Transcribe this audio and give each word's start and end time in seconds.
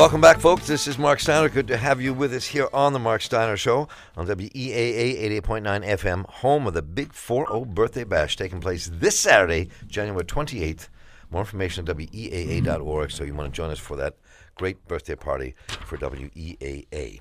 Welcome 0.00 0.22
back, 0.22 0.40
folks. 0.40 0.66
This 0.66 0.88
is 0.88 0.96
Mark 0.96 1.20
Steiner. 1.20 1.50
Good 1.50 1.68
to 1.68 1.76
have 1.76 2.00
you 2.00 2.14
with 2.14 2.32
us 2.32 2.46
here 2.46 2.70
on 2.72 2.94
the 2.94 2.98
Mark 2.98 3.20
Steiner 3.20 3.58
Show 3.58 3.86
on 4.16 4.26
WEAA 4.26 5.42
88.9 5.42 5.86
FM, 5.86 6.26
home 6.26 6.66
of 6.66 6.72
the 6.72 6.80
Big 6.80 7.12
4 7.12 7.66
Birthday 7.66 8.04
Bash 8.04 8.34
taking 8.34 8.62
place 8.62 8.90
this 8.90 9.18
Saturday, 9.18 9.68
January 9.86 10.24
28th. 10.24 10.88
More 11.30 11.42
information 11.42 11.86
at 11.86 11.94
WEAA.org, 11.94 13.10
so 13.10 13.24
you 13.24 13.34
want 13.34 13.52
to 13.52 13.54
join 13.54 13.68
us 13.68 13.78
for 13.78 13.94
that 13.98 14.16
great 14.54 14.88
birthday 14.88 15.16
party 15.16 15.54
for 15.84 15.98
WEAA. 15.98 17.20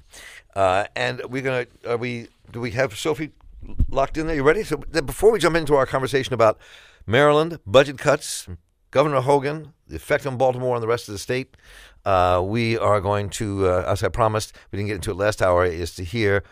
Uh, 0.55 0.86
and 0.96 1.21
we're 1.29 1.41
going 1.41 1.65
to, 1.65 1.91
are 1.91 1.97
we, 1.97 2.29
do 2.50 2.61
we 2.61 2.71
have 2.71 2.97
Sophie 2.97 3.32
locked 3.89 4.18
in 4.18 4.25
there? 4.25 4.37
You 4.37 4.43
ready? 4.43 4.64
So 4.64 4.77
before 4.77 5.33
we 5.33 5.39
jump 5.39 5.57
into 5.57 5.75
our 5.75 5.86
conversation 5.86 6.33
about 6.33 6.57
Maryland, 7.05 7.59
budget 7.68 7.97
cuts, 7.97 8.47
Governor 8.91 9.19
Hogan, 9.19 9.73
the 9.89 9.96
effect 9.96 10.25
on 10.25 10.38
Baltimore 10.38 10.75
and 10.75 10.84
the 10.84 10.88
rest 10.88 11.10
of 11.10 11.14
the 11.14 11.20
state, 11.20 11.57
uh, 12.06 12.42
we 12.46 12.78
are 12.78 13.02
going 13.02 13.29
to, 13.32 13.68
uh, 13.68 13.84
as 13.88 14.04
I 14.04 14.10
promised, 14.10 14.54
we 14.71 14.78
didn't 14.78 14.88
get 14.88 14.96
into 14.96 15.12
it 15.12 15.15
last 15.18 15.42
hour, 15.42 15.65
is 15.65 15.93
to 15.96 16.04
hear. 16.04 16.43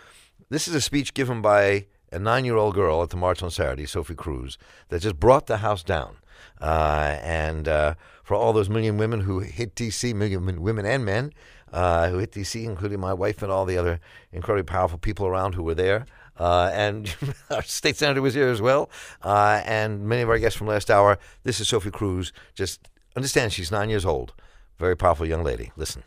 This 0.49 0.67
is 0.67 0.75
a 0.75 0.81
speech 0.81 1.13
given 1.13 1.41
by 1.41 1.87
a 2.11 2.19
nine 2.19 2.45
year 2.45 2.55
old 2.55 2.73
girl 2.73 3.03
at 3.03 3.09
the 3.09 3.17
March 3.17 3.43
on 3.43 3.51
Saturday, 3.51 3.85
Sophie 3.85 4.15
Cruz, 4.15 4.57
that 4.89 5.01
just 5.01 5.19
brought 5.19 5.47
the 5.47 5.57
house 5.57 5.83
down. 5.83 6.17
Uh, 6.59 7.17
and 7.21 7.67
uh, 7.67 7.95
for 8.23 8.35
all 8.35 8.53
those 8.53 8.69
million 8.69 8.97
women 8.97 9.21
who 9.21 9.39
hit 9.39 9.75
DC, 9.75 10.13
million 10.13 10.61
women 10.61 10.85
and 10.85 11.05
men 11.05 11.31
uh, 11.71 12.09
who 12.09 12.17
hit 12.17 12.31
DC, 12.31 12.63
including 12.63 12.99
my 12.99 13.13
wife 13.13 13.41
and 13.41 13.51
all 13.51 13.65
the 13.65 13.77
other 13.77 13.99
incredibly 14.31 14.63
powerful 14.63 14.97
people 14.97 15.25
around 15.25 15.55
who 15.55 15.63
were 15.63 15.75
there. 15.75 16.05
Uh, 16.37 16.69
and 16.73 17.15
our 17.49 17.63
state 17.63 17.97
senator 17.97 18.21
was 18.21 18.35
here 18.35 18.47
as 18.47 18.61
well, 18.61 18.89
uh, 19.23 19.61
and 19.65 20.07
many 20.07 20.21
of 20.21 20.29
our 20.29 20.37
guests 20.37 20.57
from 20.57 20.67
last 20.67 20.91
hour. 20.91 21.17
This 21.43 21.59
is 21.59 21.67
Sophie 21.67 21.91
Cruz. 21.91 22.31
Just 22.53 22.89
understand 23.17 23.51
she's 23.51 23.71
nine 23.71 23.89
years 23.89 24.05
old. 24.05 24.31
Very 24.77 24.95
powerful 24.95 25.25
young 25.25 25.43
lady. 25.43 25.71
Listen. 25.75 26.03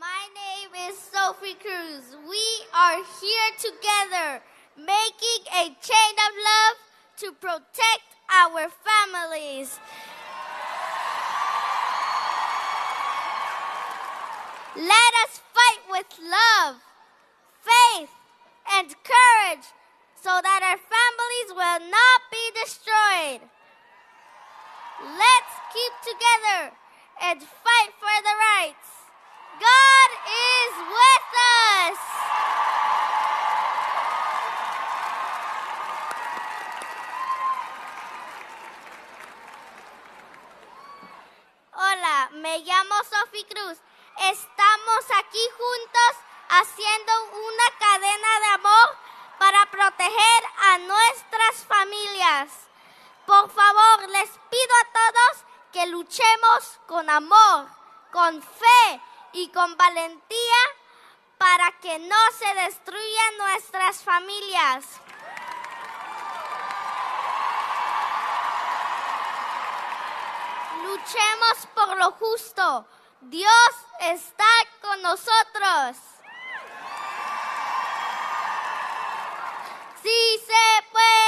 My 0.00 0.26
name 0.34 0.90
is 0.90 0.98
Sophie 0.98 1.54
Cruz. 1.54 2.16
We 2.28 2.46
are 2.74 2.96
here 3.20 3.50
together 3.56 4.42
making 4.76 5.40
a 5.54 5.64
chain 5.80 6.14
of 6.26 6.32
love 6.52 6.76
to 7.18 7.32
protect 7.40 8.08
our 8.34 8.68
families. 8.82 9.78
Let 14.74 15.12
us 15.24 15.40
fight 15.54 15.82
with 15.88 16.06
love, 16.20 16.76
faith, 17.62 18.10
and 18.74 18.88
courage 19.04 19.66
so 20.20 20.40
that 20.42 20.60
our 20.66 20.76
families 20.76 21.50
will 21.54 21.90
not 21.90 22.20
be 22.30 22.44
destroyed. 22.60 23.48
Let's 25.04 25.55
keep 25.72 25.92
together 26.02 26.72
and 27.22 27.42
fight 27.42 27.92
for 27.98 28.16
the 28.22 28.34
rights. 28.54 28.88
God 29.58 30.10
is 30.28 30.72
with 30.94 31.28
us. 31.34 31.98
Hola, 41.72 42.30
me 42.42 42.58
llamo 42.64 42.96
Sophie 43.04 43.46
Cruz. 43.46 43.78
Estamos 44.30 45.02
aquí 45.18 45.44
juntos 45.58 46.12
haciendo 46.48 47.12
una 47.32 47.66
cadena 47.78 48.40
de 48.40 48.46
amor 48.54 48.96
para 49.38 49.66
proteger 49.70 50.42
a 50.70 50.78
nuestras 50.78 51.64
familias. 51.66 52.66
Por 53.26 53.50
favor, 53.50 54.08
les 54.08 54.30
pido 54.30 54.74
a 54.80 54.92
todos 54.92 55.45
que 55.76 55.86
luchemos 55.88 56.80
con 56.86 57.10
amor, 57.10 57.66
con 58.10 58.40
fe 58.40 59.00
y 59.34 59.48
con 59.48 59.76
valentía 59.76 60.62
para 61.36 61.70
que 61.82 61.98
no 61.98 62.16
se 62.38 62.54
destruyan 62.62 63.36
nuestras 63.36 64.02
familias. 64.02 64.86
Luchemos 70.82 71.68
por 71.74 71.98
lo 71.98 72.12
justo. 72.12 72.86
Dios 73.20 73.70
está 74.00 74.48
con 74.80 75.02
nosotros. 75.02 75.98
Sí 80.02 80.40
se 80.46 80.84
puede, 80.90 81.25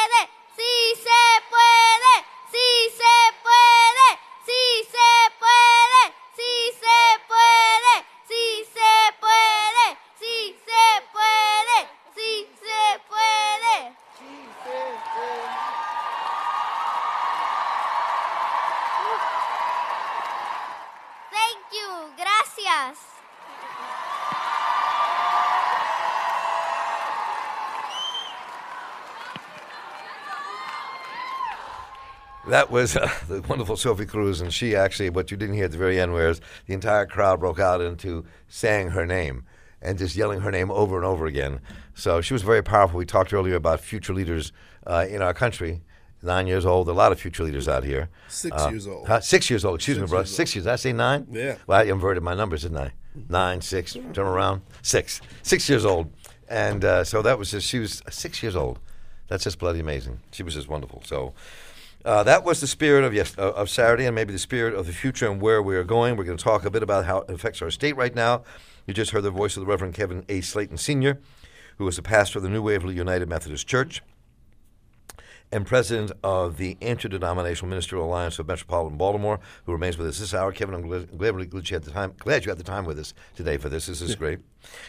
That 32.48 32.70
was 32.70 32.96
uh, 32.96 33.10
the 33.28 33.42
wonderful 33.42 33.76
Sophie 33.76 34.06
Cruz, 34.06 34.40
and 34.40 34.52
she 34.52 34.74
actually, 34.74 35.10
what 35.10 35.30
you 35.30 35.36
didn't 35.36 35.54
hear 35.56 35.66
at 35.66 35.72
the 35.72 35.78
very 35.78 36.00
end, 36.00 36.12
was 36.12 36.40
the 36.66 36.74
entire 36.74 37.06
crowd 37.06 37.40
broke 37.40 37.58
out 37.58 37.80
into 37.80 38.24
saying 38.48 38.90
her 38.90 39.06
name 39.06 39.44
and 39.82 39.98
just 39.98 40.16
yelling 40.16 40.40
her 40.40 40.50
name 40.50 40.70
over 40.70 40.96
and 40.96 41.04
over 41.04 41.26
again. 41.26 41.60
So 41.94 42.20
she 42.20 42.32
was 42.32 42.42
very 42.42 42.62
powerful. 42.62 42.98
We 42.98 43.04
talked 43.06 43.32
earlier 43.32 43.54
about 43.54 43.80
future 43.80 44.12
leaders 44.14 44.52
uh, 44.86 45.06
in 45.08 45.22
our 45.22 45.34
country. 45.34 45.82
Nine 46.20 46.48
years 46.48 46.66
old, 46.66 46.88
a 46.88 46.92
lot 46.92 47.12
of 47.12 47.20
future 47.20 47.44
leaders 47.44 47.68
out 47.68 47.84
here. 47.84 48.08
Six 48.28 48.56
Uh, 48.60 48.68
years 48.70 48.88
old. 48.88 49.06
huh? 49.06 49.20
Six 49.20 49.48
years 49.50 49.64
old, 49.64 49.76
excuse 49.76 49.98
me, 49.98 50.02
Six 50.02 50.10
bro. 50.10 50.18
years 50.20 50.34
Six 50.34 50.54
years. 50.56 50.64
Did 50.64 50.72
I 50.72 50.76
say 50.76 50.92
nine? 50.92 51.28
Yeah. 51.30 51.56
Well, 51.68 51.78
I 51.78 51.84
inverted 51.84 52.24
my 52.24 52.34
numbers, 52.34 52.62
didn't 52.62 52.78
I? 52.78 52.92
Nine, 53.28 53.60
six, 53.60 53.92
turn 53.92 54.26
around, 54.26 54.62
six. 54.82 55.20
Six 55.42 55.68
years 55.68 55.84
old. 55.84 56.10
And 56.48 56.84
uh, 56.84 57.04
so 57.04 57.22
that 57.22 57.38
was 57.38 57.52
just, 57.52 57.68
she 57.68 57.78
was 57.78 58.02
six 58.10 58.42
years 58.42 58.56
old. 58.56 58.80
That's 59.28 59.44
just 59.44 59.58
bloody 59.60 59.78
amazing. 59.78 60.18
She 60.32 60.42
was 60.42 60.54
just 60.54 60.66
wonderful. 60.68 61.02
So 61.04 61.34
uh, 62.04 62.22
that 62.22 62.44
was 62.44 62.60
the 62.60 62.66
spirit 62.66 63.04
of 63.04 63.12
yes 63.12 63.36
uh, 63.38 63.52
of 63.52 63.68
Saturday, 63.68 64.06
and 64.06 64.14
maybe 64.14 64.32
the 64.32 64.38
spirit 64.38 64.74
of 64.74 64.86
the 64.86 64.92
future 64.92 65.30
and 65.30 65.40
where 65.40 65.62
we 65.62 65.76
are 65.76 65.84
going. 65.84 66.16
We're 66.16 66.24
going 66.24 66.38
to 66.38 66.44
talk 66.44 66.64
a 66.64 66.70
bit 66.70 66.82
about 66.82 67.04
how 67.04 67.18
it 67.18 67.30
affects 67.30 67.60
our 67.62 67.70
state 67.70 67.96
right 67.96 68.14
now. 68.14 68.42
You 68.86 68.94
just 68.94 69.10
heard 69.10 69.22
the 69.22 69.30
voice 69.30 69.56
of 69.56 69.60
the 69.60 69.66
Reverend 69.66 69.94
Kevin 69.94 70.24
A. 70.28 70.40
Slayton 70.40 70.78
Sr., 70.78 71.18
who 71.76 71.86
is 71.88 71.96
the 71.96 72.02
pastor 72.02 72.38
of 72.38 72.42
the 72.42 72.48
New 72.48 72.62
Waverly 72.62 72.94
United 72.94 73.28
Methodist 73.28 73.66
Church 73.66 74.02
and 75.50 75.66
president 75.66 76.12
of 76.22 76.56
the 76.56 76.76
Interdenominational 76.80 77.68
Ministerial 77.68 78.06
Alliance 78.06 78.38
of 78.38 78.46
Metropolitan 78.46 78.98
Baltimore, 78.98 79.40
who 79.64 79.72
remains 79.72 79.96
with 79.96 80.06
us 80.06 80.18
this 80.18 80.34
hour. 80.34 80.52
Kevin, 80.52 80.74
I'm 80.74 80.82
glad, 80.82 81.16
glad, 81.16 81.50
glad 81.50 81.70
you 81.70 81.74
had 81.74 81.84
the 81.84 81.90
time. 81.90 82.14
Glad 82.18 82.44
you 82.44 82.50
had 82.50 82.58
the 82.58 82.64
time 82.64 82.84
with 82.84 82.98
us 82.98 83.14
today 83.34 83.56
for 83.56 83.68
this. 83.68 83.86
This 83.86 84.02
is 84.02 84.14
great. 84.14 84.40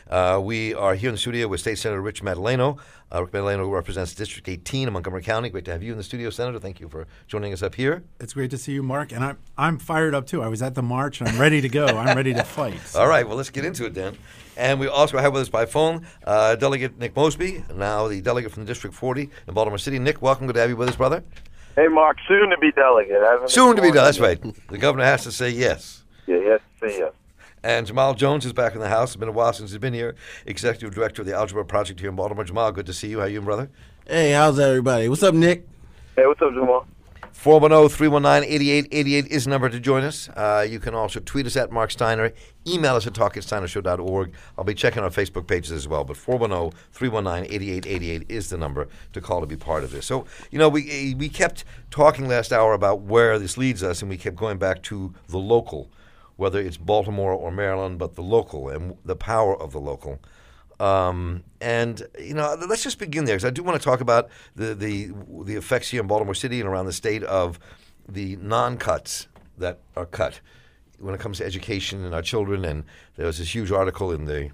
Uh, 0.09 0.39
we 0.41 0.73
are 0.73 0.95
here 0.95 1.09
in 1.09 1.15
the 1.15 1.19
studio 1.19 1.47
with 1.47 1.59
State 1.59 1.77
Senator 1.77 2.01
Rich 2.01 2.23
Madaleno. 2.23 2.79
Uh, 3.11 3.23
Rick 3.23 3.31
Madaleno 3.31 3.59
who 3.59 3.73
represents 3.73 4.13
District 4.13 4.47
18 4.47 4.87
in 4.87 4.93
Montgomery 4.93 5.23
County. 5.23 5.49
Great 5.49 5.65
to 5.65 5.71
have 5.71 5.81
you 5.81 5.91
in 5.91 5.97
the 5.97 6.03
studio, 6.03 6.29
Senator. 6.29 6.59
Thank 6.59 6.79
you 6.79 6.87
for 6.87 7.07
joining 7.27 7.53
us 7.53 7.63
up 7.63 7.75
here. 7.75 8.03
It's 8.19 8.33
great 8.33 8.51
to 8.51 8.57
see 8.57 8.73
you, 8.73 8.83
Mark, 8.83 9.11
and 9.11 9.23
I'm 9.23 9.37
I'm 9.57 9.77
fired 9.79 10.13
up 10.13 10.27
too. 10.27 10.43
I 10.43 10.47
was 10.47 10.61
at 10.61 10.75
the 10.75 10.83
march 10.83 11.19
and 11.19 11.29
I'm 11.29 11.39
ready 11.39 11.61
to 11.61 11.69
go. 11.69 11.85
I'm 11.85 12.15
ready 12.15 12.33
to 12.33 12.43
fight. 12.43 12.79
All 12.95 13.07
right, 13.07 13.27
well, 13.27 13.37
let's 13.37 13.49
get 13.49 13.65
into 13.65 13.85
it 13.85 13.93
then. 13.93 14.17
And 14.57 14.79
we 14.79 14.87
also 14.87 15.17
have 15.17 15.33
with 15.33 15.43
us 15.43 15.49
by 15.49 15.65
phone 15.65 16.05
uh, 16.25 16.55
Delegate 16.55 16.97
Nick 16.99 17.15
Mosby, 17.15 17.63
now 17.75 18.07
the 18.07 18.21
delegate 18.21 18.51
from 18.51 18.63
the 18.63 18.67
District 18.67 18.95
40 18.95 19.29
in 19.47 19.53
Baltimore 19.53 19.77
City. 19.77 19.97
Nick, 19.99 20.21
welcome. 20.21 20.47
Good 20.47 20.53
to 20.53 20.59
have 20.59 20.69
you 20.69 20.75
with 20.75 20.89
us, 20.89 20.95
brother. 20.95 21.23
Hey, 21.75 21.87
Mark, 21.87 22.17
soon 22.27 22.49
to 22.49 22.57
be 22.57 22.71
delegate. 22.73 23.49
Soon 23.49 23.75
to 23.75 23.81
be 23.81 23.87
informed 23.87 23.95
done. 23.95 24.05
That's 24.05 24.19
right. 24.19 24.67
The 24.69 24.77
governor 24.77 25.05
has 25.05 25.23
to 25.23 25.31
say 25.31 25.49
yes. 25.49 26.03
Yeah, 26.27 26.37
yes, 26.37 26.59
say 26.81 26.97
yes. 26.99 27.13
And 27.63 27.85
Jamal 27.85 28.13
Jones 28.13 28.45
is 28.45 28.53
back 28.53 28.73
in 28.73 28.79
the 28.79 28.87
house. 28.87 29.09
It's 29.09 29.17
been 29.17 29.29
a 29.29 29.33
while 29.33 29.51
since 29.51 29.71
he's 29.71 29.79
been 29.79 29.93
here. 29.93 30.15
Executive 30.45 30.93
director 30.93 31.21
of 31.21 31.27
the 31.27 31.35
Algebra 31.35 31.65
Project 31.65 31.99
here 31.99 32.09
in 32.09 32.15
Baltimore. 32.15 32.45
Jamal, 32.45 32.71
good 32.71 32.85
to 32.85 32.93
see 32.93 33.09
you. 33.09 33.19
How 33.19 33.25
you, 33.25 33.41
brother? 33.41 33.69
Hey, 34.07 34.31
how's 34.31 34.59
everybody? 34.59 35.09
What's 35.09 35.23
up, 35.23 35.35
Nick? 35.35 35.67
Hey, 36.15 36.25
what's 36.25 36.41
up, 36.41 36.53
Jamal? 36.53 36.87
410-319-8888 37.33 39.27
is 39.27 39.45
the 39.45 39.49
number 39.49 39.69
to 39.69 39.79
join 39.79 40.03
us. 40.03 40.27
Uh, 40.29 40.67
you 40.69 40.79
can 40.79 40.93
also 40.93 41.21
tweet 41.21 41.45
us 41.45 41.55
at 41.55 41.71
Mark 41.71 41.89
Steiner. 41.91 42.33
Email 42.67 42.95
us 42.95 43.07
at 43.07 43.13
talkatsteinershow.org. 43.13 44.33
I'll 44.57 44.65
be 44.65 44.73
checking 44.73 45.03
our 45.03 45.09
Facebook 45.09 45.47
pages 45.47 45.71
as 45.71 45.87
well. 45.87 46.03
But 46.03 46.17
410-319-8888 46.17 48.29
is 48.29 48.49
the 48.49 48.57
number 48.57 48.89
to 49.13 49.21
call 49.21 49.39
to 49.39 49.47
be 49.47 49.55
part 49.55 49.85
of 49.85 49.91
this. 49.91 50.05
So, 50.05 50.25
you 50.51 50.59
know, 50.59 50.67
we, 50.67 51.15
we 51.17 51.29
kept 51.29 51.63
talking 51.91 52.27
last 52.27 52.51
hour 52.51 52.73
about 52.73 52.99
where 53.01 53.39
this 53.39 53.57
leads 53.57 53.83
us, 53.83 54.01
and 54.01 54.09
we 54.09 54.17
kept 54.17 54.35
going 54.35 54.57
back 54.57 54.83
to 54.83 55.13
the 55.29 55.37
local, 55.37 55.89
whether 56.39 56.59
it's 56.59 56.77
Baltimore 56.77 57.33
or 57.33 57.51
Maryland, 57.51 57.99
but 57.99 58.15
the 58.15 58.21
local 58.23 58.69
and 58.69 58.97
the 59.03 59.15
power 59.15 59.61
of 59.61 59.73
the 59.73 59.79
local. 59.79 60.19
Um, 60.79 61.43
and 61.59 62.01
you 62.17 62.33
know, 62.33 62.55
let's 62.69 62.83
just 62.83 62.97
begin 62.97 63.25
there 63.25 63.35
because 63.35 63.45
I 63.45 63.49
do 63.49 63.61
want 63.61 63.79
to 63.79 63.83
talk 63.83 63.99
about 63.99 64.29
the, 64.55 64.73
the 64.73 65.11
the 65.43 65.55
effects 65.55 65.89
here 65.89 65.99
in 65.99 66.07
Baltimore 66.07 66.33
City 66.33 66.61
and 66.61 66.69
around 66.69 66.85
the 66.85 66.93
state 66.93 67.23
of 67.23 67.59
the 68.07 68.37
non-cuts 68.37 69.27
that 69.57 69.79
are 69.97 70.05
cut. 70.05 70.39
when 70.99 71.13
it 71.13 71.19
comes 71.19 71.37
to 71.39 71.45
education 71.45 72.03
and 72.05 72.13
our 72.13 72.21
children. 72.21 72.63
And 72.65 72.85
there 73.15 73.25
was 73.25 73.37
this 73.39 73.53
huge 73.53 73.71
article 73.71 74.11
in 74.11 74.25
the 74.25 74.49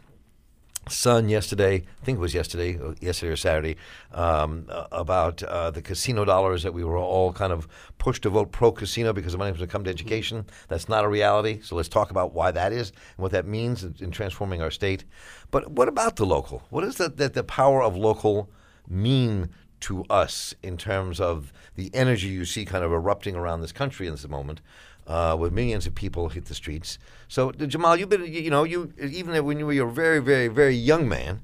Sun 0.87 1.29
yesterday, 1.29 1.75
I 1.75 2.05
think 2.05 2.17
it 2.17 2.21
was 2.21 2.33
yesterday, 2.33 2.79
yesterday 2.99 3.31
or 3.31 3.35
Saturday, 3.35 3.75
um, 4.13 4.65
about 4.91 5.41
uh, 5.43 5.71
the 5.71 5.81
casino 5.81 6.25
dollars 6.25 6.63
that 6.63 6.73
we 6.73 6.83
were 6.83 6.97
all 6.97 7.33
kind 7.33 7.51
of 7.51 7.67
pushed 7.97 8.23
to 8.23 8.29
vote 8.29 8.51
pro 8.51 8.71
casino 8.71 9.11
because 9.11 9.31
the 9.31 9.37
money 9.37 9.51
was 9.51 9.59
going 9.59 9.67
to 9.67 9.71
come 9.71 9.83
to 9.85 9.89
education. 9.89 10.45
That's 10.67 10.87
not 10.87 11.03
a 11.03 11.07
reality. 11.07 11.59
So 11.63 11.75
let's 11.75 11.89
talk 11.89 12.11
about 12.11 12.33
why 12.33 12.51
that 12.51 12.71
is 12.71 12.89
and 12.89 13.23
what 13.23 13.31
that 13.31 13.47
means 13.47 13.83
in, 13.83 13.95
in 13.99 14.11
transforming 14.11 14.61
our 14.61 14.71
state. 14.71 15.05
But 15.49 15.71
what 15.71 15.87
about 15.87 16.17
the 16.17 16.25
local? 16.25 16.63
What 16.69 16.81
does 16.81 16.97
the, 16.97 17.09
the, 17.09 17.29
the 17.29 17.43
power 17.43 17.81
of 17.81 17.97
local 17.97 18.49
mean 18.88 19.49
to 19.81 20.03
us 20.09 20.53
in 20.63 20.77
terms 20.77 21.19
of 21.19 21.51
the 21.75 21.89
energy 21.93 22.27
you 22.27 22.45
see 22.45 22.65
kind 22.65 22.83
of 22.83 22.91
erupting 22.91 23.35
around 23.35 23.61
this 23.61 23.71
country 23.71 24.07
in 24.07 24.13
this 24.13 24.27
moment? 24.27 24.61
Uh, 25.07 25.35
with 25.39 25.53
millions 25.53 25.85
of 25.85 25.95
people 25.95 26.29
hit 26.29 26.45
the 26.45 26.55
streets. 26.55 26.97
So 27.27 27.51
Jamal, 27.51 27.97
you've 27.97 28.09
been, 28.09 28.21
you, 28.21 28.41
you 28.41 28.49
know, 28.49 28.63
you 28.63 28.93
even 28.99 29.43
when 29.45 29.59
you 29.59 29.65
were 29.65 29.87
a 29.87 29.91
very, 29.91 30.19
very, 30.19 30.47
very 30.47 30.75
young 30.75 31.07
man, 31.07 31.41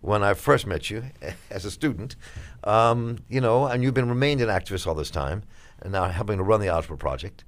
when 0.00 0.22
I 0.22 0.34
first 0.34 0.66
met 0.66 0.90
you 0.90 1.04
as 1.50 1.64
a 1.64 1.70
student, 1.70 2.16
um, 2.64 3.18
you 3.28 3.40
know, 3.40 3.66
and 3.66 3.82
you've 3.82 3.94
been 3.94 4.08
remained 4.08 4.40
an 4.40 4.48
activist 4.48 4.86
all 4.86 4.94
this 4.94 5.10
time, 5.10 5.42
and 5.80 5.92
now 5.92 6.04
helping 6.04 6.38
to 6.38 6.44
run 6.44 6.60
the 6.60 6.68
Algebra 6.68 6.96
Project. 6.96 7.44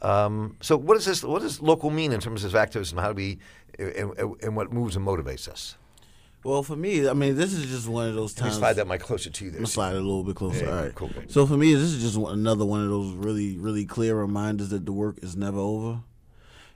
Um, 0.00 0.56
so 0.60 0.76
what 0.76 0.94
does 0.94 1.04
this? 1.04 1.24
What 1.24 1.42
does 1.42 1.60
local 1.60 1.90
mean 1.90 2.12
in 2.12 2.20
terms 2.20 2.44
of 2.44 2.54
activism? 2.54 2.98
How 2.98 3.12
do 3.12 3.16
we, 3.16 3.38
and, 3.78 4.12
and 4.42 4.56
what 4.56 4.72
moves 4.72 4.96
and 4.96 5.06
motivates 5.06 5.48
us? 5.48 5.76
Well, 6.44 6.62
for 6.62 6.76
me, 6.76 7.08
I 7.08 7.14
mean, 7.14 7.34
this 7.34 7.52
is 7.52 7.66
just 7.66 7.88
one 7.88 8.08
of 8.08 8.14
those 8.14 8.32
times. 8.32 8.52
Let 8.52 8.56
me 8.56 8.60
slide 8.60 8.72
that 8.74 8.86
mic 8.86 9.00
closer 9.00 9.28
to 9.30 9.44
you. 9.44 9.50
There. 9.50 9.60
I'm 9.60 9.66
slide 9.66 9.94
it 9.94 9.98
a 9.98 10.00
little 10.00 10.22
bit 10.22 10.36
closer. 10.36 10.64
Yeah, 10.64 10.70
All 10.70 10.82
right. 10.84 10.94
cool. 10.94 11.10
So 11.28 11.46
for 11.46 11.56
me, 11.56 11.74
this 11.74 11.82
is 11.82 12.00
just 12.00 12.16
one, 12.16 12.32
another 12.32 12.64
one 12.64 12.82
of 12.82 12.88
those 12.88 13.12
really, 13.12 13.56
really 13.56 13.84
clear 13.84 14.14
reminders 14.14 14.68
that 14.68 14.86
the 14.86 14.92
work 14.92 15.18
is 15.22 15.36
never 15.36 15.58
over. 15.58 16.00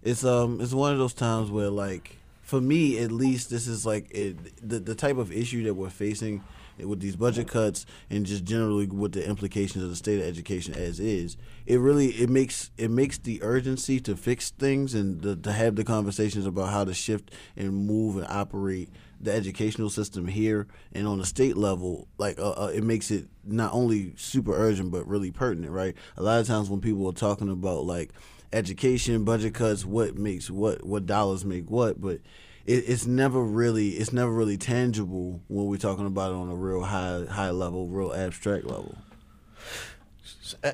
It's 0.02 0.24
um, 0.24 0.60
it's 0.60 0.72
one 0.74 0.92
of 0.92 0.98
those 0.98 1.14
times 1.14 1.50
where 1.50 1.70
like, 1.70 2.16
for 2.42 2.60
me 2.60 2.98
at 2.98 3.12
least, 3.12 3.50
this 3.50 3.68
is 3.68 3.86
like 3.86 4.10
it, 4.10 4.36
the 4.68 4.80
the 4.80 4.96
type 4.96 5.16
of 5.16 5.30
issue 5.30 5.62
that 5.64 5.74
we're 5.74 5.90
facing 5.90 6.42
with 6.78 7.00
these 7.00 7.16
budget 7.16 7.48
cuts 7.48 7.86
and 8.10 8.26
just 8.26 8.44
generally 8.44 8.86
with 8.86 9.12
the 9.12 9.26
implications 9.26 9.84
of 9.84 9.90
the 9.90 9.96
state 9.96 10.20
of 10.20 10.26
education 10.26 10.74
as 10.74 10.98
is. 10.98 11.36
It 11.66 11.78
really 11.78 12.08
it 12.08 12.28
makes 12.28 12.70
it 12.76 12.90
makes 12.90 13.18
the 13.18 13.42
urgency 13.42 14.00
to 14.00 14.16
fix 14.16 14.50
things 14.50 14.94
and 14.94 15.22
the, 15.22 15.36
to 15.36 15.52
have 15.52 15.76
the 15.76 15.84
conversations 15.84 16.46
about 16.46 16.70
how 16.70 16.84
to 16.84 16.94
shift 16.94 17.30
and 17.56 17.86
move 17.86 18.16
and 18.16 18.26
operate 18.28 18.88
the 19.22 19.32
educational 19.32 19.88
system 19.88 20.26
here 20.26 20.66
and 20.92 21.06
on 21.06 21.18
the 21.18 21.24
state 21.24 21.56
level, 21.56 22.08
like 22.18 22.38
uh, 22.38 22.50
uh, 22.50 22.72
it 22.74 22.82
makes 22.82 23.10
it 23.10 23.28
not 23.44 23.72
only 23.72 24.12
super 24.16 24.52
urgent 24.52 24.90
but 24.90 25.06
really 25.06 25.30
pertinent, 25.30 25.72
right? 25.72 25.94
A 26.16 26.22
lot 26.22 26.40
of 26.40 26.46
times 26.46 26.68
when 26.68 26.80
people 26.80 27.08
are 27.08 27.12
talking 27.12 27.48
about 27.48 27.84
like 27.84 28.10
education 28.52 29.24
budget 29.24 29.54
cuts, 29.54 29.84
what 29.84 30.16
makes 30.16 30.50
what, 30.50 30.84
what 30.84 31.06
dollars 31.06 31.44
make 31.44 31.70
what, 31.70 32.00
but 32.00 32.20
it, 32.66 32.84
it's 32.88 33.06
never 33.06 33.42
really 33.42 33.90
it's 33.90 34.12
never 34.12 34.32
really 34.32 34.56
tangible 34.56 35.40
when 35.48 35.66
we're 35.66 35.76
talking 35.76 36.06
about 36.06 36.32
it 36.32 36.36
on 36.36 36.50
a 36.50 36.54
real 36.54 36.82
high 36.82 37.24
high 37.30 37.50
level, 37.50 37.88
real 37.88 38.12
abstract 38.12 38.64
level. 38.64 38.98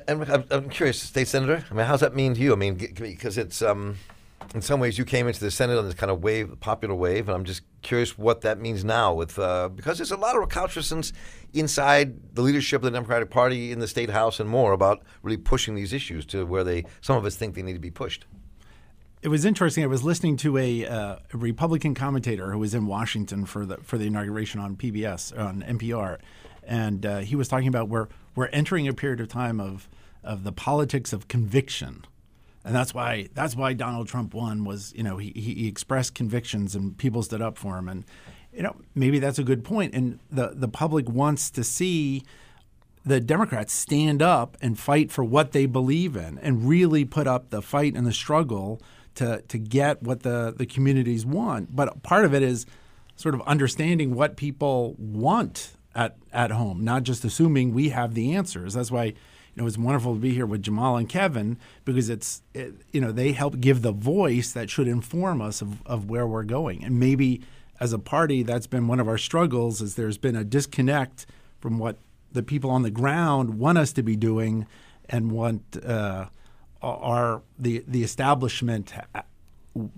I'm, 0.09 0.43
I'm 0.51 0.69
curious, 0.69 1.01
state 1.01 1.27
senator. 1.27 1.63
I 1.69 1.73
mean, 1.73 1.85
how's 1.85 2.01
that 2.01 2.13
mean 2.13 2.33
to 2.33 2.41
you? 2.41 2.51
I 2.51 2.55
mean, 2.55 2.75
because 2.75 3.37
it's 3.37 3.61
um, 3.61 3.95
in 4.55 4.61
some 4.61 4.79
ways 4.79 4.97
you 4.97 5.05
came 5.05 5.27
into 5.27 5.39
the 5.39 5.51
Senate 5.51 5.77
on 5.77 5.85
this 5.85 5.93
kind 5.93 6.11
of 6.11 6.23
wave, 6.23 6.59
popular 6.59 6.95
wave, 6.95 7.27
and 7.27 7.35
I'm 7.35 7.43
just 7.43 7.61
curious 7.81 8.17
what 8.17 8.41
that 8.41 8.59
means 8.59 8.83
now. 8.83 9.13
With 9.13 9.37
uh, 9.37 9.69
because 9.69 9.97
there's 9.97 10.11
a 10.11 10.17
lot 10.17 10.35
of 10.35 10.41
recalcitrance 10.41 11.13
inside 11.53 12.35
the 12.35 12.41
leadership 12.41 12.79
of 12.79 12.83
the 12.83 12.91
Democratic 12.91 13.29
Party 13.29 13.71
in 13.71 13.79
the 13.79 13.87
state 13.87 14.09
house 14.09 14.39
and 14.39 14.49
more 14.49 14.73
about 14.73 15.03
really 15.21 15.37
pushing 15.37 15.75
these 15.75 15.93
issues 15.93 16.25
to 16.27 16.45
where 16.45 16.63
they 16.63 16.85
some 17.01 17.15
of 17.15 17.25
us 17.25 17.35
think 17.35 17.55
they 17.55 17.61
need 17.61 17.73
to 17.73 17.79
be 17.79 17.91
pushed. 17.91 18.25
It 19.21 19.27
was 19.27 19.43
interesting. 19.43 19.83
I 19.83 19.87
was 19.87 20.03
listening 20.03 20.37
to 20.37 20.57
a, 20.57 20.85
uh, 20.85 21.17
a 21.33 21.37
Republican 21.37 21.93
commentator 21.93 22.53
who 22.53 22.59
was 22.59 22.73
in 22.73 22.87
Washington 22.87 23.45
for 23.45 23.65
the 23.65 23.77
for 23.77 23.97
the 23.97 24.07
inauguration 24.07 24.59
on 24.59 24.75
PBS 24.75 25.37
on 25.37 25.61
NPR, 25.61 26.19
and 26.63 27.05
uh, 27.05 27.19
he 27.19 27.35
was 27.35 27.47
talking 27.47 27.67
about 27.67 27.89
where 27.89 28.07
we're 28.35 28.47
entering 28.47 28.87
a 28.87 28.93
period 28.93 29.19
of 29.19 29.27
time 29.27 29.59
of 29.59 29.87
of 30.23 30.43
the 30.43 30.51
politics 30.51 31.13
of 31.13 31.27
conviction 31.27 32.05
and 32.63 32.75
that's 32.75 32.93
why 32.93 33.29
that's 33.33 33.55
why 33.55 33.73
Donald 33.73 34.07
Trump 34.07 34.33
won 34.33 34.65
was 34.65 34.93
you 34.95 35.03
know 35.03 35.17
he, 35.17 35.31
he 35.31 35.67
expressed 35.67 36.15
convictions 36.15 36.75
and 36.75 36.97
people 36.97 37.23
stood 37.23 37.41
up 37.41 37.57
for 37.57 37.77
him. 37.77 37.87
And 37.87 38.05
you 38.53 38.63
know 38.63 38.75
maybe 38.95 39.19
that's 39.19 39.39
a 39.39 39.43
good 39.43 39.63
point. 39.63 39.93
and 39.93 40.19
the 40.29 40.51
the 40.53 40.67
public 40.67 41.09
wants 41.09 41.49
to 41.51 41.63
see 41.63 42.23
the 43.05 43.21
Democrats 43.21 43.73
stand 43.73 44.21
up 44.21 44.57
and 44.61 44.77
fight 44.77 45.11
for 45.11 45.23
what 45.23 45.51
they 45.51 45.65
believe 45.65 46.15
in 46.15 46.37
and 46.39 46.67
really 46.67 47.05
put 47.05 47.27
up 47.27 47.49
the 47.49 47.61
fight 47.61 47.95
and 47.95 48.05
the 48.05 48.13
struggle 48.13 48.81
to 49.15 49.41
to 49.47 49.57
get 49.57 50.03
what 50.03 50.23
the 50.23 50.53
the 50.55 50.65
communities 50.65 51.25
want. 51.25 51.75
But 51.75 52.03
part 52.03 52.25
of 52.25 52.33
it 52.33 52.43
is 52.43 52.65
sort 53.15 53.35
of 53.35 53.41
understanding 53.41 54.13
what 54.13 54.35
people 54.35 54.95
want 54.97 55.73
at 55.95 56.17
at 56.31 56.51
home 56.51 56.83
not 56.83 57.03
just 57.03 57.23
assuming 57.25 57.73
we 57.73 57.89
have 57.89 58.13
the 58.15 58.33
answers. 58.33 58.73
That's 58.73 58.91
why 58.91 59.13
know, 59.59 59.67
it's 59.67 59.77
wonderful 59.77 60.15
to 60.15 60.19
be 60.19 60.33
here 60.33 60.45
with 60.45 60.63
Jamal 60.63 60.97
and 60.97 61.07
Kevin 61.07 61.57
because 61.85 62.09
it's, 62.09 62.41
it, 62.53 62.73
you 62.91 63.01
know, 63.01 63.11
they 63.11 63.31
help 63.31 63.59
give 63.59 63.81
the 63.81 63.91
voice 63.91 64.51
that 64.53 64.69
should 64.69 64.87
inform 64.87 65.41
us 65.41 65.61
of, 65.61 65.85
of 65.85 66.09
where 66.09 66.25
we're 66.25 66.43
going. 66.43 66.83
And 66.83 66.99
maybe 66.99 67.41
as 67.79 67.93
a 67.93 67.99
party, 67.99 68.43
that's 68.43 68.67
been 68.67 68.87
one 68.87 68.99
of 68.99 69.07
our 69.07 69.17
struggles 69.17 69.81
is 69.81 69.95
there's 69.95 70.17
been 70.17 70.35
a 70.35 70.43
disconnect 70.43 71.25
from 71.59 71.77
what 71.77 71.97
the 72.31 72.43
people 72.43 72.69
on 72.69 72.83
the 72.83 72.91
ground 72.91 73.59
want 73.59 73.77
us 73.77 73.93
to 73.93 74.03
be 74.03 74.15
doing 74.15 74.67
and 75.09 75.31
want 75.31 75.63
uh, 75.83 76.25
our 76.81 77.41
the 77.57 77.83
the 77.87 78.03
establishment 78.03 78.93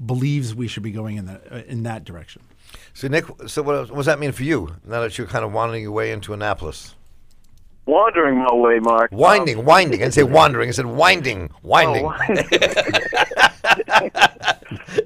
believes 0.06 0.56
we 0.56 0.68
should 0.68 0.84
be 0.84 0.92
going 0.92 1.18
in 1.18 1.25
the 1.25 1.69
in 1.69 1.84
that 1.84 2.04
direction. 2.04 2.42
So 2.94 3.07
Nick, 3.07 3.25
so 3.48 3.62
what, 3.62 3.90
what 3.90 3.98
does 3.98 4.06
that 4.06 4.19
mean 4.19 4.31
for 4.31 4.44
you 4.44 4.75
now 4.86 5.02
that 5.02 5.18
you're 5.18 5.28
kind 5.28 5.44
of 5.44 5.52
wandering 5.52 5.84
your 5.84 5.92
way 5.92 6.12
into 6.12 6.34
Annapolis? 6.34 6.96
Wandering 7.86 8.38
my 8.38 8.54
way, 8.54 8.80
Mark. 8.80 9.12
Winding, 9.12 9.60
Um, 9.60 9.66
winding. 9.66 10.01
I 10.01 10.04
didn't 10.06 10.13
say 10.13 10.24
wandering. 10.24 10.69
I 10.69 10.72
said 10.72 10.86
winding, 10.86 11.50
winding. 11.63 12.06
Oh, 12.06 12.13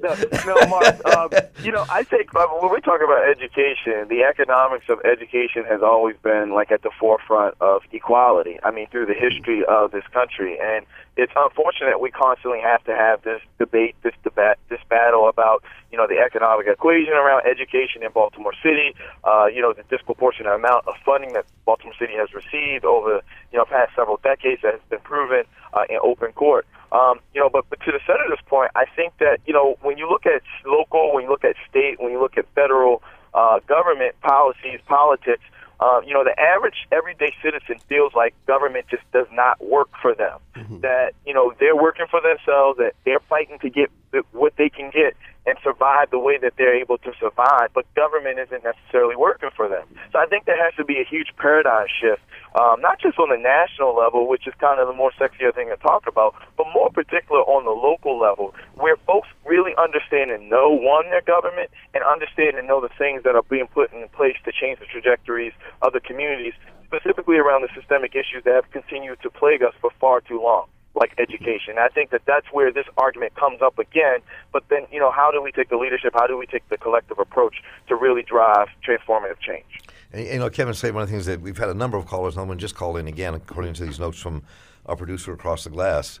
no, 0.02 0.14
no, 0.46 0.66
Mark. 0.66 1.04
Um, 1.06 1.30
you 1.62 1.72
know, 1.72 1.84
I 1.90 2.02
think 2.04 2.34
uh, 2.34 2.46
when 2.60 2.72
we 2.72 2.80
talk 2.80 3.00
about 3.02 3.28
education, 3.28 4.08
the 4.08 4.22
economics 4.28 4.86
of 4.88 5.00
education 5.04 5.64
has 5.64 5.82
always 5.82 6.16
been 6.22 6.52
like 6.52 6.70
at 6.70 6.82
the 6.82 6.90
forefront 6.98 7.54
of 7.60 7.82
equality. 7.92 8.58
I 8.62 8.70
mean, 8.70 8.88
through 8.88 9.06
the 9.06 9.14
history 9.14 9.64
of 9.64 9.92
this 9.92 10.04
country, 10.12 10.58
and 10.60 10.86
it's 11.16 11.32
unfortunate 11.34 12.00
we 12.00 12.10
constantly 12.10 12.60
have 12.60 12.84
to 12.84 12.94
have 12.94 13.22
this 13.22 13.40
debate, 13.58 13.96
this 14.02 14.14
debate, 14.22 14.56
this 14.68 14.80
battle 14.88 15.28
about 15.28 15.62
you 15.90 15.98
know 15.98 16.06
the 16.06 16.18
economic 16.18 16.66
equation 16.66 17.14
around 17.14 17.46
education 17.46 18.02
in 18.02 18.12
Baltimore 18.12 18.54
City. 18.62 18.94
Uh, 19.24 19.46
you 19.46 19.62
know, 19.62 19.72
the 19.72 19.84
disproportionate 19.84 20.52
amount 20.52 20.86
of 20.86 20.94
funding 21.04 21.32
that 21.32 21.46
Baltimore 21.64 21.94
City 21.98 22.14
has 22.14 22.32
received 22.34 22.84
over 22.84 23.22
you 23.52 23.58
know 23.58 23.64
past 23.64 23.94
several 23.96 24.18
decades 24.22 24.62
that 24.62 24.72
has 24.72 24.82
been 24.90 25.00
proven 25.00 25.44
uh, 25.72 25.84
in 25.88 25.98
open 26.02 26.32
court. 26.32 26.66
Um, 26.96 27.20
you 27.34 27.40
know, 27.40 27.50
but, 27.50 27.64
but 27.68 27.80
to 27.80 27.92
the 27.92 28.00
senator's 28.06 28.40
point, 28.46 28.70
I 28.74 28.84
think 28.96 29.12
that 29.18 29.38
you 29.46 29.52
know 29.52 29.76
when 29.82 29.98
you 29.98 30.08
look 30.08 30.24
at 30.24 30.42
local, 30.64 31.12
when 31.12 31.24
you 31.24 31.30
look 31.30 31.44
at 31.44 31.56
state, 31.68 32.00
when 32.00 32.10
you 32.12 32.20
look 32.20 32.38
at 32.38 32.46
federal 32.54 33.02
uh, 33.34 33.58
government 33.66 34.14
policies, 34.22 34.80
politics, 34.86 35.42
uh, 35.78 36.00
you 36.06 36.14
know, 36.14 36.24
the 36.24 36.38
average 36.40 36.86
everyday 36.90 37.34
citizen 37.42 37.76
feels 37.88 38.14
like 38.14 38.34
government 38.46 38.86
just 38.88 39.02
does 39.12 39.26
not 39.32 39.62
work 39.62 39.90
for 40.00 40.14
them. 40.14 40.38
That 40.80 41.12
you 41.26 41.34
know 41.34 41.52
they're 41.60 41.76
working 41.76 42.06
for 42.10 42.20
themselves, 42.20 42.78
that 42.78 42.94
they're 43.04 43.20
fighting 43.28 43.58
to 43.60 43.68
get 43.68 43.90
what 44.32 44.56
they 44.56 44.70
can 44.70 44.90
get 44.90 45.14
and 45.46 45.56
survive 45.62 46.10
the 46.10 46.18
way 46.18 46.38
that 46.38 46.54
they're 46.56 46.74
able 46.74 46.98
to 46.98 47.12
survive, 47.20 47.70
but 47.74 47.84
government 47.94 48.38
isn't 48.38 48.64
necessarily 48.64 49.14
working 49.14 49.50
for 49.54 49.68
them. 49.68 49.86
So 50.12 50.18
I 50.18 50.26
think 50.26 50.46
there 50.46 50.62
has 50.62 50.74
to 50.74 50.84
be 50.84 50.98
a 50.98 51.04
huge 51.04 51.28
paradigm 51.36 51.86
shift, 52.00 52.22
um, 52.56 52.80
not 52.80 52.98
just 52.98 53.18
on 53.18 53.28
the 53.28 53.36
national 53.36 53.94
level, 53.94 54.26
which 54.26 54.46
is 54.46 54.54
kind 54.58 54.80
of 54.80 54.88
the 54.88 54.94
more 54.94 55.12
sexier 55.20 55.54
thing 55.54 55.68
to 55.68 55.76
talk 55.76 56.06
about, 56.06 56.34
but 56.56 56.66
more 56.72 56.90
particular 56.90 57.42
on 57.42 57.64
the 57.64 57.76
local 57.76 58.18
level, 58.18 58.54
where 58.74 58.96
folks 59.06 59.28
really 59.44 59.72
understand 59.76 60.30
and 60.30 60.48
know 60.48 60.70
one 60.70 61.04
their 61.10 61.20
government 61.20 61.70
and 61.92 62.02
understand 62.02 62.56
and 62.56 62.66
know 62.66 62.80
the 62.80 62.92
things 62.96 63.22
that 63.24 63.36
are 63.36 63.44
being 63.44 63.66
put 63.68 63.92
in 63.92 64.08
place 64.08 64.36
to 64.44 64.52
change 64.52 64.78
the 64.80 64.86
trajectories 64.86 65.52
of 65.82 65.92
the 65.92 66.00
communities, 66.00 66.54
specifically 66.86 67.36
around 67.36 67.60
the 67.60 67.68
systemic 67.76 68.14
issues 68.16 68.42
that 68.44 68.54
have 68.54 68.70
continued 68.70 69.20
to 69.20 69.28
plague 69.28 69.62
us 69.62 69.74
for 69.80 69.90
far 70.00 70.20
too 70.22 70.40
long 70.40 70.66
like 70.96 71.12
education. 71.18 71.76
I 71.78 71.88
think 71.88 72.08
that 72.10 72.22
that's 72.26 72.46
where 72.50 72.72
this 72.72 72.86
argument 72.96 73.34
comes 73.34 73.60
up 73.60 73.78
again. 73.78 74.20
But 74.50 74.64
then, 74.70 74.86
you 74.90 74.98
know, 74.98 75.10
how 75.10 75.30
do 75.30 75.42
we 75.42 75.52
take 75.52 75.68
the 75.68 75.76
leadership? 75.76 76.14
How 76.14 76.26
do 76.26 76.38
we 76.38 76.46
take 76.46 76.66
the 76.70 76.78
collective 76.78 77.18
approach 77.18 77.56
to 77.88 77.94
really 77.94 78.22
drive 78.22 78.68
transformative 78.82 79.38
change? 79.38 79.82
And, 80.12 80.26
you 80.26 80.38
know, 80.38 80.50
Kevin 80.50 80.74
said 80.74 80.94
one 80.94 81.02
of 81.02 81.08
the 81.08 81.12
things 81.12 81.26
that 81.26 81.40
we've 81.40 81.58
had 81.58 81.68
a 81.68 81.74
number 81.74 81.96
of 81.96 82.06
callers, 82.06 82.36
no 82.36 82.44
one 82.44 82.58
just 82.58 82.74
called 82.74 82.98
in 82.98 83.08
again, 83.08 83.34
according 83.34 83.74
to 83.74 83.84
these 83.84 83.98
notes 83.98 84.18
from 84.18 84.42
our 84.86 84.96
producer 84.96 85.32
across 85.32 85.64
the 85.64 85.70
glass, 85.70 86.20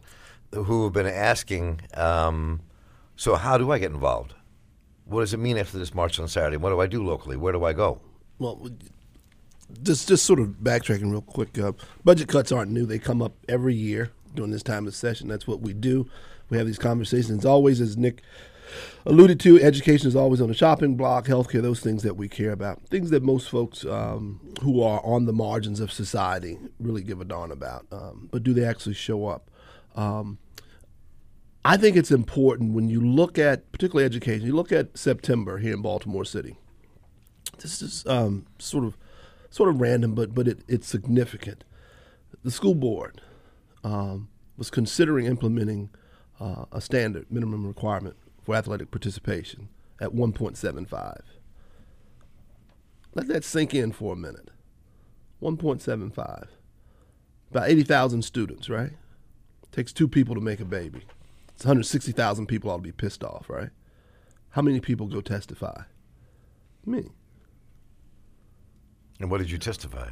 who 0.52 0.84
have 0.84 0.92
been 0.92 1.06
asking, 1.06 1.80
um, 1.94 2.60
so 3.16 3.36
how 3.36 3.58
do 3.58 3.70
I 3.70 3.78
get 3.78 3.92
involved? 3.92 4.34
What 5.04 5.20
does 5.20 5.32
it 5.32 5.38
mean 5.38 5.56
after 5.56 5.78
this 5.78 5.94
march 5.94 6.18
on 6.18 6.28
Saturday? 6.28 6.56
What 6.56 6.70
do 6.70 6.80
I 6.80 6.86
do 6.86 7.04
locally? 7.04 7.36
Where 7.36 7.52
do 7.52 7.64
I 7.64 7.72
go? 7.72 8.00
well, 8.38 8.68
just 9.82 10.08
just 10.08 10.24
sort 10.24 10.40
of 10.40 10.48
backtracking 10.62 11.10
real 11.10 11.22
quick. 11.22 11.58
Uh, 11.58 11.72
budget 12.04 12.28
cuts 12.28 12.52
aren't 12.52 12.70
new; 12.70 12.86
they 12.86 12.98
come 12.98 13.22
up 13.22 13.32
every 13.48 13.74
year 13.74 14.12
during 14.34 14.50
this 14.50 14.62
time 14.62 14.86
of 14.86 14.94
session. 14.94 15.28
That's 15.28 15.46
what 15.46 15.60
we 15.60 15.72
do. 15.72 16.08
we 16.50 16.58
have 16.58 16.66
these 16.66 16.78
conversations. 16.78 17.44
Always, 17.44 17.80
as 17.80 17.96
Nick 17.96 18.22
alluded 19.04 19.40
to, 19.40 19.60
education 19.60 20.08
is 20.08 20.16
always 20.16 20.40
on 20.40 20.48
the 20.48 20.54
shopping 20.54 20.96
block, 20.96 21.26
healthcare, 21.26 21.62
those 21.62 21.80
things 21.80 22.02
that 22.02 22.16
we 22.16 22.28
care 22.28 22.52
about, 22.52 22.82
things 22.88 23.10
that 23.10 23.22
most 23.22 23.48
folks 23.48 23.84
um, 23.84 24.40
who 24.62 24.82
are 24.82 25.00
on 25.04 25.26
the 25.26 25.32
margins 25.32 25.80
of 25.80 25.92
society 25.92 26.58
really 26.78 27.02
give 27.02 27.20
a 27.20 27.24
darn 27.24 27.50
about. 27.52 27.86
Um, 27.92 28.28
but 28.30 28.42
do 28.42 28.52
they 28.52 28.64
actually 28.64 28.94
show 28.94 29.26
up? 29.26 29.50
Um, 29.94 30.38
I 31.64 31.76
think 31.76 31.96
it's 31.96 32.12
important 32.12 32.74
when 32.74 32.88
you 32.88 33.00
look 33.00 33.38
at, 33.38 33.72
particularly 33.72 34.04
education, 34.04 34.46
you 34.46 34.54
look 34.54 34.70
at 34.70 34.96
September 34.96 35.58
here 35.58 35.74
in 35.74 35.82
Baltimore 35.82 36.24
City. 36.24 36.56
This 37.58 37.82
is 37.82 38.06
um, 38.06 38.46
sort 38.58 38.84
of 38.84 38.96
sort 39.50 39.68
of 39.68 39.80
random, 39.80 40.14
but 40.14 40.34
but 40.34 40.46
it, 40.46 40.60
it's 40.68 40.86
significant. 40.86 41.64
The 42.44 42.50
school 42.50 42.74
board 42.74 43.20
um, 43.82 44.28
was 44.56 44.70
considering 44.70 45.26
implementing 45.26 45.90
uh, 46.38 46.66
a 46.70 46.80
standard 46.80 47.26
minimum 47.30 47.66
requirement 47.66 48.16
for 48.46 48.54
athletic 48.54 48.92
participation 48.92 49.68
at 50.00 50.10
1.75. 50.10 51.20
Let 53.14 53.26
that 53.26 53.42
sink 53.42 53.74
in 53.74 53.90
for 53.90 54.12
a 54.12 54.16
minute. 54.16 54.50
1.75. 55.42 56.46
About 57.50 57.68
80,000 57.68 58.22
students, 58.22 58.70
right? 58.70 58.92
Takes 59.72 59.92
two 59.92 60.06
people 60.06 60.36
to 60.36 60.40
make 60.40 60.60
a 60.60 60.64
baby. 60.64 61.02
It's 61.54 61.64
160,000 61.64 62.46
people 62.46 62.70
ought 62.70 62.76
to 62.76 62.82
be 62.82 62.92
pissed 62.92 63.24
off, 63.24 63.50
right? 63.50 63.70
How 64.50 64.62
many 64.62 64.78
people 64.78 65.08
go 65.08 65.20
testify? 65.20 65.82
Me. 66.84 67.10
And 69.18 69.28
what 69.28 69.38
did 69.38 69.50
you 69.50 69.58
testify? 69.58 70.10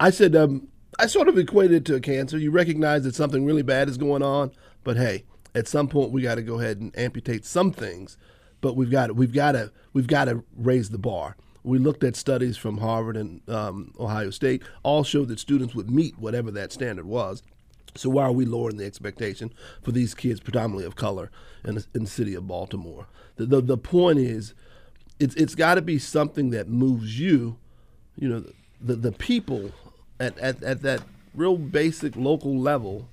I 0.00 0.08
said, 0.08 0.34
um, 0.34 0.68
I 0.98 1.06
sort 1.06 1.28
of 1.28 1.36
equated 1.36 1.76
it 1.76 1.84
to 1.86 1.94
a 1.94 2.00
cancer. 2.00 2.38
You 2.38 2.52
recognize 2.52 3.02
that 3.04 3.14
something 3.14 3.44
really 3.44 3.62
bad 3.62 3.90
is 3.90 3.98
going 3.98 4.22
on, 4.22 4.52
but 4.82 4.96
hey, 4.96 5.24
at 5.54 5.68
some 5.68 5.88
point 5.88 6.10
we 6.10 6.22
got 6.22 6.36
to 6.36 6.42
go 6.42 6.58
ahead 6.60 6.80
and 6.80 6.96
amputate 6.98 7.44
some 7.44 7.72
things, 7.72 8.16
but 8.60 8.76
we've 8.76 8.90
got 8.90 9.14
we've 9.16 9.32
got 9.32 9.52
to 9.52 9.72
we've 9.92 10.06
got 10.06 10.26
to 10.26 10.44
raise 10.56 10.90
the 10.90 10.98
bar. 10.98 11.36
We 11.64 11.78
looked 11.78 12.02
at 12.02 12.16
studies 12.16 12.56
from 12.56 12.78
Harvard 12.78 13.16
and 13.16 13.48
um, 13.48 13.92
Ohio 13.98 14.30
State, 14.30 14.62
all 14.82 15.04
showed 15.04 15.28
that 15.28 15.38
students 15.38 15.74
would 15.74 15.90
meet 15.90 16.18
whatever 16.18 16.50
that 16.50 16.72
standard 16.72 17.06
was. 17.06 17.42
So 17.94 18.10
why 18.10 18.24
are 18.24 18.32
we 18.32 18.46
lowering 18.46 18.78
the 18.78 18.84
expectation 18.84 19.52
for 19.82 19.92
these 19.92 20.14
kids, 20.14 20.40
predominantly 20.40 20.86
of 20.86 20.96
color, 20.96 21.30
in 21.64 21.76
the, 21.76 21.86
in 21.94 22.04
the 22.04 22.10
city 22.10 22.34
of 22.34 22.48
Baltimore? 22.48 23.06
The, 23.36 23.46
the, 23.46 23.60
the 23.60 23.76
point 23.78 24.18
is, 24.18 24.54
it's 25.20 25.34
it's 25.36 25.54
got 25.54 25.76
to 25.76 25.82
be 25.82 25.98
something 25.98 26.50
that 26.50 26.68
moves 26.68 27.20
you, 27.20 27.58
you 28.16 28.28
know, 28.28 28.44
the 28.80 28.96
the 28.96 29.12
people 29.12 29.70
at, 30.18 30.36
at, 30.38 30.62
at 30.62 30.82
that 30.82 31.02
real 31.34 31.56
basic 31.56 32.16
local 32.16 32.58
level 32.58 33.08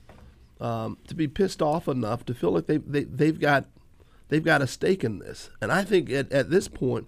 um, 0.60 0.98
to 1.08 1.16
be 1.16 1.28
pissed 1.28 1.62
off 1.62 1.88
enough 1.88 2.26
to 2.26 2.34
feel 2.34 2.52
like 2.52 2.68
they, 2.68 2.78
they 2.78 3.04
they've 3.04 3.40
got 3.40 3.66
they've 4.28 4.44
got 4.44 4.62
a 4.62 4.68
stake 4.68 5.04
in 5.04 5.20
this. 5.20 5.50
And 5.62 5.72
I 5.72 5.84
think 5.84 6.10
at, 6.10 6.32
at 6.32 6.50
this 6.50 6.68
point, 6.68 7.08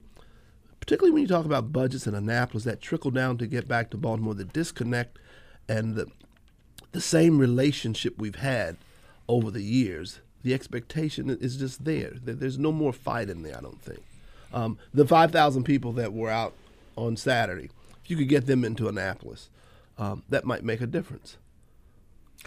particularly 0.80 1.12
when 1.12 1.22
you 1.24 1.28
talk 1.28 1.46
about 1.46 1.72
budgets 1.72 2.08
in 2.08 2.16
Annapolis, 2.16 2.64
that 2.64 2.82
trickle 2.82 3.12
down 3.12 3.38
to 3.38 3.48
get 3.48 3.68
back 3.68 3.90
to 3.92 3.98
Baltimore, 3.98 4.34
the 4.34 4.46
disconnect 4.46 5.20
and 5.68 5.96
the 5.96 6.08
the 6.92 7.02
same 7.02 7.38
relationship 7.38 8.18
we've 8.18 8.36
had 8.36 8.76
over 9.28 9.50
the 9.50 9.64
years, 9.64 10.20
the 10.44 10.54
expectation 10.54 11.30
is 11.30 11.58
just 11.58 11.86
there. 11.86 12.12
There's 12.22 12.58
no 12.58 12.72
more 12.72 12.92
fight 12.92 13.30
in 13.30 13.44
there, 13.44 13.58
I 13.58 13.62
don't 13.62 13.82
think. 13.82 14.02
Um, 14.54 14.78
the 14.94 15.08
5,000 15.08 15.64
people 15.64 15.94
that 15.94 16.12
were 16.12 16.30
out 16.30 16.54
on 16.98 17.16
Saturday, 17.16 17.70
if 18.04 18.12
you 18.12 18.18
could 18.18 18.28
get 18.28 18.46
them 18.46 18.66
into 18.66 18.90
Annapolis, 18.90 19.50
um, 19.98 20.24
that 20.28 20.44
might 20.44 20.66
make 20.66 20.82
a 20.82 20.88
difference. 20.88 21.38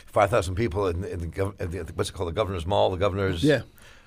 Five 0.07 0.31
thousand 0.31 0.55
people 0.55 0.89
in, 0.89 1.05
in, 1.05 1.31
the, 1.31 1.55
in 1.59 1.71
the 1.71 1.93
what's 1.95 2.11
it 2.11 2.13
called? 2.13 2.29
The 2.29 2.33
governor's 2.33 2.67
mall. 2.67 2.91
The 2.91 2.97
governor's 2.97 3.43
Yeah. 3.45 3.63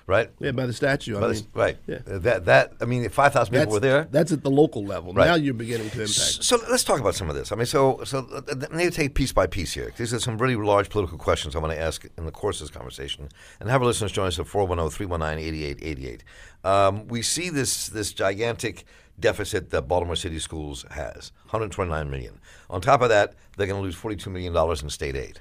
right. 0.06 0.30
Yeah, 0.38 0.52
by 0.52 0.66
the 0.66 0.72
statue. 0.72 1.16
I 1.16 1.20
By 1.20 1.28
the 1.28 1.34
mean, 1.34 1.46
right. 1.54 1.76
Yeah. 1.86 1.98
That 2.06 2.44
that 2.46 2.72
I 2.80 2.84
mean, 2.86 3.08
five 3.10 3.32
thousand 3.32 3.52
people 3.52 3.66
That's, 3.66 3.72
were 3.74 3.80
there. 3.80 4.08
that's 4.10 4.32
at 4.32 4.42
the 4.42 4.50
local 4.50 4.84
level. 4.84 5.12
Right. 5.12 5.26
Now 5.26 5.34
you're 5.34 5.54
beginning 5.54 5.90
to 5.90 6.00
impact. 6.00 6.08
So 6.44 6.58
let's 6.70 6.84
talk 6.84 7.00
about 7.00 7.14
some 7.14 7.28
of 7.28 7.36
this. 7.36 7.52
I 7.52 7.56
mean, 7.56 7.66
so 7.66 8.00
so 8.04 8.20
let 8.56 8.72
me 8.72 8.88
take 8.90 9.14
piece 9.14 9.32
by 9.32 9.46
piece 9.46 9.72
here. 9.74 9.92
These 9.96 10.14
are 10.14 10.20
some 10.20 10.38
really 10.38 10.56
large 10.56 10.88
political 10.88 11.18
questions 11.18 11.54
I 11.54 11.58
want 11.58 11.72
to 11.72 11.80
ask 11.80 12.04
in 12.16 12.24
the 12.24 12.32
course 12.32 12.60
of 12.60 12.68
this 12.68 12.76
conversation, 12.76 13.28
and 13.60 13.68
have 13.70 13.80
our 13.82 13.86
listeners 13.86 14.12
join 14.12 14.28
us 14.28 14.38
at 14.38 14.46
410-319-8888. 14.46 16.20
Um, 16.64 17.06
we 17.08 17.22
see 17.22 17.50
this 17.50 17.88
this 17.88 18.12
gigantic 18.12 18.84
deficit 19.20 19.70
that 19.70 19.82
Baltimore 19.82 20.14
City 20.16 20.38
Schools 20.38 20.84
has, 20.90 21.32
129 21.46 22.08
million. 22.10 22.38
On 22.70 22.80
top 22.80 23.02
of 23.02 23.08
that, 23.08 23.34
they're 23.56 23.66
going 23.66 23.80
to 23.80 23.82
lose 23.84 23.96
42 23.96 24.30
million 24.30 24.52
dollars 24.52 24.82
in 24.82 24.88
state 24.90 25.16
aid. 25.16 25.40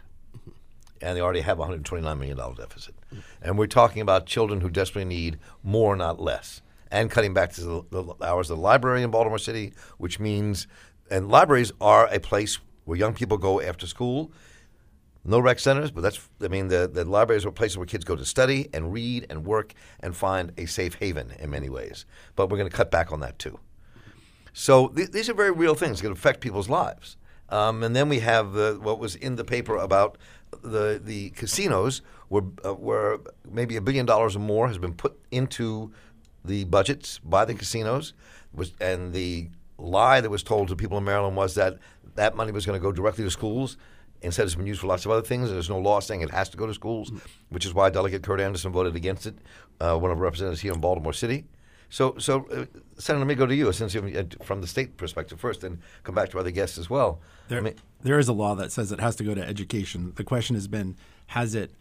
And 1.01 1.18
they 1.18 1.22
already 1.22 1.42
have 1.42 1.60
a 1.60 1.66
$129 1.66 2.18
million 2.18 2.38
deficit. 2.56 2.96
And 3.42 3.58
we're 3.58 3.68
talking 3.68 4.01
about 4.01 4.25
children 4.25 4.62
who 4.62 4.70
desperately 4.70 5.06
need 5.06 5.39
more, 5.63 5.96
not 5.96 6.20
less. 6.20 6.62
And 6.89 7.12
cutting 7.12 7.34
back 7.34 7.54
to 7.54 7.62
the, 7.62 7.84
the 7.92 8.25
hours 8.25 8.50
of 8.50 8.58
the 8.58 8.63
library 8.63 9.04
in 9.04 9.12
Baltimore 9.12 9.39
City, 9.39 9.74
which 9.98 10.20
means, 10.20 10.68
and 11.12 11.30
libraries 11.30 11.72
are 11.82 12.08
a 12.08 12.20
place 12.20 12.60
where 12.86 12.98
young 12.98 13.13
people 13.13 13.38
go 13.38 13.62
after 13.62 13.86
school. 13.86 14.32
No 15.25 15.39
rec 15.39 15.60
centers, 15.60 15.92
but 15.92 16.01
that's, 16.01 16.30
I 16.42 16.48
mean, 16.48 16.70
the, 16.70 16.89
the 16.92 17.04
libraries 17.04 17.46
are 17.46 17.51
places 17.51 17.77
where 17.77 17.86
kids 17.86 18.06
go 18.06 18.16
to 18.16 18.24
study 18.24 18.70
and 18.74 18.94
read 18.94 19.25
and 19.30 19.46
work 19.46 19.74
and 20.00 20.16
find 20.16 20.54
a 20.58 20.66
safe 20.66 20.96
haven 20.96 21.34
in 21.38 21.50
many 21.50 21.70
ways. 21.70 22.06
But 22.38 22.50
we're 22.50 22.58
going 22.58 22.70
to 22.70 22.75
cut 22.75 22.92
back 22.92 23.12
on 23.12 23.20
that 23.20 23.38
too. 23.38 23.60
So 24.54 24.88
th- 24.88 25.12
these 25.12 25.30
are 25.30 25.34
very 25.34 25.51
real 25.51 25.75
things 25.75 26.01
that 26.01 26.12
affect 26.12 26.39
people's 26.39 26.70
lives. 26.70 27.18
Um, 27.50 27.84
and 27.84 27.96
then 27.96 28.10
we 28.10 28.20
have 28.20 28.54
the, 28.54 28.80
what 28.82 29.00
was 29.00 29.16
in 29.16 29.36
the 29.36 29.44
paper 29.44 29.77
about 29.77 30.18
the 30.62 31.01
the 31.04 31.32
casinos, 31.32 32.01
where 32.30 32.44
uh, 32.66 32.74
where 32.74 33.20
maybe 33.50 33.75
a 33.75 33.82
billion 33.82 34.06
dollars 34.06 34.36
or 34.36 34.39
more 34.39 34.68
has 34.68 34.77
been 34.77 34.94
put 34.94 35.18
into 35.32 35.92
the 36.44 36.63
budgets 36.66 37.20
by 37.20 37.46
the 37.46 37.54
casinos, 37.54 38.13
was 38.54 38.74
and 38.80 39.13
the 39.13 39.50
lie 39.77 40.22
that 40.22 40.30
was 40.30 40.44
told 40.44 40.68
to 40.70 40.75
people 40.75 40.98
in 40.98 41.04
Maryland 41.04 41.36
was 41.36 41.56
that 41.56 41.77
that 42.16 42.36
money 42.36 42.51
was 42.51 42.66
going 42.66 42.80
to 42.80 42.84
go 42.84 42.92
directly 42.92 43.24
to 43.24 43.30
schools. 43.32 43.77
Instead, 44.22 44.46
it's 44.46 44.56
been 44.56 44.66
used 44.66 44.82
for 44.82 44.88
lots 44.88 45.06
of 45.06 45.12
other 45.12 45.22
things. 45.22 45.51
There's 45.51 45.70
no 45.70 45.77
law 45.77 46.00
saying 46.00 46.22
it 46.22 46.32
has 46.32 46.50
to 46.50 46.58
go 46.58 46.66
to 46.66 46.74
schools, 46.74 47.12
which 47.50 47.68
is 47.68 47.74
why 47.75 47.92
Delegate 47.92 48.24
Curt 48.24 48.42
Anderson 48.42 48.72
voted 48.72 48.96
against 48.96 49.27
it, 49.27 49.38
uh, 49.80 49.96
one 49.96 50.10
of 50.10 50.18
our 50.18 50.24
representatives 50.24 50.62
here 50.62 50.74
in 50.74 50.80
Baltimore 50.80 51.13
City. 51.13 51.46
So, 51.89 52.15
so 52.17 52.46
uh, 52.51 52.65
Senator, 52.98 53.20
let 53.20 53.27
me 53.27 53.36
go 53.36 53.46
to 53.46 53.56
you, 53.56 53.72
since 53.72 53.94
you're 53.94 54.06
uh, 54.06 54.24
from 54.44 54.62
the 54.62 54.67
state 54.67 54.98
perspective 54.98 55.39
first, 55.39 55.63
and 55.63 55.79
come 56.03 56.15
back 56.15 56.29
to 56.32 56.39
other 56.39 56.51
guests 56.51 56.77
as 56.77 56.89
well. 56.89 57.20
There, 57.48 57.60
I 57.60 57.62
mean, 57.62 57.75
there 58.01 58.20
is 58.20 58.27
a 58.27 58.34
law 58.34 58.56
that 58.56 58.72
says 58.72 58.91
it 58.91 59.00
has 59.00 59.15
to 59.17 59.24
go 59.24 59.34
to 59.34 59.41
education. 59.41 60.13
The 60.15 60.24
question 60.24 60.56
has 60.56 60.67
been, 60.67 60.96
has 61.27 61.56
it 61.56 61.72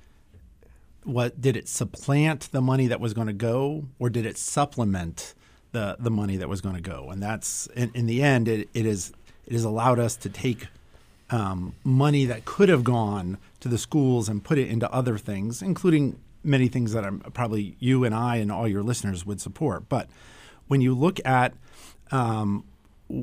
what 1.06 1.40
did 1.40 1.56
it 1.56 1.68
supplant 1.68 2.50
the 2.50 2.60
money 2.60 2.88
that 2.88 3.00
was 3.00 3.14
going 3.14 3.28
to 3.28 3.32
go, 3.32 3.84
or 3.98 4.10
did 4.10 4.26
it 4.26 4.36
supplement 4.36 5.34
the 5.72 5.96
the 5.98 6.10
money 6.10 6.36
that 6.36 6.48
was 6.48 6.60
going 6.60 6.74
to 6.74 6.80
go? 6.80 7.10
And 7.10 7.22
that's 7.22 7.66
in, 7.68 7.90
in 7.94 8.06
the 8.06 8.22
end, 8.22 8.48
it, 8.48 8.68
it 8.74 8.86
is 8.86 9.12
it 9.46 9.52
has 9.52 9.64
allowed 9.64 9.98
us 9.98 10.16
to 10.16 10.28
take 10.28 10.66
um, 11.30 11.74
money 11.84 12.24
that 12.26 12.44
could 12.44 12.68
have 12.68 12.84
gone 12.84 13.38
to 13.60 13.68
the 13.68 13.78
schools 13.78 14.28
and 14.28 14.42
put 14.42 14.58
it 14.58 14.68
into 14.68 14.90
other 14.92 15.16
things, 15.16 15.62
including 15.62 16.18
many 16.46 16.68
things 16.68 16.92
that 16.92 17.04
I'm 17.04 17.20
probably 17.20 17.76
you 17.78 18.04
and 18.04 18.14
I 18.14 18.36
and 18.36 18.50
all 18.50 18.68
your 18.68 18.82
listeners 18.82 19.26
would 19.26 19.40
support. 19.40 19.88
But 19.88 20.08
when 20.68 20.80
you 20.80 20.94
look 20.94 21.18
at 21.26 21.54
um, 22.10 22.64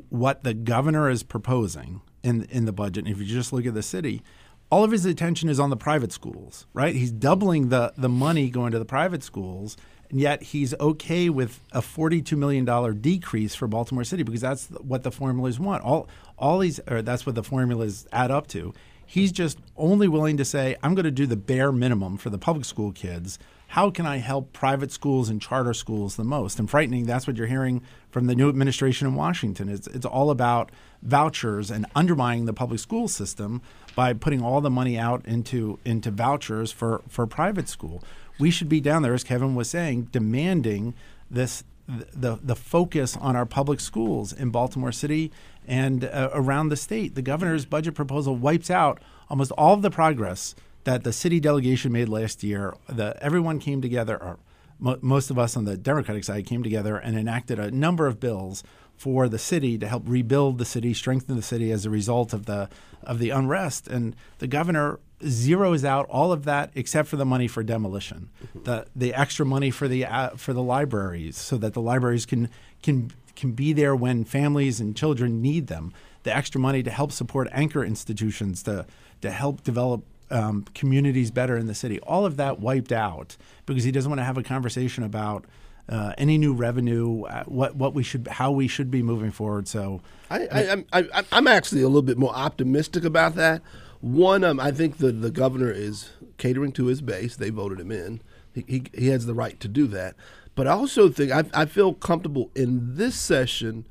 what 0.09 0.43
the 0.43 0.53
governor 0.53 1.09
is 1.09 1.23
proposing 1.23 2.01
in 2.21 2.43
in 2.45 2.65
the 2.65 2.73
budget, 2.73 3.05
and 3.05 3.13
if 3.13 3.19
you 3.19 3.25
just 3.25 3.53
look 3.53 3.65
at 3.65 3.73
the 3.73 3.83
city, 3.83 4.21
all 4.69 4.83
of 4.83 4.91
his 4.91 5.05
attention 5.05 5.49
is 5.49 5.59
on 5.59 5.69
the 5.69 5.77
private 5.77 6.11
schools, 6.11 6.65
right? 6.73 6.95
He's 6.95 7.11
doubling 7.11 7.69
the 7.69 7.93
the 7.97 8.09
money 8.09 8.49
going 8.49 8.71
to 8.71 8.79
the 8.79 8.85
private 8.85 9.23
schools, 9.23 9.77
and 10.09 10.19
yet 10.19 10.41
he's 10.41 10.73
okay 10.79 11.29
with 11.29 11.59
a 11.71 11.81
forty-two 11.81 12.37
million 12.37 12.65
dollar 12.65 12.93
decrease 12.93 13.55
for 13.55 13.67
Baltimore 13.67 14.03
City 14.03 14.23
because 14.23 14.41
that's 14.41 14.67
what 14.67 15.03
the 15.03 15.11
formulas 15.11 15.59
want. 15.59 15.83
All 15.83 16.07
all 16.37 16.59
these, 16.59 16.79
or 16.89 17.01
that's 17.01 17.25
what 17.25 17.35
the 17.35 17.43
formulas 17.43 18.07
add 18.11 18.31
up 18.31 18.47
to. 18.47 18.73
He's 19.13 19.31
just 19.31 19.59
only 19.77 20.07
willing 20.07 20.37
to 20.37 20.43
say, 20.43 20.75
I'm 20.81 20.95
going 20.95 21.05
to 21.05 21.11
do 21.11 21.27
the 21.27 21.35
bare 21.35 21.71
minimum 21.71 22.17
for 22.17 22.31
the 22.31 22.39
public 22.39 22.65
school 22.65 22.91
kids. 22.91 23.37
How 23.67 23.91
can 23.91 24.07
I 24.07 24.17
help 24.17 24.53
private 24.53 24.91
schools 24.91 25.29
and 25.29 25.39
charter 25.39 25.75
schools 25.75 26.15
the 26.15 26.23
most? 26.23 26.57
And 26.57 26.67
frightening, 26.67 27.05
that's 27.05 27.27
what 27.27 27.37
you're 27.37 27.45
hearing 27.45 27.83
from 28.09 28.25
the 28.25 28.33
new 28.33 28.49
administration 28.49 29.05
in 29.05 29.13
Washington. 29.13 29.69
It's, 29.69 29.85
it's 29.85 30.07
all 30.07 30.31
about 30.31 30.71
vouchers 31.03 31.69
and 31.69 31.85
undermining 31.95 32.45
the 32.45 32.53
public 32.53 32.79
school 32.79 33.07
system 33.07 33.61
by 33.95 34.13
putting 34.13 34.41
all 34.41 34.61
the 34.61 34.71
money 34.71 34.97
out 34.97 35.23
into, 35.27 35.77
into 35.85 36.09
vouchers 36.09 36.71
for, 36.71 37.03
for 37.07 37.27
private 37.27 37.69
school. 37.69 38.03
We 38.39 38.49
should 38.49 38.67
be 38.67 38.81
down 38.81 39.03
there, 39.03 39.13
as 39.13 39.23
Kevin 39.23 39.53
was 39.53 39.69
saying, 39.69 40.05
demanding 40.05 40.95
this 41.29 41.63
the 41.87 42.39
the 42.41 42.55
focus 42.55 43.17
on 43.17 43.35
our 43.35 43.45
public 43.45 43.79
schools 43.79 44.31
in 44.31 44.49
Baltimore 44.49 44.91
City 44.91 45.31
and 45.67 46.05
uh, 46.05 46.29
around 46.33 46.69
the 46.69 46.77
state. 46.77 47.15
The 47.15 47.21
governor's 47.21 47.65
budget 47.65 47.95
proposal 47.95 48.35
wipes 48.35 48.69
out 48.69 49.01
almost 49.29 49.51
all 49.51 49.73
of 49.73 49.81
the 49.81 49.91
progress 49.91 50.55
that 50.83 51.03
the 51.03 51.13
city 51.13 51.39
delegation 51.39 51.91
made 51.91 52.09
last 52.09 52.43
year. 52.43 52.75
The 52.87 53.15
everyone 53.21 53.59
came 53.59 53.81
together, 53.81 54.21
or 54.21 54.37
mo- 54.79 54.99
most 55.01 55.29
of 55.29 55.39
us 55.39 55.55
on 55.55 55.65
the 55.65 55.77
Democratic 55.77 56.23
side 56.23 56.45
came 56.45 56.63
together 56.63 56.97
and 56.97 57.17
enacted 57.17 57.59
a 57.59 57.71
number 57.71 58.07
of 58.07 58.19
bills 58.19 58.63
for 58.95 59.27
the 59.27 59.39
city 59.39 59.77
to 59.77 59.87
help 59.87 60.03
rebuild 60.05 60.57
the 60.57 60.65
city, 60.65 60.93
strengthen 60.93 61.35
the 61.35 61.41
city 61.41 61.71
as 61.71 61.85
a 61.85 61.89
result 61.89 62.33
of 62.33 62.45
the 62.45 62.69
of 63.03 63.19
the 63.19 63.31
unrest. 63.31 63.87
And 63.87 64.15
the 64.39 64.47
governor 64.47 64.99
zeroes 65.21 65.83
out 65.83 66.05
all 66.09 66.31
of 66.31 66.43
that 66.45 66.71
except 66.75 67.07
for 67.07 67.15
the 67.15 67.25
money 67.25 67.47
for 67.47 67.63
demolition, 67.63 68.29
the 68.63 68.85
the 68.95 69.13
extra 69.13 69.45
money 69.45 69.71
for 69.71 69.87
the 69.87 70.05
uh, 70.05 70.29
for 70.31 70.53
the 70.53 70.63
libraries, 70.63 71.37
so 71.37 71.57
that 71.57 71.73
the 71.73 71.81
libraries 71.81 72.25
can 72.25 72.49
can 72.81 73.11
can 73.35 73.51
be 73.51 73.73
there 73.73 73.95
when 73.95 74.23
families 74.23 74.79
and 74.79 74.95
children 74.95 75.41
need 75.41 75.67
them. 75.67 75.93
The 76.23 76.35
extra 76.35 76.59
money 76.61 76.83
to 76.83 76.89
help 76.91 77.11
support 77.11 77.47
anchor 77.51 77.83
institutions 77.83 78.63
to 78.63 78.85
to 79.21 79.31
help 79.31 79.63
develop 79.63 80.03
um, 80.31 80.65
communities 80.73 81.31
better 81.31 81.55
in 81.57 81.67
the 81.67 81.75
city. 81.75 81.99
All 82.01 82.25
of 82.25 82.37
that 82.37 82.59
wiped 82.59 82.91
out 82.91 83.37
because 83.65 83.83
he 83.83 83.91
doesn't 83.91 84.09
want 84.09 84.19
to 84.19 84.25
have 84.25 84.37
a 84.37 84.43
conversation 84.43 85.03
about 85.03 85.45
uh, 85.89 86.13
any 86.17 86.37
new 86.37 86.53
revenue, 86.53 87.23
uh, 87.23 87.43
what 87.43 87.75
what 87.75 87.93
we 87.93 88.03
should, 88.03 88.27
how 88.27 88.51
we 88.51 88.67
should 88.67 88.89
be 88.89 89.01
moving 89.03 89.31
forward. 89.31 89.67
So, 89.67 90.01
I, 90.29 90.47
I, 90.47 90.59
I'm- 90.67 90.85
I, 90.93 90.99
I, 91.13 91.23
I'm 91.31 91.47
actually 91.47 91.81
a 91.81 91.87
little 91.87 92.01
bit 92.01 92.17
more 92.17 92.33
optimistic 92.33 93.03
about 93.03 93.35
that. 93.35 93.61
One, 93.99 94.43
um, 94.45 94.59
I 94.59 94.71
think 94.71 94.97
the 94.97 95.11
the 95.11 95.31
governor 95.31 95.71
is 95.71 96.11
catering 96.37 96.71
to 96.73 96.85
his 96.85 97.01
base. 97.01 97.35
They 97.35 97.49
voted 97.49 97.79
him 97.81 97.91
in. 97.91 98.21
He, 98.53 98.63
he, 98.67 98.83
he 98.93 99.07
has 99.07 99.25
the 99.25 99.33
right 99.33 99.59
to 99.59 99.67
do 99.67 99.87
that. 99.87 100.15
But 100.55 100.67
I 100.67 100.71
also 100.71 101.09
think 101.09 101.31
I, 101.31 101.43
I 101.53 101.65
feel 101.65 101.93
comfortable 101.93 102.51
in 102.55 102.95
this 102.95 103.15
session 103.15 103.87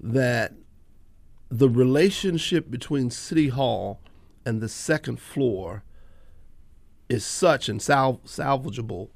that 0.00 0.52
the 1.50 1.68
relationship 1.68 2.70
between 2.70 3.10
City 3.10 3.48
Hall 3.48 4.00
and 4.44 4.60
the 4.60 4.68
second 4.68 5.20
floor 5.20 5.82
is 7.08 7.24
such 7.24 7.68
and 7.68 7.80
sal- 7.80 8.20
salvageable 8.24 9.08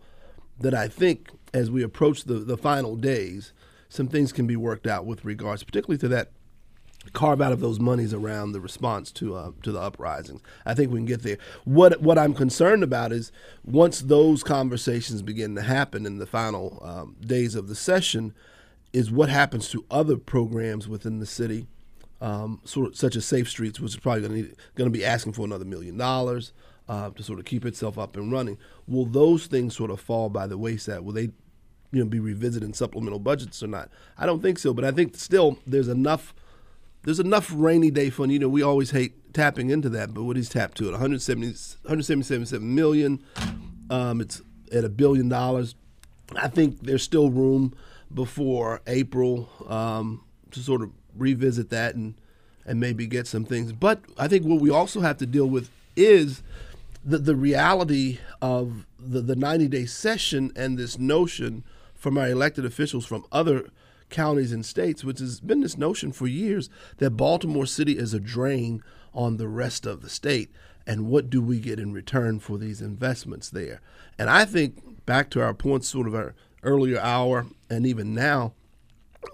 that 0.58 0.74
I 0.74 0.88
think 0.88 1.30
as 1.52 1.70
we 1.70 1.82
approach 1.82 2.24
the, 2.24 2.34
the 2.34 2.56
final 2.56 2.96
days, 2.96 3.52
some 3.88 4.08
things 4.08 4.32
can 4.32 4.46
be 4.46 4.56
worked 4.56 4.86
out 4.86 5.04
with 5.04 5.24
regards, 5.24 5.62
particularly 5.62 5.98
to 5.98 6.08
that 6.08 6.32
carve 7.12 7.40
out 7.40 7.52
of 7.52 7.60
those 7.60 7.80
monies 7.80 8.14
around 8.14 8.52
the 8.52 8.60
response 8.60 9.10
to 9.12 9.34
uh, 9.34 9.50
to 9.62 9.72
the 9.72 9.80
uprisings. 9.80 10.40
I 10.64 10.74
think 10.74 10.92
we 10.92 10.98
can 10.98 11.06
get 11.06 11.22
there. 11.22 11.38
What 11.64 12.00
what 12.00 12.18
I'm 12.18 12.34
concerned 12.34 12.82
about 12.82 13.12
is 13.12 13.32
once 13.64 14.00
those 14.00 14.42
conversations 14.42 15.22
begin 15.22 15.54
to 15.56 15.62
happen 15.62 16.06
in 16.06 16.18
the 16.18 16.26
final 16.26 16.80
um, 16.82 17.16
days 17.20 17.54
of 17.54 17.68
the 17.68 17.74
session, 17.74 18.34
is 18.92 19.10
what 19.10 19.28
happens 19.28 19.68
to 19.70 19.84
other 19.90 20.16
programs 20.16 20.88
within 20.88 21.18
the 21.18 21.26
city, 21.26 21.66
um, 22.20 22.60
sort 22.64 22.88
of, 22.88 22.96
such 22.96 23.16
as 23.16 23.24
Safe 23.24 23.48
Streets, 23.48 23.80
which 23.80 23.94
is 23.94 24.00
probably 24.00 24.22
going 24.74 24.90
to 24.90 24.90
be 24.90 25.04
asking 25.04 25.32
for 25.32 25.44
another 25.44 25.64
million 25.64 25.96
dollars 25.96 26.52
uh, 26.88 27.10
to 27.10 27.22
sort 27.22 27.38
of 27.38 27.44
keep 27.44 27.64
itself 27.64 27.98
up 27.98 28.16
and 28.16 28.32
running. 28.32 28.58
Will 28.86 29.06
those 29.06 29.46
things 29.46 29.76
sort 29.76 29.90
of 29.90 30.00
fall 30.00 30.28
by 30.28 30.46
the 30.46 30.58
wayside? 30.58 31.00
Will 31.00 31.12
they 31.12 31.30
you 31.90 32.02
know 32.02 32.04
be 32.04 32.20
revisited 32.20 32.66
in 32.66 32.74
supplemental 32.74 33.18
budgets 33.18 33.62
or 33.62 33.66
not? 33.66 33.90
I 34.16 34.26
don't 34.26 34.42
think 34.42 34.58
so, 34.58 34.72
but 34.72 34.84
I 34.84 34.92
think 34.92 35.16
still 35.16 35.58
there's 35.66 35.88
enough 35.88 36.34
there's 37.04 37.20
enough 37.20 37.52
rainy 37.54 37.90
day 37.90 38.10
fund. 38.10 38.32
You 38.32 38.38
know, 38.38 38.48
we 38.48 38.62
always 38.62 38.90
hate 38.90 39.34
tapping 39.34 39.70
into 39.70 39.88
that, 39.90 40.14
but 40.14 40.24
what 40.24 40.36
he's 40.36 40.48
tapped 40.48 40.76
to 40.78 40.88
it 40.88 40.92
170 40.92 41.46
177 41.46 42.74
million. 42.74 43.22
Um, 43.90 44.20
it's 44.20 44.42
at 44.72 44.84
a 44.84 44.88
billion 44.88 45.28
dollars. 45.28 45.74
I 46.36 46.48
think 46.48 46.82
there's 46.82 47.02
still 47.02 47.30
room 47.30 47.74
before 48.12 48.80
April 48.86 49.48
um, 49.68 50.24
to 50.50 50.60
sort 50.60 50.82
of 50.82 50.90
revisit 51.16 51.70
that 51.70 51.94
and 51.94 52.14
and 52.64 52.78
maybe 52.78 53.06
get 53.06 53.26
some 53.26 53.44
things. 53.44 53.72
But 53.72 54.00
I 54.16 54.28
think 54.28 54.46
what 54.46 54.60
we 54.60 54.70
also 54.70 55.00
have 55.00 55.18
to 55.18 55.26
deal 55.26 55.46
with 55.46 55.70
is 55.96 56.42
the 57.04 57.18
the 57.18 57.36
reality 57.36 58.18
of 58.40 58.86
the 58.98 59.20
the 59.20 59.36
90 59.36 59.68
day 59.68 59.86
session 59.86 60.52
and 60.54 60.78
this 60.78 60.98
notion 60.98 61.64
from 61.94 62.18
our 62.18 62.28
elected 62.28 62.64
officials 62.64 63.04
from 63.04 63.24
other 63.32 63.68
counties 64.12 64.52
and 64.52 64.64
states, 64.64 65.02
which 65.02 65.18
has 65.18 65.40
been 65.40 65.60
this 65.60 65.76
notion 65.76 66.12
for 66.12 66.28
years 66.28 66.70
that 66.98 67.16
Baltimore 67.16 67.66
City 67.66 67.98
is 67.98 68.14
a 68.14 68.20
drain 68.20 68.82
on 69.12 69.36
the 69.36 69.48
rest 69.48 69.86
of 69.86 70.02
the 70.02 70.08
state. 70.08 70.50
And 70.86 71.08
what 71.08 71.30
do 71.30 71.40
we 71.40 71.58
get 71.58 71.78
in 71.80 71.92
return 71.92 72.38
for 72.38 72.58
these 72.58 72.80
investments 72.80 73.50
there? 73.50 73.80
And 74.18 74.30
I 74.30 74.44
think 74.44 75.04
back 75.06 75.30
to 75.30 75.42
our 75.42 75.54
point, 75.54 75.84
sort 75.84 76.06
of 76.06 76.14
our 76.14 76.34
earlier 76.62 77.00
hour, 77.00 77.46
and 77.68 77.86
even 77.86 78.14
now, 78.14 78.52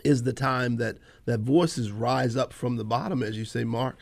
is 0.04 0.22
the 0.22 0.32
time 0.32 0.76
that 0.76 0.96
that 1.24 1.40
voices 1.40 1.90
rise 1.90 2.36
up 2.36 2.52
from 2.52 2.76
the 2.76 2.84
bottom, 2.84 3.22
as 3.22 3.36
you 3.36 3.44
say, 3.44 3.64
Mark, 3.64 3.96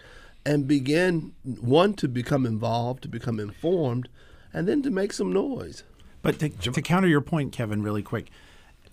and 0.45 0.69
begin 0.69 1.33
one 1.43 1.95
to 1.95 2.09
become 2.09 2.47
involved, 2.47 3.03
to 3.03 3.09
become 3.09 3.41
informed, 3.41 4.09
and 4.53 4.69
then 4.69 4.83
to 4.83 4.91
make 4.91 5.13
some 5.13 5.33
noise. 5.33 5.83
But 6.23 6.39
to, 6.41 6.49
to 6.49 6.83
counter 6.83 7.09
your 7.09 7.21
point, 7.21 7.53
Kevin, 7.53 7.83
really 7.83 8.03
quick, 8.03 8.31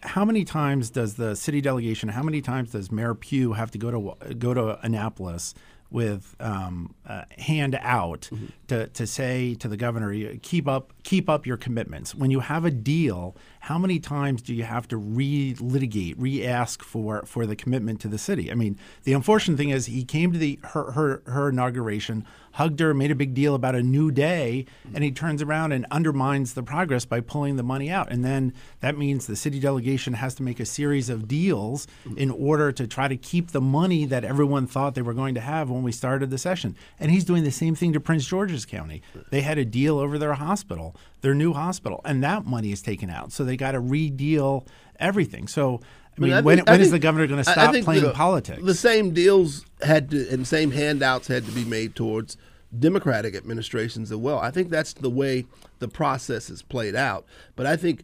how 0.04 0.26
many 0.26 0.44
times 0.44 0.89
does 0.89 1.16
the 1.16 1.36
city 1.36 1.62
delegation? 1.62 2.10
How 2.10 2.24
many 2.24 2.42
times 2.42 2.72
does 2.72 2.92
Mayor 2.92 3.16
Pugh 3.16 3.54
have 3.54 3.72
to 3.72 3.78
go 3.78 3.92
to 3.92 4.36
go 4.36 4.54
to 4.54 4.80
Annapolis 4.86 5.54
with 5.94 6.36
um, 6.39 6.96
uh, 7.08 7.24
hand 7.38 7.78
out 7.80 8.28
to, 8.68 8.88
to 8.88 9.06
say 9.06 9.54
to 9.54 9.68
the 9.68 9.78
governor, 9.78 10.36
keep 10.42 10.68
up 10.68 10.92
keep 11.04 11.30
up 11.30 11.46
your 11.46 11.58
commitments. 11.58 12.16
When 12.16 12.32
you 12.32 12.39
have 12.39 12.66
a 12.66 12.72
deal, 12.72 13.36
how 13.62 13.78
many 13.78 14.00
times 14.00 14.42
do 14.42 14.54
you 14.54 14.63
have 14.63 14.88
to 14.89 14.98
re-litigate, 14.98 16.18
re-ask 16.18 16.84
for 16.84 17.24
for 17.26 17.46
the 17.46 17.56
commitment 17.56 18.02
to 18.02 18.08
the 18.08 18.18
city? 18.18 18.52
I 18.52 18.56
mean, 18.56 18.78
the 19.04 19.13
unfortunate 19.13 19.58
thing 19.58 19.70
is 19.70 19.86
he 19.86 20.04
came 20.04 20.32
to 20.32 20.39
the 20.39 20.60
her 20.63 20.92
her, 20.92 21.24
her 21.26 21.50
inauguration, 21.50 22.26
hugged 22.54 22.80
her, 22.80 22.94
made 22.94 23.12
a 23.12 23.16
big 23.16 23.34
deal 23.34 23.56
about 23.56 23.76
a 23.76 23.82
new 23.82 24.12
day, 24.12 24.66
and 24.94 25.04
he 25.04 25.12
turns 25.12 25.42
around 25.42 25.72
and 25.72 25.86
undermines 25.92 26.54
the 26.54 26.63
progress 26.63 27.06
by 27.06 27.20
pulling 27.20 27.56
the 27.56 27.63
money 27.63 27.89
out. 27.89 28.12
And 28.12 28.24
then 28.24 28.54
that 28.80 28.98
means 28.98 29.26
the 29.26 29.36
city 29.36 29.60
delegation 29.60 30.13
has 30.13 30.36
to 30.36 30.44
make 30.44 30.60
a 30.60 30.66
series 30.66 31.10
of 31.10 31.28
deals 31.28 31.88
in 32.16 32.30
order 32.30 32.72
to 32.72 32.88
try 32.88 33.08
to 33.08 33.18
keep 33.18 33.52
the 33.52 33.62
money 33.62 34.06
that 34.06 34.24
everyone 34.24 34.68
thought 34.68 34.96
they 34.96 35.02
were 35.02 35.13
going 35.13 35.36
to 35.36 35.42
have 35.42 35.70
when 35.70 35.84
we 35.84 35.92
started 35.92 36.30
the 36.30 36.38
session. 36.38 36.76
And 37.00 37.12
he's 37.12 37.26
doing 37.26 37.44
the 37.44 37.52
same 37.52 37.76
thing 37.76 37.94
to 37.94 38.00
Prince 38.00 38.26
George's 38.26 38.66
County. 38.66 39.02
They 39.32 39.42
had 39.42 39.58
a 39.58 39.66
deal 39.66 39.98
over 39.98 40.18
their 40.18 40.34
hospital, 40.34 40.93
their 41.22 41.34
new 41.34 41.54
hospital, 41.54 42.02
and 42.06 42.24
that 42.24 42.46
money 42.46 42.72
is 42.72 42.82
taken 42.82 43.10
out. 43.10 43.32
So 43.32 43.44
they 43.44 43.58
got 43.58 43.72
to 43.72 43.80
re-deal 43.80 44.66
everything. 45.00 45.48
So 45.48 45.82
I 46.18 46.22
mean, 46.22 46.34
I 46.34 46.42
when, 46.42 46.62
I 46.68 46.78
think- 46.78 46.92
the 46.92 47.00
governor 47.00 47.28
going 47.28 47.44
to 47.44 47.50
stop 47.50 47.76
playing 47.84 48.04
the- 48.04 48.12
politics? 48.12 48.62
The 48.64 48.76
same 48.76 49.12
deals 49.12 49.66
had 49.82 50.12
to, 50.12 50.30
and 50.30 50.48
same 50.48 50.72
handouts 50.72 51.28
had 51.28 51.46
to 51.46 51.52
be 51.52 51.66
made 51.66 51.96
towards 51.96 52.38
Democratic 52.78 53.36
administrations 53.36 54.12
as 54.12 54.18
well. 54.18 54.40
I 54.40 54.52
think 54.52 54.70
that's 54.70 54.94
the 54.94 55.10
way 55.10 55.46
the 55.80 55.88
process 55.88 56.50
is 56.50 56.62
played 56.62 56.96
out. 56.96 57.26
But 57.56 57.66
I 57.66 57.76
think 57.76 58.04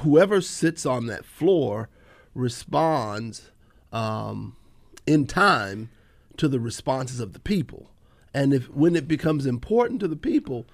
whoever 0.00 0.40
sits 0.40 0.86
on 0.86 1.06
that 1.06 1.24
floor 1.24 1.88
responds 2.34 3.50
um, 3.92 4.56
in 5.06 5.26
time 5.26 5.90
to 6.36 6.48
the 6.48 6.60
responses 6.60 7.20
of 7.20 7.32
the 7.32 7.38
people. 7.38 7.90
And 8.34 8.54
if 8.54 8.70
when 8.70 8.96
it 8.96 9.06
becomes 9.06 9.46
important 9.46 10.00
to 10.00 10.08
the 10.08 10.16
people, 10.16 10.66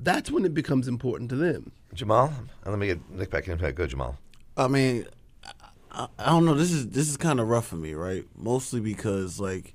that's 0.00 0.30
when 0.30 0.44
it 0.44 0.54
becomes 0.54 0.88
important 0.88 1.30
to 1.30 1.36
them. 1.36 1.72
Jamal, 1.94 2.32
and 2.64 2.72
let 2.72 2.78
me 2.78 2.86
get 2.86 3.10
Nick 3.10 3.30
back 3.30 3.48
in. 3.48 3.58
Go, 3.58 3.86
Jamal. 3.86 4.18
I 4.56 4.68
mean, 4.68 5.06
I, 5.90 6.08
I 6.18 6.26
don't 6.26 6.44
know. 6.44 6.54
This 6.54 6.72
is 6.72 6.88
this 6.88 7.08
is 7.08 7.16
kind 7.16 7.40
of 7.40 7.48
rough 7.48 7.66
for 7.66 7.76
me, 7.76 7.94
right? 7.94 8.24
Mostly 8.36 8.80
because 8.80 9.40
like 9.40 9.74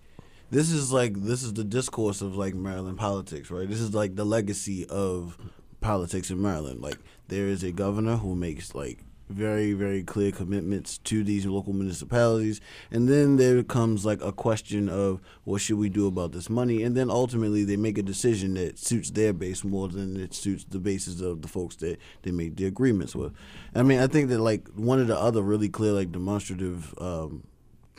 this 0.51 0.71
is 0.71 0.91
like 0.91 1.13
this 1.13 1.43
is 1.43 1.53
the 1.53 1.63
discourse 1.63 2.21
of 2.21 2.35
like 2.35 2.53
Maryland 2.53 2.97
politics, 2.97 3.49
right? 3.51 3.67
This 3.67 3.79
is 3.79 3.93
like 3.93 4.15
the 4.15 4.25
legacy 4.25 4.85
of 4.87 5.37
politics 5.81 6.29
in 6.29 6.41
Maryland. 6.41 6.81
Like 6.81 6.97
there 7.27 7.47
is 7.47 7.63
a 7.63 7.71
governor 7.71 8.17
who 8.17 8.35
makes 8.35 8.75
like 8.75 8.99
very 9.29 9.73
very 9.73 10.03
clear 10.03 10.31
commitments 10.31 10.97
to 10.97 11.23
these 11.23 11.45
local 11.45 11.73
municipalities. 11.73 12.59
And 12.91 13.07
then 13.07 13.37
there 13.37 13.61
comes 13.63 14.05
like 14.05 14.21
a 14.21 14.31
question 14.31 14.89
of 14.89 15.21
what 15.43 15.61
should 15.61 15.77
we 15.77 15.89
do 15.89 16.07
about 16.07 16.31
this 16.31 16.49
money? 16.49 16.83
And 16.83 16.97
then 16.97 17.09
ultimately 17.09 17.63
they 17.63 17.77
make 17.77 17.97
a 17.97 18.03
decision 18.03 18.55
that 18.55 18.79
suits 18.79 19.11
their 19.11 19.33
base 19.33 19.63
more 19.63 19.87
than 19.87 20.19
it 20.19 20.33
suits 20.33 20.65
the 20.67 20.79
bases 20.79 21.21
of 21.21 21.41
the 21.41 21.47
folks 21.47 21.75
that 21.77 21.99
they 22.23 22.31
make 22.31 22.55
the 22.55 22.65
agreements 22.65 23.15
with. 23.15 23.33
I 23.75 23.83
mean 23.83 23.99
i 23.99 24.07
think 24.07 24.29
that 24.29 24.39
like 24.39 24.67
one 24.69 24.99
of 24.99 25.07
the 25.07 25.17
other 25.17 25.41
really 25.41 25.69
clear 25.69 25.91
like 25.91 26.11
demonstrative 26.11 26.93
um, 26.99 27.43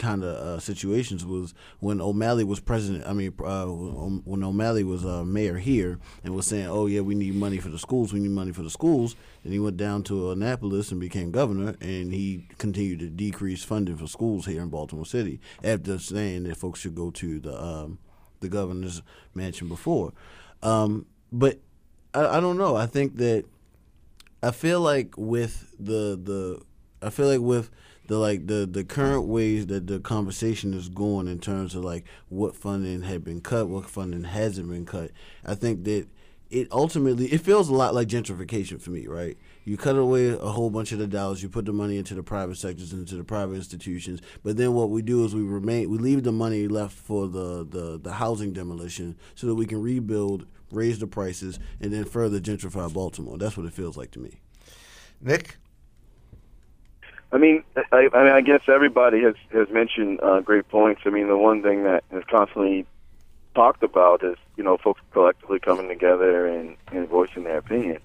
kind 0.01 0.25
of 0.25 0.35
uh, 0.35 0.59
situations 0.59 1.25
was 1.25 1.55
when 1.79 2.01
O'Malley 2.01 2.43
was 2.43 2.59
president. 2.59 3.07
I 3.07 3.13
mean, 3.13 3.33
uh, 3.45 3.67
when 3.67 4.43
O'Malley 4.43 4.83
was 4.83 5.05
uh, 5.05 5.23
mayor 5.25 5.59
here 5.59 6.01
and 6.25 6.35
was 6.35 6.47
saying, 6.47 6.67
"Oh 6.67 6.87
yeah, 6.87 7.03
we 7.03 7.15
need 7.15 7.35
money 7.35 7.59
for 7.59 7.69
the 7.69 7.79
schools. 7.79 8.13
We 8.13 8.19
need 8.19 8.33
money 8.33 8.53
for 8.53 8.63
the 8.63 8.71
schools." 8.71 9.15
And 9.45 9.53
he 9.53 9.59
went 9.59 9.77
down 9.77 10.03
to 10.05 10.33
Annapolis 10.33 10.91
and 10.91 11.01
became 11.01 11.31
governor, 11.31 11.77
and 11.81 12.13
he 12.13 12.47
continued 12.59 12.99
to 13.01 13.09
decrease 13.09 13.63
funding 13.63 13.97
for 13.97 14.07
schools 14.07 14.47
here 14.47 14.63
in 14.63 14.71
Baltimore 14.71 15.07
City 15.07 15.41
after 15.63 15.99
saying 15.99 16.45
that 16.45 16.57
folks 16.57 16.81
should 16.81 16.95
go 16.95 17.11
to 17.13 17.39
the 17.39 17.63
um, 17.63 17.99
the 18.41 18.49
governor's 18.49 19.03
mansion 19.35 19.69
before. 19.69 20.13
Um, 20.63 21.07
but 21.31 21.59
I, 22.15 22.39
I 22.39 22.41
don't 22.41 22.59
know. 22.59 22.75
I 22.75 22.87
think 22.87 23.17
that 23.17 23.45
I 24.43 24.51
feel 24.51 24.81
like 24.81 25.15
with 25.17 25.75
the 25.79 26.19
the 26.21 26.63
I 27.03 27.11
feel 27.11 27.29
like 27.29 27.41
with 27.41 27.71
the 28.11 28.19
like 28.19 28.49
the 28.49 28.69
the 28.69 28.83
current 28.83 29.29
ways 29.29 29.69
that 29.69 29.87
the 29.87 30.01
conversation 30.01 30.75
is 30.75 30.89
going 30.89 31.29
in 31.29 31.39
terms 31.39 31.77
of 31.77 31.85
like 31.85 32.05
what 32.29 32.57
funding 32.57 33.03
had 33.03 33.23
been 33.23 33.41
cut, 33.41 33.69
what 33.69 33.89
funding 33.89 34.25
hasn't 34.25 34.69
been 34.69 34.85
cut. 34.85 35.13
I 35.47 35.55
think 35.55 35.85
that 35.85 36.09
it 36.51 36.67
ultimately 36.73 37.27
it 37.27 37.41
feels 37.41 37.69
a 37.69 37.73
lot 37.73 37.95
like 37.95 38.09
gentrification 38.09 38.83
for 38.83 38.91
me, 38.91 39.07
right? 39.07 39.39
You 39.65 39.77
cut 39.77 39.97
away 39.97 40.31
a 40.31 40.39
whole 40.39 40.71
bunch 40.71 40.91
of 40.91 40.99
the 40.99 41.07
dollars. 41.07 41.41
You 41.41 41.49
put 41.49 41.67
the 41.67 41.73
money 41.73 41.99
into 41.99 42.17
the 42.17 42.25
private 42.25 42.57
sectors, 42.57 42.93
into 42.93 43.15
the 43.15 43.23
private 43.23 43.55
institutions. 43.55 44.21
But 44.43 44.57
then 44.57 44.75
what 44.75 44.91
we 44.91 45.03
do 45.03 45.25
is 45.25 45.33
we 45.33 45.43
remain, 45.43 45.89
we 45.89 45.99
leave 45.99 46.25
the 46.25 46.33
money 46.33 46.67
left 46.67 46.97
for 46.97 47.29
the 47.29 47.65
the, 47.65 48.01
the 48.03 48.15
housing 48.15 48.53
demolition, 48.53 49.17
so 49.37 49.47
that 49.47 49.55
we 49.55 49.67
can 49.67 49.81
rebuild, 49.81 50.47
raise 50.73 50.99
the 50.99 51.07
prices, 51.07 51.61
and 51.81 51.93
then 51.93 52.05
further 52.05 52.41
gentrify 52.41 52.93
Baltimore. 52.93 53.39
That's 53.39 53.57
what 53.57 53.67
it 53.67 53.73
feels 53.73 53.97
like 53.97 54.11
to 54.11 54.19
me. 54.19 54.41
Nick? 55.21 55.59
I 57.33 57.39
mean, 57.39 57.63
I, 57.93 58.09
I 58.13 58.25
mean, 58.25 58.33
I 58.33 58.41
guess 58.41 58.63
everybody 58.69 59.23
has 59.23 59.35
has 59.53 59.69
mentioned 59.71 60.21
uh, 60.23 60.41
great 60.41 60.69
points. 60.69 61.03
I 61.05 61.11
mean, 61.11 61.29
the 61.29 61.37
one 61.37 61.63
thing 61.63 61.85
that 61.85 62.03
is 62.11 62.25
constantly 62.29 62.87
talked 63.55 63.83
about 63.83 64.25
is 64.25 64.37
you 64.57 64.65
know 64.65 64.77
folks 64.77 65.01
collectively 65.13 65.61
coming 65.61 65.89
together 65.89 66.47
and, 66.47 66.77
and 66.93 67.09
voicing 67.09 67.45
their 67.45 67.59
opinion. 67.59 67.99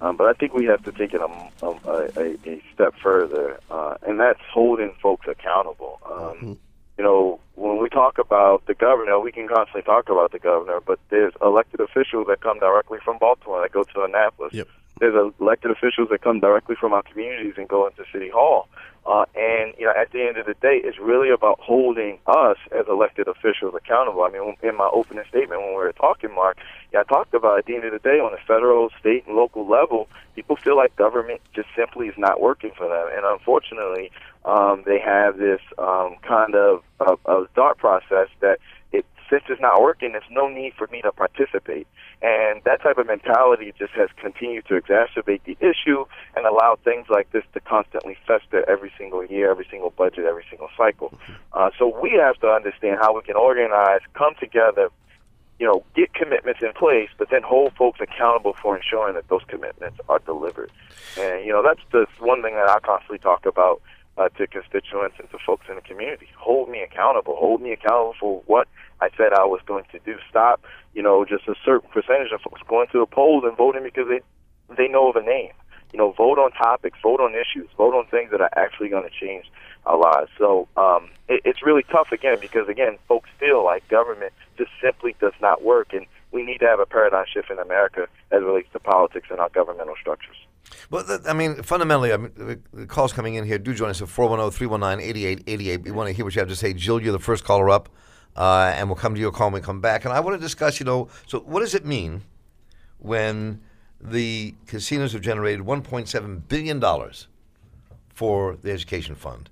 Um, 0.00 0.16
but 0.16 0.28
I 0.28 0.32
think 0.32 0.54
we 0.54 0.64
have 0.64 0.82
to 0.84 0.92
take 0.92 1.12
it 1.12 1.20
a, 1.20 1.66
a, 1.66 1.70
a, 2.16 2.36
a 2.46 2.62
step 2.72 2.94
further, 3.02 3.60
uh, 3.70 3.96
and 4.06 4.18
that's 4.18 4.40
holding 4.50 4.94
folks 5.02 5.26
accountable. 5.28 6.00
Um, 6.06 6.12
mm-hmm. 6.12 6.52
You 6.96 7.04
know, 7.04 7.40
when 7.54 7.78
we 7.82 7.90
talk 7.90 8.18
about 8.18 8.64
the 8.64 8.74
governor, 8.74 9.20
we 9.20 9.30
can 9.30 9.46
constantly 9.46 9.82
talk 9.82 10.08
about 10.08 10.32
the 10.32 10.38
governor, 10.38 10.80
but 10.80 10.98
there's 11.10 11.34
elected 11.42 11.80
officials 11.80 12.28
that 12.28 12.40
come 12.40 12.58
directly 12.60 12.98
from 13.04 13.18
Baltimore 13.18 13.60
that 13.60 13.72
go 13.72 13.84
to 13.84 14.02
Annapolis. 14.02 14.54
Yep 14.54 14.68
there's 15.00 15.32
elected 15.40 15.70
officials 15.70 16.08
that 16.10 16.22
come 16.22 16.40
directly 16.40 16.76
from 16.78 16.92
our 16.92 17.02
communities 17.02 17.54
and 17.56 17.68
go 17.68 17.86
into 17.86 18.04
City 18.12 18.28
Hall. 18.28 18.68
Uh, 19.06 19.24
and 19.34 19.72
you 19.78 19.86
know, 19.86 19.94
at 19.98 20.12
the 20.12 20.22
end 20.22 20.36
of 20.36 20.44
the 20.44 20.54
day, 20.54 20.78
it's 20.84 20.98
really 20.98 21.30
about 21.30 21.58
holding 21.58 22.18
us 22.26 22.58
as 22.70 22.86
elected 22.86 23.26
officials 23.28 23.74
accountable. 23.74 24.22
I 24.22 24.30
mean, 24.30 24.56
in 24.62 24.76
my 24.76 24.90
opening 24.92 25.24
statement 25.28 25.62
when 25.62 25.70
we 25.70 25.76
were 25.76 25.92
talking, 25.92 26.34
Mark, 26.34 26.58
yeah, 26.92 27.00
I 27.00 27.04
talked 27.04 27.32
about 27.32 27.58
at 27.58 27.64
the 27.64 27.74
end 27.74 27.84
of 27.84 27.92
the 27.92 27.98
day 27.98 28.20
on 28.20 28.30
the 28.32 28.38
federal, 28.46 28.90
state, 29.00 29.26
and 29.26 29.36
local 29.36 29.66
level, 29.66 30.08
people 30.36 30.56
feel 30.56 30.76
like 30.76 30.94
government 30.96 31.40
just 31.54 31.68
simply 31.74 32.08
is 32.08 32.18
not 32.18 32.42
working 32.42 32.72
for 32.76 32.88
them, 32.88 33.08
and 33.16 33.24
unfortunately, 33.24 34.10
um, 34.44 34.82
they 34.84 34.98
have 34.98 35.38
this 35.38 35.60
um, 35.78 36.16
kind 36.22 36.54
of, 36.54 36.82
of, 37.00 37.18
of 37.24 37.48
thought 37.54 37.78
process 37.78 38.28
that 38.40 38.58
since 39.30 39.44
it's 39.48 39.60
not 39.60 39.80
working, 39.80 40.12
there's 40.12 40.24
no 40.30 40.48
need 40.48 40.74
for 40.74 40.88
me 40.88 41.00
to 41.02 41.12
participate. 41.12 41.86
And 42.20 42.62
that 42.64 42.82
type 42.82 42.98
of 42.98 43.06
mentality 43.06 43.72
just 43.78 43.92
has 43.92 44.10
continued 44.16 44.66
to 44.66 44.74
exacerbate 44.74 45.42
the 45.44 45.56
issue 45.60 46.04
and 46.36 46.44
allow 46.44 46.76
things 46.84 47.06
like 47.08 47.30
this 47.30 47.44
to 47.54 47.60
constantly 47.60 48.16
fester 48.26 48.68
every 48.68 48.92
single 48.98 49.24
year, 49.24 49.50
every 49.50 49.66
single 49.70 49.90
budget, 49.90 50.24
every 50.26 50.44
single 50.50 50.68
cycle. 50.76 51.14
Uh, 51.52 51.70
so 51.78 51.98
we 52.02 52.10
have 52.20 52.36
to 52.40 52.48
understand 52.48 52.98
how 53.00 53.14
we 53.14 53.22
can 53.22 53.36
organize, 53.36 54.00
come 54.14 54.34
together, 54.40 54.90
you 55.60 55.66
know, 55.66 55.84
get 55.94 56.12
commitments 56.12 56.60
in 56.62 56.72
place, 56.72 57.10
but 57.16 57.28
then 57.30 57.42
hold 57.42 57.72
folks 57.74 58.00
accountable 58.00 58.54
for 58.60 58.76
ensuring 58.76 59.14
that 59.14 59.28
those 59.28 59.42
commitments 59.46 59.98
are 60.08 60.18
delivered. 60.20 60.72
And, 61.18 61.44
you 61.44 61.52
know, 61.52 61.62
that's 61.62 61.80
the 61.92 62.06
one 62.18 62.42
thing 62.42 62.54
that 62.54 62.68
I 62.68 62.80
constantly 62.80 63.18
talk 63.18 63.46
about 63.46 63.80
uh, 64.20 64.28
to 64.36 64.46
constituents 64.46 65.16
and 65.18 65.30
to 65.30 65.38
folks 65.46 65.64
in 65.68 65.76
the 65.76 65.80
community. 65.80 66.28
Hold 66.36 66.68
me 66.68 66.82
accountable. 66.82 67.36
Hold 67.36 67.62
me 67.62 67.72
accountable 67.72 68.14
for 68.20 68.42
what 68.46 68.68
I 69.00 69.08
said 69.16 69.32
I 69.32 69.44
was 69.44 69.60
going 69.66 69.84
to 69.92 69.98
do. 70.00 70.16
Stop, 70.28 70.62
you 70.92 71.02
know, 71.02 71.24
just 71.24 71.48
a 71.48 71.54
certain 71.64 71.88
percentage 71.88 72.30
of 72.32 72.42
folks 72.42 72.60
going 72.68 72.88
to 72.92 72.98
the 73.00 73.06
polls 73.06 73.44
and 73.46 73.56
voting 73.56 73.82
because 73.82 74.08
they 74.08 74.20
they 74.76 74.88
know 74.88 75.08
of 75.08 75.16
a 75.16 75.22
name. 75.22 75.52
You 75.92 75.98
know, 75.98 76.12
vote 76.12 76.38
on 76.38 76.52
topics, 76.52 76.98
vote 77.02 77.20
on 77.20 77.34
issues, 77.34 77.68
vote 77.76 77.94
on 77.94 78.06
things 78.06 78.30
that 78.30 78.40
are 78.40 78.50
actually 78.54 78.90
going 78.90 79.08
to 79.08 79.10
change 79.10 79.50
our 79.86 79.98
lives. 79.98 80.30
So 80.38 80.68
um, 80.76 81.08
it, 81.28 81.40
it's 81.44 81.64
really 81.64 81.82
tough 81.90 82.12
again 82.12 82.36
because 82.40 82.68
again, 82.68 82.98
folks 83.08 83.30
feel 83.40 83.64
like 83.64 83.88
government 83.88 84.32
just 84.58 84.70
simply 84.82 85.16
does 85.18 85.32
not 85.40 85.64
work, 85.64 85.94
and 85.94 86.06
we 86.30 86.42
need 86.44 86.58
to 86.58 86.66
have 86.66 86.78
a 86.78 86.86
paradigm 86.86 87.24
shift 87.32 87.50
in 87.50 87.58
America 87.58 88.06
as 88.30 88.42
it 88.42 88.44
relates 88.44 88.70
to 88.74 88.78
politics 88.78 89.28
and 89.30 89.40
our 89.40 89.48
governmental 89.48 89.96
structures. 89.98 90.36
Well, 90.88 91.20
I 91.26 91.32
mean, 91.32 91.62
fundamentally, 91.62 92.12
I 92.12 92.16
mean, 92.16 92.62
the 92.72 92.86
calls 92.86 93.12
coming 93.12 93.34
in 93.34 93.44
here. 93.44 93.58
Do 93.58 93.74
join 93.74 93.90
us 93.90 94.00
at 94.00 94.08
410 94.08 94.56
319 94.56 95.08
8888. 95.08 95.82
We 95.84 95.90
want 95.90 96.08
to 96.08 96.14
hear 96.14 96.24
what 96.24 96.34
you 96.34 96.40
have 96.40 96.48
to 96.48 96.56
say. 96.56 96.72
Jill, 96.72 97.02
you're 97.02 97.12
the 97.12 97.18
first 97.18 97.44
caller 97.44 97.68
up 97.68 97.88
uh, 98.36 98.72
and 98.74 98.88
we'll 98.88 98.96
come 98.96 99.14
to 99.14 99.20
your 99.20 99.32
call 99.32 99.48
when 99.48 99.54
we 99.54 99.60
come 99.60 99.80
back. 99.80 100.04
And 100.04 100.14
I 100.14 100.20
want 100.20 100.36
to 100.36 100.40
discuss, 100.40 100.80
you 100.80 100.86
know, 100.86 101.08
so 101.26 101.40
what 101.40 101.60
does 101.60 101.74
it 101.74 101.84
mean 101.84 102.22
when 102.98 103.60
the 104.00 104.54
casinos 104.66 105.12
have 105.12 105.22
generated 105.22 105.64
$1.7 105.64 106.48
billion 106.48 106.80
for 108.08 108.56
the 108.56 108.70
education 108.70 109.14
fund, 109.14 109.50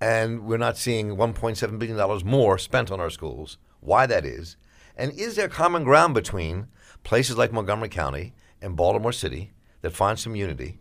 and 0.00 0.44
we're 0.44 0.58
not 0.58 0.76
seeing 0.76 1.16
$1.7 1.16 1.78
billion 1.78 2.26
more 2.26 2.58
spent 2.58 2.90
on 2.90 3.00
our 3.00 3.10
schools? 3.10 3.58
Why 3.80 4.06
that 4.06 4.24
is? 4.24 4.56
And 4.96 5.12
is 5.12 5.36
there 5.36 5.48
common 5.48 5.84
ground 5.84 6.14
between 6.14 6.66
places 7.04 7.38
like 7.38 7.52
Montgomery 7.52 7.88
County 7.88 8.34
and 8.60 8.74
Baltimore 8.74 9.12
City 9.12 9.52
that 9.88 9.96
find 9.96 10.18
some 10.18 10.36
unity 10.36 10.78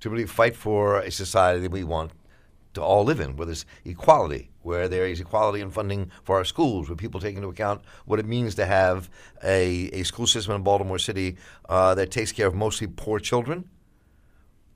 to 0.00 0.10
really 0.10 0.26
fight 0.26 0.56
for 0.56 0.98
a 0.98 1.10
society 1.10 1.60
that 1.60 1.70
we 1.70 1.84
want 1.84 2.10
to 2.74 2.82
all 2.82 3.04
live 3.04 3.20
in, 3.20 3.36
where 3.36 3.46
there's 3.46 3.64
equality, 3.84 4.50
where 4.62 4.88
there 4.88 5.06
is 5.06 5.20
equality 5.20 5.60
in 5.60 5.70
funding 5.70 6.10
for 6.24 6.36
our 6.36 6.44
schools, 6.44 6.88
where 6.88 6.96
people 6.96 7.20
take 7.20 7.36
into 7.36 7.48
account 7.48 7.80
what 8.04 8.18
it 8.18 8.26
means 8.26 8.56
to 8.56 8.66
have 8.66 9.08
a, 9.44 9.88
a 9.92 10.02
school 10.02 10.26
system 10.26 10.56
in 10.56 10.62
Baltimore 10.62 10.98
City 10.98 11.36
uh, 11.68 11.94
that 11.94 12.10
takes 12.10 12.32
care 12.32 12.48
of 12.48 12.54
mostly 12.54 12.88
poor 12.88 13.20
children, 13.20 13.68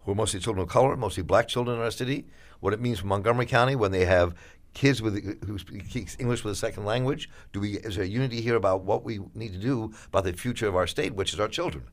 who 0.05 0.13
are 0.13 0.15
mostly 0.15 0.39
children 0.39 0.63
of 0.63 0.69
color, 0.69 0.97
mostly 0.97 1.25
black 1.25 1.49
children 1.49 1.77
in 1.77 1.83
our 1.83 1.91
city, 1.91 2.27
what 2.61 2.73
it 2.73 2.81
means 2.81 3.01
for 3.01 3.07
Montgomery 3.07 3.47
County 3.47 3.75
when 3.75 3.91
they 3.91 4.05
have 4.05 4.35
kids 4.75 5.03
with 5.03 5.45
who 5.45 5.59
speak 5.59 6.21
English 6.21 6.45
with 6.45 6.53
a 6.53 6.57
second 6.57 6.85
language. 6.85 7.29
Do 7.53 7.61
we 7.61 7.79
is 7.79 7.97
there 7.97 8.05
unity 8.05 8.41
here 8.41 8.55
about 8.55 8.83
what 8.83 9.03
we 9.03 9.19
need 9.35 9.53
to 9.53 9.59
do 9.59 9.93
about 10.07 10.25
the 10.25 10.33
future 10.33 10.69
of 10.69 10.77
our 10.77 10.87
state, 10.87 11.15
which 11.15 11.33
is 11.33 11.41
our 11.41 11.49
children, 11.49 11.85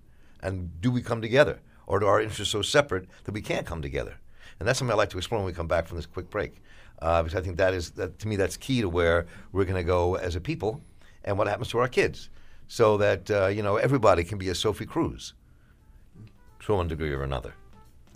and 0.45 0.81
do 0.81 0.91
we 0.91 1.01
come 1.01 1.21
together, 1.21 1.59
or 1.87 1.99
do 1.99 2.05
our 2.05 2.21
interests 2.21 2.51
so 2.51 2.61
separate 2.61 3.07
that 3.23 3.31
we 3.31 3.41
can't 3.41 3.65
come 3.65 3.81
together? 3.81 4.15
And 4.59 4.67
that's 4.67 4.79
something 4.79 4.93
I'd 4.93 4.97
like 4.97 5.09
to 5.09 5.17
explore 5.17 5.39
when 5.39 5.47
we 5.47 5.53
come 5.53 5.67
back 5.67 5.87
from 5.87 5.97
this 5.97 6.05
quick 6.05 6.29
break. 6.29 6.61
Uh, 7.01 7.23
because 7.23 7.37
I 7.37 7.41
think 7.41 7.57
that 7.57 7.73
is, 7.73 7.91
that, 7.91 8.19
to 8.19 8.27
me, 8.27 8.35
that's 8.35 8.55
key 8.55 8.81
to 8.81 8.87
where 8.87 9.25
we're 9.51 9.65
going 9.65 9.75
to 9.75 9.83
go 9.83 10.15
as 10.15 10.35
a 10.35 10.39
people 10.39 10.81
and 11.25 11.37
what 11.37 11.47
happens 11.47 11.69
to 11.69 11.79
our 11.79 11.87
kids. 11.87 12.29
So 12.67 12.97
that, 12.97 13.29
uh, 13.29 13.47
you 13.47 13.63
know, 13.63 13.75
everybody 13.75 14.23
can 14.23 14.37
be 14.37 14.49
a 14.49 14.55
Sophie 14.55 14.85
Cruz 14.85 15.33
to 16.61 16.73
one 16.73 16.87
degree 16.87 17.11
or 17.11 17.23
another. 17.23 17.53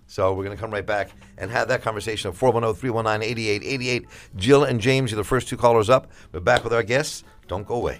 So 0.07 0.33
we're 0.33 0.45
going 0.45 0.55
to 0.55 0.61
come 0.61 0.71
right 0.71 0.85
back 0.85 1.11
and 1.37 1.51
have 1.51 1.67
that 1.67 1.83
conversation 1.83 2.29
at 2.29 2.37
410 2.37 2.79
319 2.79 3.29
8888. 3.29 4.07
Jill 4.37 4.63
and 4.63 4.79
James 4.79 5.11
you're 5.11 5.17
the 5.17 5.23
first 5.23 5.47
two 5.47 5.57
callers 5.57 5.89
up. 5.89 6.11
We're 6.31 6.39
back 6.39 6.63
with 6.63 6.73
our 6.73 6.83
guests. 6.83 7.23
Don't 7.47 7.67
go 7.67 7.75
away. 7.75 7.99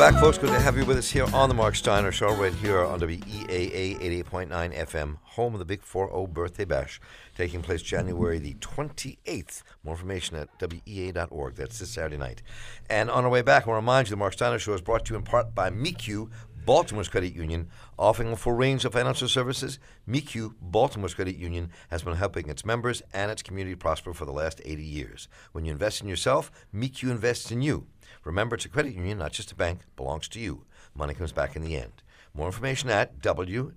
Back, 0.00 0.18
folks. 0.18 0.38
Good 0.38 0.48
to 0.48 0.58
have 0.58 0.78
you 0.78 0.86
with 0.86 0.96
us 0.96 1.10
here 1.10 1.26
on 1.34 1.50
the 1.50 1.54
Mark 1.54 1.76
Steiner 1.76 2.10
Show, 2.10 2.34
right 2.34 2.54
here 2.54 2.82
on 2.82 3.00
WEAA 3.00 4.24
88.9 4.24 4.48
FM, 4.74 5.18
home 5.22 5.52
of 5.52 5.58
the 5.58 5.66
Big 5.66 5.82
4 5.82 6.26
Birthday 6.26 6.64
Bash, 6.64 6.98
taking 7.36 7.60
place 7.60 7.82
January 7.82 8.38
the 8.38 8.54
28th. 8.54 9.62
More 9.84 9.92
information 9.92 10.36
at 10.36 10.48
WEA.org. 10.58 11.54
That's 11.54 11.80
this 11.80 11.90
Saturday 11.90 12.16
night. 12.16 12.40
And 12.88 13.10
on 13.10 13.24
our 13.24 13.30
way 13.30 13.42
back, 13.42 13.64
I 13.64 13.68
want 13.68 13.76
to 13.76 13.82
remind 13.82 14.08
you 14.08 14.12
the 14.12 14.16
Mark 14.16 14.32
Steiner 14.32 14.58
Show 14.58 14.72
is 14.72 14.80
brought 14.80 15.04
to 15.04 15.12
you 15.12 15.18
in 15.18 15.22
part 15.22 15.54
by 15.54 15.68
MECU, 15.68 16.30
Baltimore's 16.64 17.08
credit 17.08 17.34
union, 17.34 17.68
offering 17.98 18.32
a 18.32 18.36
full 18.36 18.54
range 18.54 18.86
of 18.86 18.94
financial 18.94 19.28
services. 19.28 19.78
MECU, 20.06 20.54
Baltimore's 20.62 21.12
credit 21.12 21.36
union, 21.36 21.68
has 21.90 22.02
been 22.02 22.16
helping 22.16 22.48
its 22.48 22.64
members 22.64 23.02
and 23.12 23.30
its 23.30 23.42
community 23.42 23.76
prosper 23.76 24.14
for 24.14 24.24
the 24.24 24.32
last 24.32 24.62
80 24.64 24.82
years. 24.82 25.28
When 25.52 25.66
you 25.66 25.72
invest 25.72 26.00
in 26.00 26.08
yourself, 26.08 26.50
MECU 26.72 27.10
invests 27.10 27.50
in 27.50 27.60
you. 27.60 27.86
Remember, 28.24 28.56
it's 28.56 28.64
a 28.64 28.68
credit 28.68 28.94
union, 28.94 29.18
not 29.18 29.32
just 29.32 29.52
a 29.52 29.56
bank, 29.56 29.80
belongs 29.96 30.28
to 30.28 30.40
you. 30.40 30.64
Money 30.94 31.14
comes 31.14 31.32
back 31.32 31.56
in 31.56 31.62
the 31.62 31.76
end. 31.76 32.02
More 32.34 32.46
information 32.46 32.90
at 32.90 33.20
www.mecu.com 33.20 33.72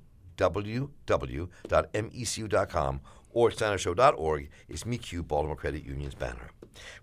or 3.31 3.49
steinershow.org 3.49 4.49
is 4.69 4.85
MECU 4.85 5.23
Baltimore 5.23 5.55
Credit 5.55 5.83
Union's 5.83 6.15
banner. 6.15 6.51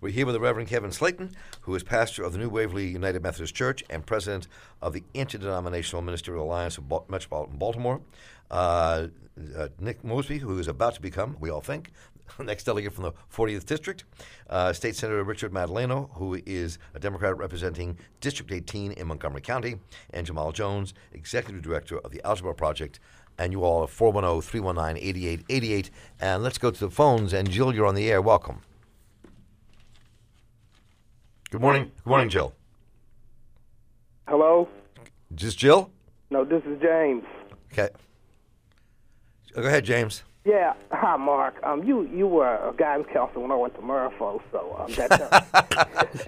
We're 0.01 0.11
here 0.11 0.27
with 0.27 0.35
the 0.35 0.41
Reverend 0.41 0.69
Kevin 0.69 0.93
Slayton, 0.93 1.33
who 1.63 1.75
is 1.75 1.83
pastor 1.83 2.23
of 2.25 2.33
the 2.33 2.39
New 2.39 2.49
Waverly 2.49 2.89
United 2.89 3.23
Methodist 3.23 3.55
Church 3.55 3.85
and 3.89 4.05
president 4.05 4.49
of 4.83 4.93
the 4.93 5.05
Interdenominational 5.15 6.03
Ministerial 6.03 6.45
Alliance 6.45 6.79
of 6.79 6.85
Metropolitan 7.09 7.57
Baltimore. 7.57 8.01
Uh, 8.51 9.09
uh, 9.57 9.69
Nick 9.79 10.05
Mosby, 10.05 10.39
who 10.39 10.59
is 10.59 10.69
about 10.69 10.95
to 10.95 11.01
become, 11.01 11.37
we 11.39 11.51
all 11.51 11.61
think, 11.61 11.93
next 12.39 12.65
delegate 12.65 12.93
from 12.93 13.05
the 13.05 13.13
40th 13.35 13.67
District, 13.67 14.05
uh, 14.49 14.73
State 14.73 14.97
Senator 14.97 15.23
Richard 15.25 15.53
Madaleno, 15.53 16.11
who 16.15 16.41
is 16.47 16.79
a 16.95 16.99
Democrat 16.99 17.37
representing 17.37 17.99
District 18.21 18.51
18 18.53 18.93
in 18.93 19.07
Montgomery 19.07 19.41
County, 19.41 19.77
and 20.13 20.27
Jamal 20.27 20.53
Jones, 20.53 20.95
Executive 21.13 21.63
Director 21.63 21.99
of 21.99 22.13
the 22.13 22.25
Algebra 22.25 22.55
Project. 22.55 23.01
And 23.39 23.53
you 23.53 23.65
all 23.65 23.83
are 23.83 23.89
410 23.89 24.43
319 24.43 25.03
8888. 25.03 25.91
And 26.21 26.43
let's 26.43 26.59
go 26.59 26.71
to 26.71 26.81
the 26.81 26.91
phones. 26.91 27.33
And 27.33 27.51
Jill, 27.51 27.75
you're 27.75 27.87
on 27.87 27.95
the 27.95 28.11
air. 28.11 28.21
Welcome. 28.21 28.61
Good 31.51 31.61
morning. 31.61 31.91
Good 32.05 32.11
morning, 32.11 32.29
Jill. 32.29 32.55
Hello? 34.29 34.69
Is 35.35 35.43
this 35.43 35.55
Jill? 35.55 35.91
No, 36.31 36.45
this 36.45 36.63
is 36.65 36.81
James. 36.81 37.25
Okay. 37.73 37.89
Go 39.55 39.63
ahead, 39.63 39.85
James. 39.85 40.23
Yeah, 40.51 40.75
Yeah, 40.91 40.99
hi, 40.99 41.17
Mark. 41.17 41.55
Um, 41.63 41.85
you 41.85 42.03
you 42.03 42.27
were 42.27 42.57
a 42.57 42.73
guidance 42.77 43.09
counselor 43.13 43.43
when 43.43 43.53
I 43.53 43.57
went 43.57 43.75
to 43.77 43.81
Mervo, 43.83 44.41
so 44.51 44.77
um, 44.81 44.93
that's 44.93 45.13
uh, 45.21 45.41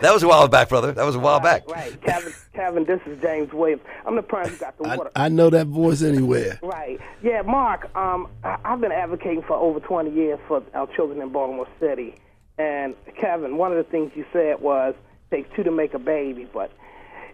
That 0.01 0.13
was 0.15 0.23
a 0.23 0.29
while 0.29 0.47
back, 0.49 0.69
brother. 0.69 0.93
That 0.93 1.05
was 1.05 1.17
a 1.17 1.19
while 1.19 1.41
back. 1.41 1.69
right. 1.69 2.01
Kevin, 2.03 2.33
Kevin, 2.55 2.85
this 2.85 3.01
is 3.07 3.21
James 3.21 3.53
Williams. 3.53 3.83
I'm 4.07 4.15
the 4.17 4.23
parent 4.23 4.51
who 4.51 4.57
got 4.59 4.79
the 4.79 4.85
I, 4.85 4.97
water. 4.97 5.11
I 5.17 5.29
know 5.29 5.51
that 5.51 5.67
voice 5.67 6.03
anywhere. 6.03 6.59
Right. 6.63 7.01
Yeah, 7.23 7.43
Mark, 7.43 7.95
um, 7.97 8.29
I- 8.45 8.59
I've 8.65 8.81
been 8.81 8.93
advocating 8.93 9.43
for 9.43 9.55
over 9.55 9.81
20 9.81 10.11
years 10.11 10.39
for 10.47 10.63
our 10.75 10.87
children 10.95 11.21
in 11.21 11.31
Baltimore 11.31 11.69
City. 11.81 12.15
And 12.59 12.95
Kevin, 13.21 13.57
one 13.57 13.73
of 13.73 13.79
the 13.85 13.91
things 13.91 14.13
you 14.15 14.25
said 14.33 14.61
was 14.61 14.95
it 15.31 15.35
takes 15.37 15.57
two 15.57 15.65
to 15.65 15.73
make 15.73 15.95
a 15.95 15.99
baby, 15.99 16.47
but 16.53 16.71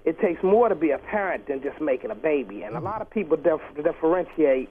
it 0.05 0.19
takes 0.21 0.43
more 0.43 0.69
to 0.71 0.75
be 0.75 0.91
a 0.93 0.99
parent 0.99 1.49
than 1.49 1.61
just 1.63 1.81
making 1.81 2.11
a 2.11 2.15
baby. 2.15 2.63
And 2.63 2.77
a 2.77 2.81
lot 2.81 3.03
of 3.03 3.11
people 3.11 3.37
dif- 3.37 3.85
differentiate. 3.85 4.71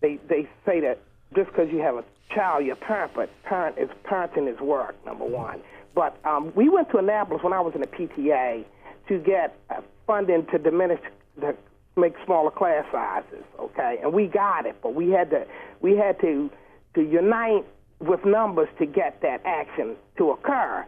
They 0.00 0.18
they 0.28 0.48
say 0.66 0.80
that 0.80 0.98
just 1.34 1.50
because 1.50 1.68
you 1.70 1.78
have 1.78 1.96
a 1.96 2.04
child, 2.34 2.64
you're 2.64 2.74
a 2.74 2.76
parent, 2.76 3.12
but 3.14 3.30
parent 3.44 3.78
is 3.78 3.88
parenting 4.04 4.52
is 4.52 4.60
work. 4.60 4.94
Number 5.04 5.24
one. 5.24 5.60
But 5.94 6.18
um, 6.24 6.52
we 6.54 6.68
went 6.68 6.90
to 6.90 6.98
Annapolis 6.98 7.42
when 7.42 7.52
I 7.52 7.60
was 7.60 7.74
in 7.74 7.80
the 7.82 7.86
PTA 7.86 8.64
to 9.08 9.18
get 9.18 9.58
uh, 9.70 9.80
funding 10.06 10.46
to 10.46 10.58
diminish 10.58 11.00
the 11.38 11.54
make 11.96 12.14
smaller 12.24 12.50
class 12.50 12.84
sizes. 12.90 13.44
Okay, 13.58 13.98
and 14.02 14.12
we 14.12 14.26
got 14.26 14.66
it, 14.66 14.76
but 14.82 14.94
we 14.94 15.10
had 15.10 15.30
to 15.30 15.46
we 15.80 15.96
had 15.96 16.18
to 16.20 16.50
to 16.94 17.02
unite 17.02 17.64
with 18.00 18.24
numbers 18.24 18.68
to 18.78 18.86
get 18.86 19.20
that 19.22 19.40
action 19.44 19.96
to 20.18 20.30
occur. 20.30 20.84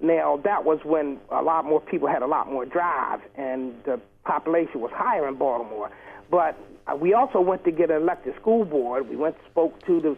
Now, 0.00 0.40
that 0.44 0.64
was 0.64 0.80
when 0.84 1.18
a 1.30 1.42
lot 1.42 1.64
more 1.64 1.80
people 1.80 2.08
had 2.08 2.22
a 2.22 2.26
lot 2.26 2.50
more 2.50 2.64
drive, 2.64 3.20
and 3.36 3.72
the 3.84 4.00
population 4.24 4.80
was 4.80 4.90
higher 4.92 5.28
in 5.28 5.36
Baltimore. 5.36 5.90
But 6.30 6.58
we 6.98 7.14
also 7.14 7.40
went 7.40 7.64
to 7.64 7.70
get 7.70 7.90
an 7.90 8.02
elected 8.02 8.34
school 8.40 8.64
board. 8.64 9.08
We 9.08 9.16
went 9.16 9.36
spoke 9.50 9.84
to 9.86 10.00
the 10.00 10.16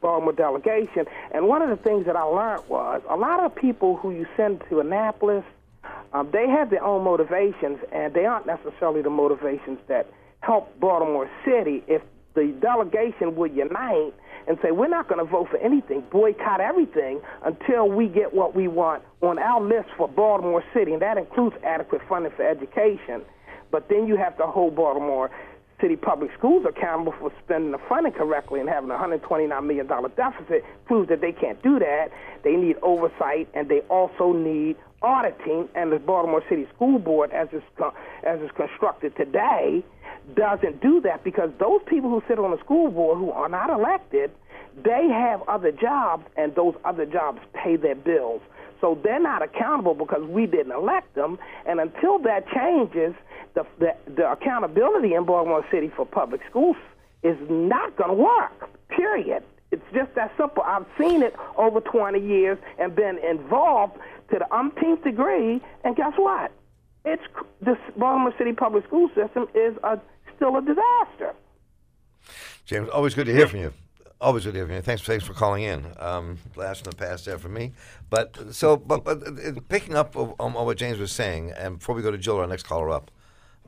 Baltimore 0.00 0.32
delegation, 0.32 1.06
and 1.32 1.46
one 1.46 1.60
of 1.62 1.68
the 1.68 1.76
things 1.76 2.06
that 2.06 2.16
I 2.16 2.22
learned 2.22 2.68
was 2.68 3.02
a 3.08 3.16
lot 3.16 3.44
of 3.44 3.54
people 3.54 3.96
who 3.96 4.12
you 4.12 4.26
send 4.36 4.62
to 4.70 4.80
Annapolis, 4.80 5.44
um, 6.12 6.30
they 6.32 6.48
have 6.48 6.70
their 6.70 6.82
own 6.82 7.04
motivations, 7.04 7.78
and 7.92 8.14
they 8.14 8.24
aren't 8.24 8.46
necessarily 8.46 9.02
the 9.02 9.10
motivations 9.10 9.78
that 9.88 10.06
help 10.40 10.78
Baltimore 10.80 11.28
City. 11.44 11.84
If 11.86 12.02
the 12.34 12.54
delegation 12.60 13.36
would 13.36 13.54
unite 13.54 14.14
and 14.46 14.58
say, 14.62 14.70
we're 14.70 14.88
not 14.88 15.08
going 15.08 15.18
to 15.18 15.30
vote 15.30 15.48
for 15.50 15.58
anything, 15.58 16.02
boycott 16.10 16.60
everything 16.60 17.20
until 17.44 17.88
we 17.90 18.08
get 18.08 18.32
what 18.32 18.54
we 18.54 18.68
want 18.68 19.02
on 19.20 19.38
our 19.38 19.60
list 19.60 19.88
for 19.96 20.08
Baltimore 20.08 20.64
City, 20.72 20.92
and 20.92 21.02
that 21.02 21.18
includes 21.18 21.56
adequate 21.64 22.00
funding 22.08 22.32
for 22.32 22.48
education. 22.48 23.22
But 23.70 23.88
then 23.90 24.06
you 24.06 24.16
have 24.16 24.36
to 24.38 24.46
hold 24.46 24.76
Baltimore 24.76 25.30
City 25.80 25.96
Public 25.96 26.30
Schools 26.36 26.64
are 26.64 26.70
accountable 26.70 27.14
for 27.18 27.32
spending 27.44 27.70
the 27.70 27.78
funding 27.88 28.12
correctly 28.12 28.60
and 28.60 28.68
having 28.68 28.90
a 28.90 28.94
$129 28.94 29.64
million 29.64 29.86
deficit 29.86 30.64
proves 30.86 31.08
that 31.08 31.20
they 31.20 31.32
can't 31.32 31.62
do 31.62 31.78
that. 31.78 32.08
They 32.42 32.56
need 32.56 32.76
oversight, 32.82 33.48
and 33.54 33.68
they 33.68 33.80
also 33.82 34.32
need 34.32 34.76
auditing. 35.02 35.68
And 35.74 35.92
the 35.92 35.98
Baltimore 35.98 36.42
City 36.48 36.66
School 36.74 36.98
Board, 36.98 37.30
as 37.30 37.48
it's, 37.52 37.64
as 38.24 38.40
it's 38.40 38.54
constructed 38.56 39.16
today, 39.16 39.84
doesn't 40.34 40.80
do 40.82 41.00
that 41.02 41.24
because 41.24 41.50
those 41.58 41.80
people 41.86 42.10
who 42.10 42.22
sit 42.28 42.38
on 42.38 42.50
the 42.50 42.58
school 42.58 42.90
board 42.90 43.18
who 43.18 43.30
are 43.30 43.48
not 43.48 43.70
elected, 43.70 44.30
they 44.84 45.08
have 45.08 45.42
other 45.48 45.72
jobs, 45.72 46.24
and 46.36 46.54
those 46.54 46.74
other 46.84 47.06
jobs 47.06 47.40
pay 47.52 47.76
their 47.76 47.94
bills. 47.94 48.40
So 48.80 48.98
they're 49.02 49.20
not 49.20 49.42
accountable 49.42 49.94
because 49.94 50.22
we 50.28 50.46
didn't 50.46 50.72
elect 50.72 51.14
them. 51.14 51.38
And 51.66 51.80
until 51.80 52.18
that 52.20 52.46
changes, 52.48 53.14
the, 53.58 53.66
the, 53.78 54.12
the 54.14 54.30
accountability 54.30 55.14
in 55.14 55.24
Baltimore 55.24 55.64
City 55.70 55.90
for 55.94 56.06
public 56.06 56.40
schools 56.48 56.76
is 57.22 57.36
not 57.48 57.96
going 57.96 58.10
to 58.10 58.14
work, 58.14 58.70
period. 58.88 59.42
It's 59.72 59.82
just 59.92 60.14
that 60.14 60.32
simple. 60.38 60.62
I've 60.62 60.86
seen 60.98 61.22
it 61.22 61.34
over 61.56 61.80
20 61.80 62.20
years 62.20 62.58
and 62.78 62.94
been 62.94 63.18
involved 63.18 63.98
to 64.30 64.38
the 64.38 64.54
umpteenth 64.54 65.02
degree, 65.02 65.60
and 65.84 65.96
guess 65.96 66.12
what? 66.16 66.52
It's 67.04 67.22
this 67.60 67.76
Baltimore 67.96 68.32
City 68.38 68.52
public 68.52 68.84
school 68.86 69.08
system 69.14 69.48
is 69.54 69.74
a, 69.82 70.00
still 70.36 70.56
a 70.56 70.62
disaster. 70.62 71.34
James, 72.64 72.88
always 72.90 73.14
good 73.14 73.26
to 73.26 73.32
hear 73.32 73.48
from 73.48 73.60
you. 73.60 73.72
Always 74.20 74.44
good 74.44 74.52
to 74.52 74.58
hear 74.58 74.66
from 74.66 74.76
you. 74.76 74.82
Thanks, 74.82 75.02
thanks 75.02 75.24
for 75.24 75.32
calling 75.32 75.62
in. 75.62 75.86
Um, 75.98 76.38
last 76.56 76.84
in 76.84 76.90
the 76.90 76.96
past 76.96 77.24
there 77.24 77.38
for 77.38 77.48
me, 77.48 77.72
but 78.10 78.54
so 78.54 78.76
but 78.76 79.04
but 79.04 79.26
uh, 79.26 79.60
picking 79.68 79.94
up 79.94 80.16
on, 80.16 80.34
on 80.40 80.52
what 80.52 80.76
James 80.76 80.98
was 80.98 81.12
saying, 81.12 81.52
and 81.52 81.78
before 81.78 81.94
we 81.94 82.02
go 82.02 82.10
to 82.10 82.18
Jill, 82.18 82.38
our 82.38 82.46
next 82.46 82.64
caller 82.64 82.90
up, 82.90 83.10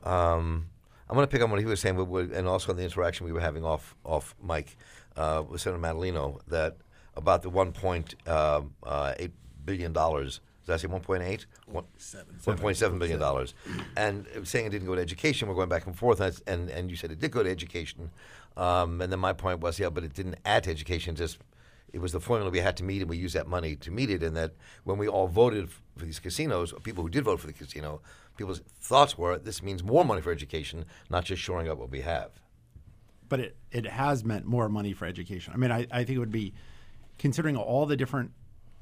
um, 0.03 0.67
I'm 1.09 1.15
going 1.15 1.27
to 1.27 1.31
pick 1.31 1.41
up 1.41 1.45
on 1.45 1.51
what 1.51 1.59
he 1.59 1.65
was 1.65 1.79
saying, 1.81 1.97
but 1.97 2.07
and 2.31 2.47
also 2.47 2.71
on 2.71 2.77
the 2.77 2.83
interaction 2.83 3.25
we 3.25 3.33
were 3.33 3.41
having 3.41 3.65
off 3.65 3.95
off 4.05 4.33
mic 4.41 4.77
uh, 5.17 5.43
with 5.47 5.61
Senator 5.61 5.81
Madaleno 5.81 6.39
that 6.47 6.77
about 7.15 7.41
the 7.41 7.51
1.8 7.51 8.15
uh, 8.27 9.13
eight 9.19 9.31
billion 9.65 9.91
dollars. 9.93 10.39
Did 10.65 10.73
I 10.73 10.77
say 10.77 10.87
1.8? 10.87 11.45
One- 11.65 11.83
1.7 11.97 12.99
billion 12.99 13.19
dollars, 13.19 13.53
and 13.97 14.25
saying 14.43 14.67
it 14.67 14.69
didn't 14.69 14.87
go 14.87 14.95
to 14.95 15.01
education. 15.01 15.49
We're 15.49 15.55
going 15.55 15.69
back 15.69 15.85
and 15.85 15.97
forth, 15.97 16.21
and 16.21 16.39
and, 16.47 16.69
and 16.69 16.89
you 16.89 16.95
said 16.95 17.11
it 17.11 17.19
did 17.19 17.31
go 17.31 17.43
to 17.43 17.49
education, 17.49 18.11
um, 18.55 19.01
and 19.01 19.11
then 19.11 19.19
my 19.19 19.33
point 19.33 19.59
was, 19.59 19.79
yeah, 19.79 19.89
but 19.89 20.03
it 20.03 20.13
didn't 20.13 20.35
add 20.45 20.63
to 20.65 20.71
education. 20.71 21.15
Just 21.15 21.39
it 21.91 21.99
was 21.99 22.11
the 22.13 22.19
formula 22.21 22.49
we 22.51 22.59
had 22.59 22.77
to 22.77 22.83
meet, 22.83 23.01
and 23.01 23.09
we 23.09 23.17
used 23.17 23.35
that 23.35 23.47
money 23.47 23.75
to 23.77 23.91
meet 23.91 24.09
it. 24.09 24.23
And 24.23 24.37
that 24.37 24.53
when 24.85 24.97
we 24.97 25.07
all 25.09 25.27
voted 25.27 25.69
for 25.97 26.05
these 26.05 26.19
casinos, 26.19 26.71
or 26.71 26.79
people 26.79 27.03
who 27.03 27.09
did 27.09 27.25
vote 27.25 27.39
for 27.41 27.47
the 27.47 27.53
casino, 27.53 28.01
people's 28.41 28.61
thoughts 28.89 29.13
were 29.17 29.37
this 29.37 29.61
means 29.67 29.81
more 29.83 30.03
money 30.03 30.21
for 30.21 30.31
education, 30.31 30.85
not 31.09 31.23
just 31.29 31.41
shoring 31.41 31.67
up 31.69 31.77
what 31.77 31.91
we 31.91 32.01
have. 32.01 32.31
but 33.31 33.39
it, 33.39 33.55
it 33.71 33.85
has 33.85 34.25
meant 34.25 34.45
more 34.45 34.67
money 34.67 34.91
for 34.91 35.05
education. 35.05 35.53
I 35.53 35.57
mean, 35.57 35.71
I, 35.71 35.87
I 35.89 36.03
think 36.03 36.17
it 36.17 36.19
would 36.19 36.33
be, 36.33 36.53
considering 37.17 37.55
all 37.55 37.85
the 37.85 37.95
different 37.95 38.31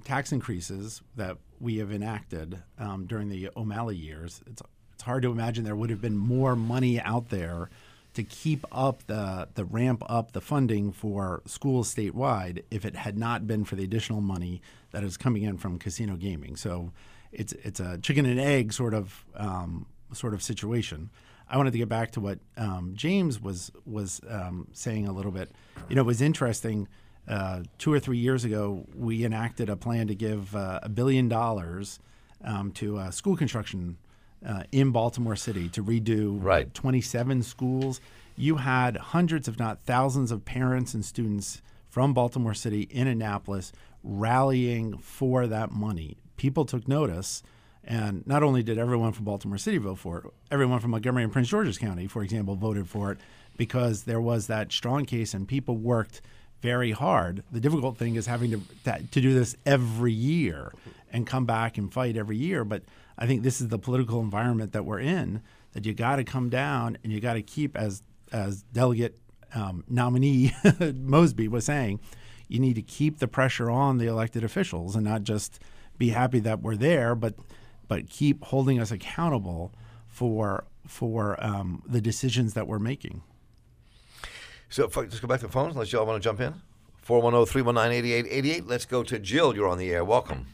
tax 0.06 0.32
increases 0.32 1.04
that 1.16 1.38
we 1.60 1.78
have 1.78 1.92
enacted 1.92 2.58
um, 2.80 3.06
during 3.06 3.30
the 3.30 3.50
O'Malley 3.56 3.96
years, 3.96 4.42
it's, 4.48 4.64
it's 4.94 5.04
hard 5.04 5.22
to 5.22 5.32
imagine 5.32 5.66
there 5.66 5.76
would 5.76 5.92
have 5.92 6.02
been 6.02 6.18
more 6.18 6.56
money 6.56 7.00
out 7.00 7.30
there 7.30 7.70
to 8.16 8.24
keep 8.24 8.66
up 8.72 9.06
the, 9.06 9.48
the 9.54 9.66
ramp 9.66 10.04
up 10.10 10.32
the 10.32 10.42
funding 10.42 10.92
for 10.92 11.44
schools 11.46 11.94
statewide 11.94 12.64
if 12.72 12.86
it 12.86 12.96
had 12.96 13.20
not 13.20 13.46
been 13.46 13.64
for 13.64 13.76
the 13.76 13.84
additional 13.84 14.20
money 14.20 14.64
that 14.94 15.04
is 15.04 15.16
coming 15.16 15.44
in 15.44 15.60
from 15.60 15.78
casino 15.78 16.16
gaming. 16.16 16.56
So 16.56 16.92
it's, 17.32 17.54
it's 17.54 17.80
a 17.80 17.98
chicken 17.98 18.26
and 18.26 18.40
egg 18.40 18.74
sort 18.74 18.94
of, 18.94 19.26
um, 19.36 19.86
sort 20.14 20.34
of 20.34 20.42
situation. 20.42 21.10
I 21.50 21.58
wanted 21.58 21.72
to 21.72 21.80
get 21.80 21.90
back 21.90 22.12
to 22.12 22.20
what 22.20 22.40
um, 22.58 22.94
James 22.96 23.42
was 23.42 23.72
was 23.86 24.22
um, 24.30 24.68
saying 24.72 25.08
a 25.08 25.12
little 25.12 25.32
bit. 25.32 25.52
You 25.90 25.96
know, 25.96 26.02
it 26.02 26.06
was 26.06 26.22
interesting. 26.22 26.88
Uh, 27.28 27.64
two 27.78 27.92
or 27.92 28.00
three 28.00 28.18
years 28.18 28.44
ago, 28.46 28.86
we 28.96 29.24
enacted 29.26 29.70
a 29.70 29.76
plan 29.76 30.08
to 30.08 30.16
give 30.16 30.56
uh, 30.56 30.80
a 30.84 30.90
billion 30.90 31.28
dollars 31.28 32.00
um, 32.44 32.72
to 32.74 32.98
uh, 32.98 33.12
school 33.12 33.36
construction 33.36 33.98
uh, 34.48 34.64
in 34.72 34.92
Baltimore 34.92 35.36
City 35.36 35.70
to 35.70 35.84
redo 35.84 36.38
Right. 36.42 36.72
27 36.74 37.44
schools. 37.44 38.00
You 38.36 38.58
had 38.58 38.98
hundreds, 38.98 39.48
if 39.48 39.60
not 39.60 39.82
thousands, 39.82 40.32
of 40.32 40.46
parents 40.46 40.94
and 40.94 41.04
students 41.04 41.62
from 41.90 42.14
Baltimore 42.14 42.54
City 42.54 42.84
in 42.90 43.08
Annapolis 43.08 43.72
rallying 44.04 44.98
for 44.98 45.48
that 45.48 45.72
money. 45.72 46.18
People 46.40 46.64
took 46.64 46.88
notice. 46.88 47.44
And 47.84 48.26
not 48.26 48.44
only 48.44 48.64
did 48.64 48.78
everyone 48.78 49.12
from 49.12 49.26
Baltimore 49.26 49.58
City 49.58 49.78
vote 49.78 50.00
for 50.00 50.20
it, 50.20 50.26
everyone 50.52 50.80
from 50.80 50.92
Montgomery 50.92 51.24
and 51.24 51.32
Prince 51.32 51.50
George's 51.50 51.78
County, 51.78 52.08
for 52.08 52.24
example, 52.24 52.56
voted 52.56 52.88
for 52.88 53.12
it 53.12 53.20
because 53.58 54.04
there 54.04 54.22
was 54.22 54.48
that 54.48 54.72
strong 54.72 55.06
case 55.06 55.34
and 55.34 55.48
people 55.48 55.76
worked 55.76 56.22
very 56.62 56.92
hard. 56.92 57.44
The 57.52 57.60
difficult 57.60 57.98
thing 57.98 58.16
is 58.16 58.26
having 58.26 58.52
to 58.52 58.62
that, 58.84 59.12
to 59.12 59.22
do 59.22 59.34
this 59.34 59.56
every 59.66 60.14
year 60.14 60.72
and 61.12 61.28
come 61.28 61.46
back 61.46 61.78
and 61.78 61.92
fight 61.92 62.16
every 62.16 62.38
year. 62.38 62.64
But 62.64 62.84
I 63.18 63.28
think 63.28 63.44
this 63.44 63.60
is 63.60 63.68
the 63.68 63.80
political 63.80 64.22
environment 64.22 64.72
that 64.74 64.86
we're 64.86 65.00
in. 65.00 65.42
That 65.74 65.86
you 65.86 65.94
got 65.94 66.18
to 66.18 66.24
come 66.24 66.50
down 66.50 66.98
and 67.04 67.12
you 67.14 67.20
got 67.20 67.34
to 67.34 67.42
keep 67.42 67.78
as 67.78 68.02
as 68.32 68.64
delegate 68.74 69.18
um, 69.54 69.84
nominee 69.90 70.54
Mosby 70.94 71.48
was 71.48 71.66
saying, 71.66 72.00
you 72.48 72.60
need 72.60 72.76
to 72.76 72.82
keep 72.82 73.20
the 73.20 73.28
pressure 73.28 73.70
on 73.70 73.98
the 73.98 74.08
elected 74.08 74.44
officials 74.44 74.96
and 74.96 75.06
not 75.06 75.24
just 75.24 75.60
be 76.00 76.10
happy 76.10 76.40
that 76.40 76.62
we're 76.62 76.76
there, 76.76 77.14
but 77.14 77.36
but 77.88 78.10
keep 78.10 78.44
holding 78.46 78.80
us 78.80 78.90
accountable 78.90 79.72
for 80.08 80.64
for 80.88 81.38
um, 81.44 81.84
the 81.86 82.02
decisions 82.02 82.56
that 82.56 82.68
we're 82.68 82.80
making. 82.80 83.22
So 84.70 84.86
if 84.86 84.98
I 84.98 85.06
just 85.06 85.22
go 85.22 85.28
back 85.28 85.42
to 85.42 85.48
the 85.48 85.52
phones, 85.52 85.76
unless 85.76 85.92
y'all 85.92 86.06
want 86.06 86.22
to 86.22 86.28
jump 86.28 86.40
in. 86.40 86.56
410-319-8888. 87.06 88.64
Let's 88.68 88.86
go 88.86 89.02
to 89.02 89.18
Jill. 89.18 89.56
You're 89.56 89.68
on 89.68 89.80
the 89.80 89.90
air. 89.90 90.06
Welcome. 90.06 90.46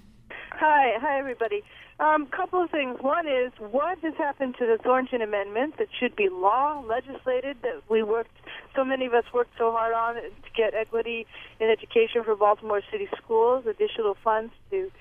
Hi, 0.52 0.94
hi 1.02 1.20
everybody. 1.20 1.64
Um, 2.00 2.28
couple 2.28 2.62
of 2.62 2.70
things. 2.70 2.98
One 3.02 3.28
is 3.28 3.52
what 3.60 4.00
has 4.00 4.14
happened 4.16 4.56
to 4.60 4.66
the 4.66 4.78
Thornton 4.82 5.22
Amendment 5.22 5.76
that 5.78 5.88
should 5.98 6.16
be 6.16 6.30
law 6.30 6.82
legislated 6.86 7.58
that 7.62 7.82
we 7.90 8.04
worked, 8.04 8.36
so 8.76 8.84
many 8.84 9.06
of 9.06 9.14
us 9.14 9.26
worked 9.34 9.52
so 9.58 9.72
hard 9.72 9.94
on 9.94 10.16
to 10.16 10.32
get 10.56 10.74
equity 10.74 11.26
in 11.60 11.70
education 11.70 12.24
for 12.24 12.36
Baltimore 12.36 12.82
City 12.92 13.08
schools, 13.18 13.66
additional 13.66 14.16
funds 14.24 14.54
to 14.72 14.92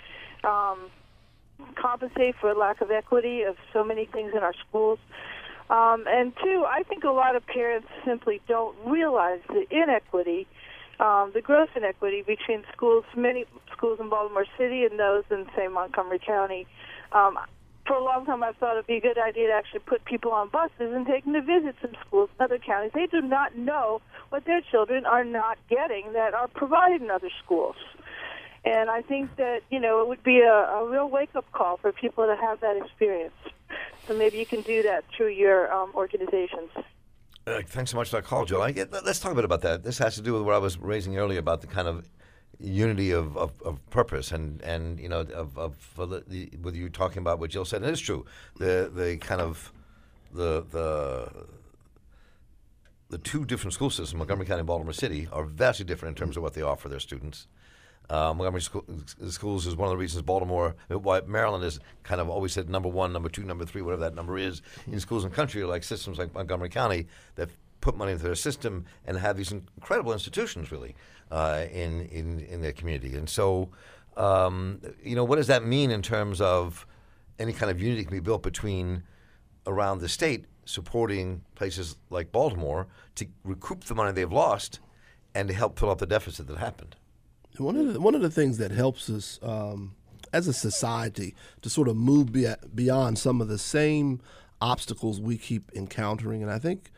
um, 0.45 0.91
compensate 1.77 2.35
for 2.41 2.55
lack 2.55 2.81
of 2.81 2.91
equity 2.91 3.43
of 3.43 3.57
so 3.73 3.85
many 3.85 4.07
things 4.07 4.33
in 4.35 4.43
our 4.43 4.55
schools. 4.69 4.99
Um, 5.71 6.05
and 6.07 6.33
two, 6.43 6.65
I 6.69 6.83
think 6.83 7.05
a 7.05 7.11
lot 7.11 7.37
of 7.37 7.47
parents 7.47 7.89
simply 8.05 8.41
don't 8.47 8.77
realize 8.85 9.41
the 9.49 9.65
inequity 9.71 10.47
um, 11.01 11.33
the 11.35 11.41
gross 11.41 11.69
inequity 11.75 12.23
between 12.23 12.65
schools, 12.73 13.05
many 13.17 13.47
schools 13.73 13.99
in 14.01 14.09
Baltimore 14.09 14.47
City 14.57 14.85
and 14.85 14.99
those 14.99 15.25
in, 15.31 15.47
say, 15.57 15.69
Montgomery 15.69 16.21
County. 16.25 16.67
Um, 17.13 17.39
for 17.87 17.95
a 17.97 18.05
long 18.05 18.25
time, 18.25 18.43
I've 18.43 18.57
thought 18.57 18.75
it'd 18.75 18.87
be 18.87 18.97
a 18.97 19.01
good 19.01 19.19
idea 19.19 19.49
to 19.49 19.53
actually 19.53 19.81
put 19.81 20.05
people 20.05 20.33
on 20.33 20.49
buses 20.49 20.73
and 20.95 21.07
take 21.07 21.25
them 21.25 21.35
to 21.35 21.43
visit 21.43 21.75
some 21.83 21.93
schools 22.07 22.31
in 22.39 22.45
other 22.45 22.59
counties. 22.59 22.93
They 22.95 23.07
do 23.07 23.21
not 23.21 23.57
know 23.57 24.01
what 24.31 24.47
their 24.47 24.63
children 24.63 25.05
are 25.05 25.25
not 25.25 25.59
getting 25.69 26.13
that 26.15 26.33
are 26.33 26.49
provided 26.49 27.03
in 27.03 27.11
other 27.11 27.31
schools. 27.45 27.77
And 28.65 28.89
I 28.91 29.03
think 29.03 29.37
that, 29.37 29.61
you 29.71 29.79
know, 29.79 30.01
it 30.01 30.09
would 30.09 30.23
be 30.23 30.41
a, 30.41 30.53
a 30.53 30.89
real 30.89 31.09
wake 31.09 31.35
up 31.35 31.51
call 31.53 31.77
for 31.77 31.93
people 31.93 32.25
to 32.25 32.37
have 32.37 32.61
that 32.61 32.77
experience. 32.77 33.35
So 34.07 34.17
maybe 34.17 34.39
you 34.39 34.47
can 34.47 34.63
do 34.63 34.83
that 34.83 35.05
through 35.15 35.31
your 35.31 35.73
um, 35.73 35.93
organizations. 35.95 36.71
Uh, 37.47 37.61
thanks 37.67 37.91
so 37.91 37.97
much 37.99 38.09
for 38.09 38.17
that 38.17 38.25
call, 38.25 38.47
Joe. 38.47 38.63
I 38.63 38.73
let's 39.05 39.21
talk 39.21 39.33
a 39.33 39.35
bit 39.35 39.45
about 39.45 39.61
that. 39.63 39.83
This 39.83 39.99
has 39.99 40.15
to 40.15 40.23
do 40.23 40.33
with 40.33 40.43
what 40.43 40.55
I 40.55 40.59
was 40.59 40.79
raising 40.79 41.19
earlier 41.19 41.39
about 41.39 41.61
the 41.61 41.67
kind 41.67 41.87
of 41.87 42.09
unity 42.59 43.11
of, 43.11 43.37
of, 43.37 43.61
of 43.63 43.85
purpose 43.91 44.33
and, 44.33 44.63
and 44.63 44.99
you 44.99 45.09
know 45.09 45.21
of, 45.21 45.59
of 45.59 45.77
the, 45.97 46.49
you're 46.73 46.89
talking 46.89 47.19
about 47.19 47.39
what 47.39 47.51
Jill 47.51 47.67
said, 47.67 47.83
and 47.83 47.91
it 47.91 47.93
is 47.93 48.01
true. 48.01 48.25
The 48.57 48.91
the 48.95 49.19
kind 49.19 49.43
of 49.43 49.73
the 50.33 50.65
the 50.71 51.47
the 53.11 53.19
two 53.19 53.45
different 53.45 53.75
school 53.75 53.91
systems, 53.91 54.15
Montgomery 54.15 54.47
County 54.47 54.61
and 54.61 54.67
Baltimore 54.67 54.95
City, 54.95 55.29
are 55.31 55.45
vastly 55.45 55.85
different 55.85 56.17
in 56.17 56.25
terms 56.25 56.37
of 56.39 56.43
what 56.43 56.55
they 56.55 56.63
offer 56.63 56.89
their 56.89 57.01
students. 57.01 57.47
Uh, 58.11 58.35
Montgomery 58.35 58.61
school, 58.61 58.85
schools 59.29 59.67
is 59.67 59.77
one 59.77 59.87
of 59.87 59.91
the 59.91 59.97
reasons 59.97 60.23
Baltimore, 60.23 60.77
why 60.89 61.23
Maryland 61.27 61.65
is 61.65 61.81
kind 62.03 62.21
of 62.21 62.29
always 62.29 62.53
said 62.53 62.69
number 62.69 62.89
one, 62.89 63.13
number 63.13 63.31
two, 63.31 63.45
number 63.45 63.65
three, 63.65 63.81
whatever 63.81 64.03
that 64.03 64.15
number 64.15 64.37
is 64.37 64.61
in 64.87 65.01
schools 65.01 65.25
and 65.25 65.33
country, 65.33 65.65
like 65.65 65.83
systems 65.83 66.19
like 66.19 66.35
Montgomery 66.35 66.69
County 66.69 67.07
that 67.37 67.49
put 67.81 67.97
money 67.97 68.13
into 68.13 68.25
their 68.25 68.35
system 68.35 68.85
and 69.07 69.19
have 69.19 69.37
these 69.37 69.53
incredible 69.53 70.13
institutions 70.13 70.71
really 70.71 70.95
uh, 71.31 71.65
in, 71.73 72.03
in 72.07 72.41
in 72.41 72.61
their 72.63 72.73
community. 72.73 73.15
And 73.15 73.29
so, 73.29 73.71
um, 74.17 74.81
you 75.03 75.17
know, 75.17 75.25
what 75.25 75.37
does 75.37 75.47
that 75.47 75.65
mean 75.65 75.91
in 75.91 76.03
terms 76.03 76.41
of 76.41 76.87
any 77.39 77.53
kind 77.53 77.71
of 77.71 77.81
unity 77.81 78.05
can 78.05 78.13
be 78.13 78.21
built 78.21 78.43
between 78.43 79.03
around 79.67 80.01
the 80.01 80.09
state 80.09 80.45
supporting 80.67 81.43
places 81.55 81.97
like 82.11 82.33
Baltimore 82.33 82.87
to 83.17 83.27
recoup 83.45 83.85
the 83.85 83.95
money 83.95 84.13
they've 84.13 84.33
lost 84.33 84.81
and 85.35 85.49
to 85.49 85.55
help 85.55 85.79
fill 85.79 85.91
up 85.91 85.99
the 85.99 86.07
deficit 86.07 86.47
that 86.47 86.59
happened? 86.59 86.97
One 87.59 87.77
of 87.77 87.95
the, 87.95 88.01
one 88.01 88.15
of 88.15 88.21
the 88.21 88.31
things 88.31 88.59
that 88.59 88.73
helps 88.73 89.09
us 89.09 89.39
um, 89.43 89.95
as 90.33 90.49
a 90.49 90.53
society 90.53 91.35
to 91.63 91.71
sort 91.71 91.89
of 91.89 91.97
move 91.97 92.33
be- 92.33 92.53
beyond 92.75 93.19
some 93.19 93.41
of 93.41 93.49
the 93.49 93.59
same 93.59 94.21
obstacles 94.61 95.21
we 95.21 95.37
keep 95.37 95.71
encountering, 95.75 96.43
and 96.43 96.51
I 96.51 96.59
think 96.59 96.91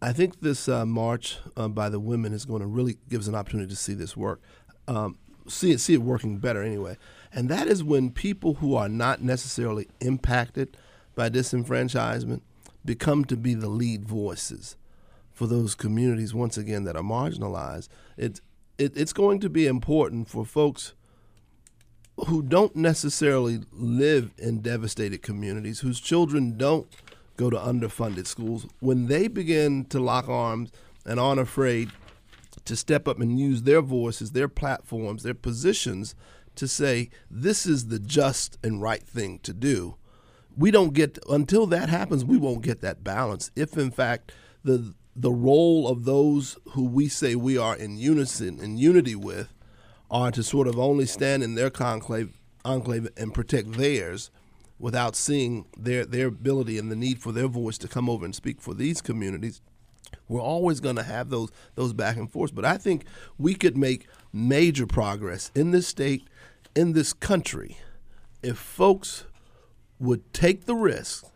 I 0.00 0.12
think 0.12 0.40
this 0.40 0.68
uh, 0.68 0.86
march 0.86 1.38
uh, 1.56 1.66
by 1.66 1.88
the 1.88 1.98
women 1.98 2.32
is 2.32 2.44
going 2.44 2.60
to 2.60 2.66
really 2.68 2.98
give 3.08 3.20
us 3.20 3.26
an 3.26 3.34
opportunity 3.34 3.70
to 3.70 3.76
see 3.76 3.94
this 3.94 4.16
work, 4.16 4.40
um, 4.86 5.18
see 5.48 5.72
it 5.72 5.80
see 5.80 5.94
it 5.94 6.02
working 6.02 6.38
better 6.38 6.62
anyway, 6.62 6.96
and 7.32 7.48
that 7.48 7.66
is 7.66 7.82
when 7.82 8.10
people 8.10 8.54
who 8.54 8.76
are 8.76 8.88
not 8.88 9.22
necessarily 9.22 9.88
impacted 10.00 10.76
by 11.16 11.28
disenfranchisement 11.28 12.42
become 12.84 13.24
to 13.24 13.36
be 13.36 13.54
the 13.54 13.68
lead 13.68 14.04
voices 14.04 14.76
for 15.32 15.46
those 15.46 15.74
communities 15.74 16.32
once 16.32 16.56
again 16.56 16.84
that 16.84 16.96
are 16.96 17.02
marginalized. 17.02 17.88
It's 18.16 18.40
it, 18.78 18.96
it's 18.96 19.12
going 19.12 19.40
to 19.40 19.50
be 19.50 19.66
important 19.66 20.28
for 20.28 20.44
folks 20.44 20.94
who 22.26 22.42
don't 22.42 22.74
necessarily 22.74 23.60
live 23.72 24.30
in 24.38 24.60
devastated 24.60 25.22
communities, 25.22 25.80
whose 25.80 26.00
children 26.00 26.56
don't 26.56 26.88
go 27.36 27.50
to 27.50 27.56
underfunded 27.56 28.26
schools, 28.26 28.66
when 28.80 29.06
they 29.06 29.28
begin 29.28 29.84
to 29.84 30.00
lock 30.00 30.28
arms 30.28 30.72
and 31.04 31.20
aren't 31.20 31.40
afraid 31.40 31.90
to 32.64 32.74
step 32.74 33.06
up 33.06 33.20
and 33.20 33.38
use 33.38 33.62
their 33.62 33.80
voices, 33.80 34.32
their 34.32 34.48
platforms, 34.48 35.22
their 35.22 35.34
positions 35.34 36.14
to 36.56 36.66
say, 36.66 37.08
this 37.30 37.64
is 37.66 37.86
the 37.86 38.00
just 38.00 38.58
and 38.64 38.82
right 38.82 39.04
thing 39.04 39.38
to 39.40 39.52
do. 39.52 39.96
We 40.56 40.72
don't 40.72 40.92
get, 40.92 41.18
until 41.30 41.66
that 41.68 41.88
happens, 41.88 42.24
we 42.24 42.36
won't 42.36 42.62
get 42.62 42.80
that 42.80 43.04
balance. 43.04 43.52
If 43.54 43.78
in 43.78 43.92
fact 43.92 44.32
the 44.64 44.94
the 45.20 45.32
role 45.32 45.88
of 45.88 46.04
those 46.04 46.56
who 46.70 46.84
we 46.84 47.08
say 47.08 47.34
we 47.34 47.58
are 47.58 47.74
in 47.74 47.98
unison 47.98 48.60
in 48.60 48.78
unity 48.78 49.16
with 49.16 49.52
are 50.10 50.30
to 50.30 50.44
sort 50.44 50.68
of 50.68 50.78
only 50.78 51.04
stand 51.04 51.42
in 51.42 51.56
their 51.56 51.70
conclave 51.70 52.38
enclave 52.64 53.08
and 53.16 53.34
protect 53.34 53.72
theirs 53.72 54.30
without 54.78 55.16
seeing 55.16 55.66
their 55.76 56.04
their 56.04 56.28
ability 56.28 56.78
and 56.78 56.90
the 56.90 56.96
need 56.96 57.20
for 57.20 57.32
their 57.32 57.48
voice 57.48 57.76
to 57.78 57.88
come 57.88 58.08
over 58.08 58.24
and 58.24 58.34
speak 58.34 58.60
for 58.60 58.74
these 58.74 59.00
communities. 59.00 59.60
We're 60.28 60.40
always 60.40 60.78
going 60.78 60.96
to 60.96 61.02
have 61.02 61.30
those 61.30 61.50
those 61.74 61.92
back 61.92 62.16
and 62.16 62.30
forth 62.30 62.54
but 62.54 62.64
i 62.64 62.78
think 62.78 63.04
we 63.38 63.54
could 63.54 63.76
make 63.76 64.06
major 64.32 64.86
progress 64.86 65.50
in 65.54 65.72
this 65.72 65.88
state 65.88 66.28
in 66.76 66.92
this 66.92 67.12
country 67.12 67.76
if 68.42 68.56
folks 68.56 69.24
would 69.98 70.32
take 70.32 70.64
the 70.64 70.76
risk 70.76 71.26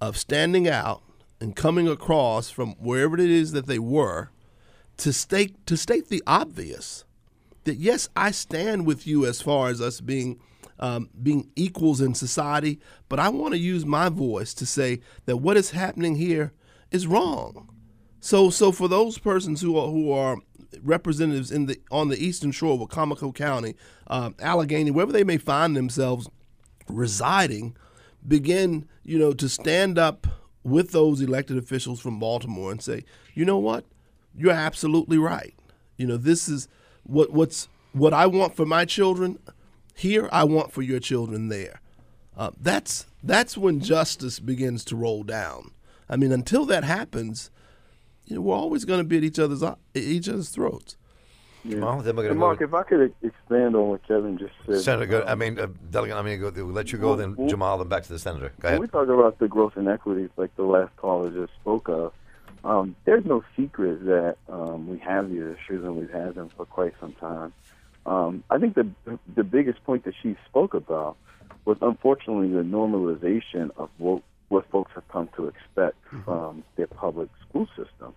of 0.00 0.16
standing 0.16 0.68
out 0.68 1.02
and 1.42 1.56
coming 1.56 1.88
across 1.88 2.50
from 2.50 2.74
wherever 2.74 3.18
it 3.18 3.28
is 3.28 3.50
that 3.50 3.66
they 3.66 3.80
were 3.80 4.30
to 4.96 5.12
state 5.12 5.66
to 5.66 5.76
state 5.76 6.08
the 6.08 6.22
obvious 6.24 7.04
that 7.64 7.76
yes, 7.76 8.08
I 8.16 8.30
stand 8.30 8.86
with 8.86 9.06
you 9.06 9.26
as 9.26 9.42
far 9.42 9.68
as 9.68 9.80
us 9.80 10.00
being 10.00 10.40
um, 10.78 11.10
being 11.20 11.50
equals 11.54 12.00
in 12.00 12.14
society, 12.14 12.80
but 13.08 13.18
I 13.20 13.28
want 13.28 13.54
to 13.54 13.58
use 13.58 13.84
my 13.84 14.08
voice 14.08 14.54
to 14.54 14.66
say 14.66 15.00
that 15.26 15.38
what 15.38 15.56
is 15.56 15.70
happening 15.70 16.16
here 16.16 16.52
is 16.90 17.06
wrong. 17.06 17.68
So, 18.20 18.50
so 18.50 18.72
for 18.72 18.88
those 18.88 19.18
persons 19.18 19.60
who 19.60 19.76
are 19.76 19.88
who 19.88 20.12
are 20.12 20.36
representatives 20.80 21.50
in 21.50 21.66
the 21.66 21.80
on 21.90 22.08
the 22.08 22.24
eastern 22.24 22.52
shore 22.52 22.74
of 22.74 22.88
Wicomico 22.88 23.34
County, 23.34 23.74
um, 24.06 24.34
Allegany, 24.34 24.92
wherever 24.92 25.12
they 25.12 25.24
may 25.24 25.38
find 25.38 25.76
themselves 25.76 26.28
residing, 26.88 27.76
begin 28.26 28.88
you 29.02 29.18
know 29.18 29.32
to 29.32 29.48
stand 29.48 29.98
up 29.98 30.28
with 30.64 30.92
those 30.92 31.20
elected 31.20 31.58
officials 31.58 32.00
from 32.00 32.18
Baltimore 32.18 32.70
and 32.70 32.82
say, 32.82 33.04
you 33.34 33.44
know 33.44 33.58
what, 33.58 33.84
you're 34.36 34.52
absolutely 34.52 35.18
right. 35.18 35.54
You 35.96 36.06
know, 36.06 36.16
this 36.16 36.48
is 36.48 36.68
what 37.04 37.32
what's 37.32 37.68
what 37.92 38.14
I 38.14 38.26
want 38.26 38.56
for 38.56 38.64
my 38.66 38.84
children 38.84 39.38
here. 39.94 40.28
I 40.32 40.44
want 40.44 40.72
for 40.72 40.82
your 40.82 41.00
children 41.00 41.48
there. 41.48 41.80
Uh, 42.36 42.50
that's 42.60 43.06
that's 43.22 43.56
when 43.56 43.80
justice 43.80 44.38
begins 44.38 44.84
to 44.86 44.96
roll 44.96 45.22
down. 45.22 45.72
I 46.08 46.16
mean, 46.16 46.32
until 46.32 46.64
that 46.66 46.84
happens, 46.84 47.50
you 48.24 48.36
know, 48.36 48.42
we're 48.42 48.56
always 48.56 48.84
going 48.84 49.00
to 49.00 49.04
be 49.04 49.18
at 49.18 49.24
each 49.24 49.38
other's 49.38 49.62
each 49.94 50.28
other's 50.28 50.48
throats. 50.48 50.96
Yeah. 51.64 51.78
Well, 51.78 52.00
then 52.00 52.16
we're 52.16 52.30
and 52.30 52.38
Mark, 52.38 52.58
go. 52.58 52.64
if 52.64 52.74
I 52.74 52.82
could 52.82 53.14
expand 53.22 53.76
on 53.76 53.88
what 53.88 54.06
Kevin 54.06 54.36
just 54.36 54.52
said. 54.66 54.80
Senator, 54.80 55.06
go, 55.06 55.24
I 55.26 55.36
mean, 55.36 55.58
uh, 55.58 55.68
delegate, 55.90 56.16
I 56.16 56.22
mean, 56.22 56.40
go, 56.40 56.50
we'll 56.50 56.66
let 56.66 56.90
you 56.90 56.98
go, 56.98 57.08
well, 57.08 57.16
then 57.16 57.36
well, 57.36 57.48
Jamal, 57.48 57.78
then 57.78 57.88
back 57.88 58.02
to 58.02 58.08
the 58.08 58.18
senator. 58.18 58.52
Go 58.60 58.68
ahead. 58.68 58.80
When 58.80 58.88
we 58.88 58.90
talk 58.90 59.08
about 59.08 59.38
the 59.38 59.48
growth 59.48 59.76
inequities, 59.76 60.30
like 60.36 60.54
the 60.56 60.64
last 60.64 60.96
caller 60.96 61.30
just 61.30 61.52
spoke 61.60 61.88
of, 61.88 62.12
um, 62.64 62.96
there's 63.04 63.24
no 63.24 63.44
secret 63.56 64.04
that 64.06 64.36
um, 64.48 64.88
we 64.88 64.98
have 64.98 65.30
these 65.30 65.42
issues 65.42 65.84
and 65.84 65.96
we've 65.96 66.10
had 66.10 66.34
them 66.34 66.50
for 66.56 66.64
quite 66.64 66.94
some 67.00 67.12
time. 67.14 67.52
Um, 68.06 68.42
I 68.50 68.58
think 68.58 68.74
the 68.74 68.88
the 69.36 69.44
biggest 69.44 69.82
point 69.84 70.04
that 70.04 70.14
she 70.20 70.36
spoke 70.48 70.74
about 70.74 71.16
was 71.64 71.76
unfortunately 71.80 72.48
the 72.48 72.62
normalization 72.62 73.70
of 73.76 73.88
what, 73.98 74.22
what 74.48 74.68
folks 74.70 74.90
have 74.94 75.06
come 75.08 75.28
to 75.36 75.46
expect 75.46 75.96
mm-hmm. 76.06 76.22
from 76.22 76.64
their 76.76 76.88
public 76.88 77.28
school 77.48 77.68
system. 77.76 78.14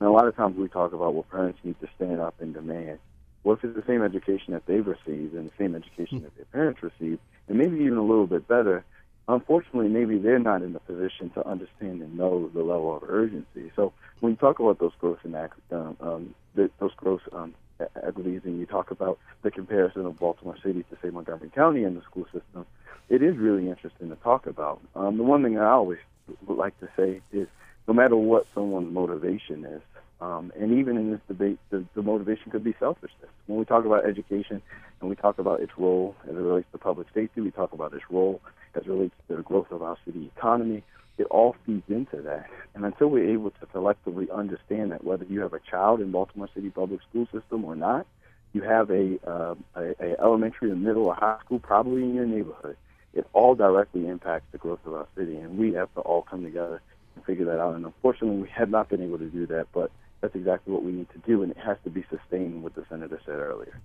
Now, 0.00 0.10
a 0.10 0.14
lot 0.14 0.28
of 0.28 0.36
times 0.36 0.56
we 0.56 0.68
talk 0.68 0.92
about 0.92 1.14
what 1.14 1.30
parents 1.30 1.58
need 1.64 1.78
to 1.80 1.88
stand 1.96 2.20
up 2.20 2.34
and 2.40 2.54
demand. 2.54 2.98
What 3.42 3.58
if 3.58 3.64
it's 3.64 3.76
the 3.76 3.84
same 3.86 4.02
education 4.02 4.52
that 4.52 4.66
they've 4.66 4.86
received 4.86 5.34
and 5.34 5.48
the 5.48 5.52
same 5.58 5.74
education 5.74 6.22
that 6.22 6.36
their 6.36 6.44
parents 6.46 6.82
received, 6.82 7.20
and 7.48 7.58
maybe 7.58 7.78
even 7.84 7.98
a 7.98 8.02
little 8.02 8.26
bit 8.26 8.46
better? 8.46 8.84
Unfortunately, 9.26 9.88
maybe 9.88 10.18
they're 10.18 10.38
not 10.38 10.62
in 10.62 10.72
the 10.72 10.80
position 10.80 11.30
to 11.30 11.46
understand 11.46 12.00
and 12.00 12.16
know 12.16 12.48
the 12.54 12.62
level 12.62 12.96
of 12.96 13.02
urgency. 13.08 13.70
So 13.76 13.92
when 14.20 14.32
you 14.32 14.36
talk 14.36 14.58
about 14.58 14.78
those 14.78 14.92
gross 14.98 15.18
and 15.22 15.36
um, 15.70 15.96
um, 16.00 16.34
those 16.54 16.94
gross 16.96 17.20
um, 17.32 17.54
equities, 18.02 18.42
and 18.44 18.58
you 18.58 18.66
talk 18.66 18.90
about 18.90 19.18
the 19.42 19.50
comparison 19.50 20.06
of 20.06 20.18
Baltimore 20.18 20.56
City 20.62 20.84
to 20.84 20.96
say 21.02 21.10
Montgomery 21.10 21.50
County 21.50 21.84
in 21.84 21.94
the 21.94 22.02
school 22.02 22.24
system, 22.32 22.66
it 23.08 23.22
is 23.22 23.36
really 23.36 23.68
interesting 23.68 24.08
to 24.08 24.16
talk 24.16 24.46
about. 24.46 24.80
Um, 24.94 25.16
the 25.16 25.24
one 25.24 25.42
thing 25.42 25.58
I 25.58 25.70
always 25.70 25.98
like 26.46 26.78
to 26.80 26.88
say 26.96 27.20
is 27.32 27.48
no 27.88 27.94
matter 27.94 28.16
what 28.16 28.46
someone's 28.54 28.92
motivation 28.92 29.64
is, 29.64 29.80
um, 30.20 30.52
and 30.60 30.78
even 30.78 30.98
in 30.98 31.10
this 31.10 31.20
debate, 31.26 31.58
the, 31.70 31.84
the 31.94 32.02
motivation 32.02 32.50
could 32.50 32.62
be 32.62 32.74
selfishness. 32.78 33.30
When 33.46 33.58
we 33.58 33.64
talk 33.64 33.86
about 33.86 34.04
education 34.06 34.60
and 35.00 35.08
we 35.08 35.16
talk 35.16 35.38
about 35.38 35.60
its 35.60 35.72
role 35.78 36.14
as 36.24 36.30
it 36.30 36.38
relates 36.38 36.66
to 36.72 36.78
public 36.78 37.06
safety, 37.14 37.40
we 37.40 37.50
talk 37.50 37.72
about 37.72 37.94
its 37.94 38.04
role 38.10 38.42
as 38.74 38.82
it 38.82 38.88
relates 38.88 39.14
to 39.28 39.36
the 39.36 39.42
growth 39.42 39.70
of 39.70 39.82
our 39.82 39.96
city 40.04 40.30
economy. 40.36 40.84
It 41.16 41.26
all 41.30 41.56
feeds 41.64 41.84
into 41.88 42.20
that. 42.22 42.46
And 42.74 42.84
until 42.84 43.08
we're 43.08 43.30
able 43.32 43.50
to 43.50 43.66
collectively 43.72 44.28
understand 44.30 44.92
that 44.92 45.02
whether 45.02 45.24
you 45.24 45.40
have 45.40 45.54
a 45.54 45.60
child 45.60 46.00
in 46.00 46.10
Baltimore 46.10 46.48
City 46.54 46.70
public 46.70 47.00
school 47.08 47.26
system 47.32 47.64
or 47.64 47.74
not, 47.74 48.06
you 48.52 48.62
have 48.62 48.90
a, 48.90 49.18
uh, 49.26 49.54
a, 49.76 49.94
a 50.00 50.20
elementary, 50.20 50.70
a 50.70 50.76
middle, 50.76 51.06
or 51.06 51.14
high 51.14 51.38
school 51.44 51.58
probably 51.58 52.02
in 52.02 52.14
your 52.14 52.26
neighborhood. 52.26 52.76
It 53.14 53.26
all 53.32 53.54
directly 53.54 54.06
impacts 54.06 54.46
the 54.52 54.58
growth 54.58 54.80
of 54.84 54.94
our 54.94 55.06
city, 55.16 55.36
and 55.36 55.58
we 55.58 55.72
have 55.72 55.92
to 55.94 56.00
all 56.00 56.22
come 56.22 56.44
together 56.44 56.80
and 57.18 57.26
figure 57.26 57.44
that 57.46 57.60
out. 57.60 57.74
And 57.74 57.84
unfortunately, 57.84 58.40
we 58.42 58.48
have 58.48 58.70
not 58.70 58.88
been 58.88 59.02
able 59.02 59.18
to 59.18 59.28
do 59.28 59.46
that. 59.48 59.66
But 59.72 59.90
that's 60.20 60.34
exactly 60.34 60.72
what 60.72 60.82
we 60.82 60.92
need 60.92 61.08
to 61.10 61.18
do, 61.18 61.42
and 61.42 61.52
it 61.52 61.58
has 61.58 61.76
to 61.84 61.90
be 61.90 62.04
sustained. 62.10 62.62
What 62.62 62.74
the 62.74 62.84
senator 62.88 63.20
said 63.24 63.36
earlier. 63.36 63.80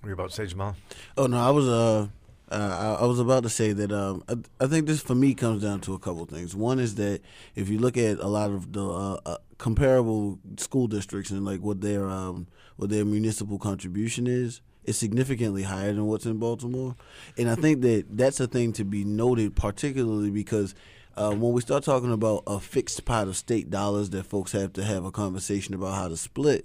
What 0.00 0.06
are 0.06 0.08
you 0.08 0.14
about 0.14 0.30
to 0.30 0.36
say, 0.36 0.46
Jamal? 0.46 0.76
Oh 1.16 1.26
no, 1.26 1.38
I 1.38 1.50
was 1.50 1.68
uh, 1.68 2.08
uh 2.50 2.96
I, 2.98 3.02
I 3.02 3.06
was 3.06 3.20
about 3.20 3.42
to 3.42 3.48
say 3.48 3.72
that 3.72 3.92
um 3.92 4.24
I, 4.28 4.64
I 4.64 4.66
think 4.66 4.86
this 4.86 5.02
for 5.02 5.14
me 5.14 5.34
comes 5.34 5.62
down 5.62 5.80
to 5.82 5.94
a 5.94 5.98
couple 5.98 6.24
things. 6.26 6.56
One 6.56 6.78
is 6.78 6.94
that 6.96 7.20
if 7.54 7.68
you 7.68 7.78
look 7.78 7.96
at 7.96 8.18
a 8.18 8.26
lot 8.26 8.50
of 8.50 8.72
the 8.72 8.86
uh, 8.86 9.20
uh, 9.26 9.36
comparable 9.58 10.38
school 10.56 10.86
districts 10.86 11.30
and 11.30 11.44
like 11.44 11.60
what 11.60 11.80
their 11.80 12.08
um 12.08 12.46
what 12.76 12.90
their 12.90 13.04
municipal 13.04 13.58
contribution 13.58 14.26
is, 14.26 14.62
it's 14.84 14.96
significantly 14.96 15.64
higher 15.64 15.92
than 15.92 16.06
what's 16.06 16.24
in 16.24 16.38
Baltimore, 16.38 16.96
and 17.36 17.50
I 17.50 17.54
think 17.54 17.82
that 17.82 18.06
that's 18.10 18.40
a 18.40 18.46
thing 18.46 18.72
to 18.74 18.84
be 18.84 19.04
noted, 19.04 19.56
particularly 19.56 20.30
because. 20.30 20.74
Uh, 21.20 21.34
when 21.34 21.52
we 21.52 21.60
start 21.60 21.84
talking 21.84 22.10
about 22.10 22.42
a 22.46 22.58
fixed 22.58 23.04
pot 23.04 23.28
of 23.28 23.36
state 23.36 23.68
dollars 23.68 24.08
that 24.08 24.24
folks 24.24 24.52
have 24.52 24.72
to 24.72 24.82
have 24.82 25.04
a 25.04 25.12
conversation 25.12 25.74
about 25.74 25.94
how 25.94 26.08
to 26.08 26.16
split, 26.16 26.64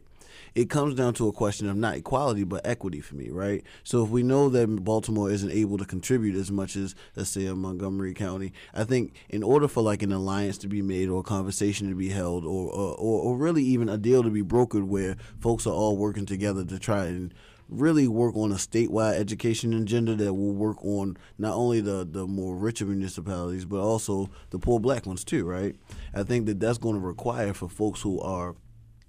it 0.54 0.70
comes 0.70 0.96
down 0.96 1.14
to 1.14 1.28
a 1.28 1.34
question 1.34 1.68
of 1.68 1.76
not 1.76 1.98
equality 1.98 2.46
but 2.46 2.66
equity 2.66 3.02
for 3.02 3.16
me, 3.16 3.30
right? 3.30 3.66
So 3.84 4.06
if 4.06 4.10
we 4.10 4.24
know 4.24 4.48
that 4.48 4.86
Baltimore 4.86 5.30
isn't 5.30 5.52
able 5.52 5.78
to 5.78 5.84
contribute 5.84 6.38
as 6.38 6.52
much 6.52 6.78
as 6.78 6.96
let's 7.18 7.32
say 7.32 7.48
in 7.48 7.58
Montgomery 7.58 8.14
County, 8.14 8.54
I 8.74 8.86
think 8.86 9.14
in 9.28 9.44
order 9.44 9.68
for 9.68 9.84
like 9.84 10.02
an 10.02 10.14
alliance 10.14 10.58
to 10.60 10.70
be 10.70 10.82
made 10.82 11.10
or 11.10 11.20
a 11.20 11.24
conversation 11.24 11.90
to 11.90 11.96
be 11.96 12.08
held 12.08 12.46
or 12.46 12.72
or, 12.72 12.96
or 12.96 13.36
really 13.36 13.64
even 13.64 13.90
a 13.90 13.98
deal 13.98 14.24
to 14.24 14.30
be 14.30 14.42
brokered 14.42 14.88
where 14.88 15.18
folks 15.38 15.68
are 15.68 15.74
all 15.74 15.98
working 15.98 16.26
together 16.26 16.64
to 16.64 16.80
try 16.80 17.08
and 17.08 17.34
really 17.70 18.08
work 18.08 18.36
on 18.36 18.52
a 18.52 18.56
statewide 18.56 19.18
education 19.20 19.74
agenda 19.74 20.16
that 20.16 20.34
will 20.34 20.54
work 20.54 20.84
on 20.84 21.18
not 21.38 21.56
only 21.56 21.82
the, 21.82 22.08
the 22.10 22.28
more 22.28 22.56
richer 22.56 22.86
municipalities 22.86 23.66
but 23.66 23.80
also 23.80 24.30
the 24.52 24.60
poor 24.60 24.80
black 24.80 25.06
ones 25.06 25.24
too 25.24 25.46
right? 25.46 25.76
I 26.14 26.24
think 26.24 26.46
that 26.46 26.60
that's 26.60 26.78
going 26.78 26.96
to 26.96 27.02
require 27.02 27.54
for 27.54 27.68
folks 27.68 28.02
who 28.02 28.20
are 28.22 28.56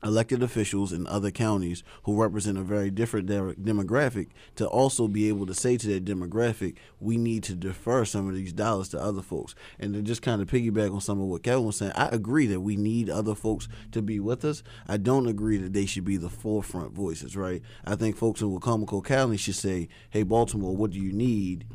elected 0.02 0.42
officials 0.42 0.92
in 0.92 1.06
other 1.06 1.30
counties 1.30 1.82
who 2.04 2.20
represent 2.20 2.58
a 2.58 2.62
very 2.62 2.90
different 2.90 3.26
de- 3.26 3.54
demographic 3.54 4.28
to 4.54 4.66
also 4.66 5.08
be 5.08 5.28
able 5.28 5.46
to 5.46 5.54
say 5.54 5.76
to 5.76 5.88
that 5.88 6.04
demographic, 6.04 6.76
we 7.00 7.16
need 7.16 7.42
to 7.42 7.54
defer 7.54 8.04
some 8.04 8.28
of 8.28 8.34
these 8.34 8.52
dollars 8.52 8.88
to 8.90 9.00
other 9.00 9.22
folks. 9.22 9.54
And 9.78 9.94
to 9.94 10.02
just 10.02 10.22
kind 10.22 10.42
of 10.42 10.48
piggyback 10.48 10.92
on 10.92 11.00
some 11.00 11.20
of 11.20 11.26
what 11.26 11.42
Kevin 11.42 11.64
was 11.64 11.76
saying, 11.76 11.92
I 11.94 12.08
agree 12.08 12.46
that 12.46 12.60
we 12.60 12.76
need 12.76 13.08
other 13.08 13.34
folks 13.34 13.68
to 13.92 14.02
be 14.02 14.20
with 14.20 14.44
us. 14.44 14.62
I 14.86 14.96
don't 14.98 15.26
agree 15.26 15.56
that 15.58 15.72
they 15.72 15.86
should 15.86 16.04
be 16.04 16.16
the 16.16 16.28
forefront 16.28 16.92
voices, 16.92 17.36
right? 17.36 17.62
I 17.84 17.96
think 17.96 18.16
folks 18.16 18.42
in 18.42 18.50
Wicomico 18.50 19.04
County 19.04 19.36
should 19.36 19.56
say, 19.56 19.88
hey, 20.10 20.22
Baltimore, 20.22 20.76
what 20.76 20.90
do 20.90 21.00
you 21.00 21.12
need? 21.12 21.66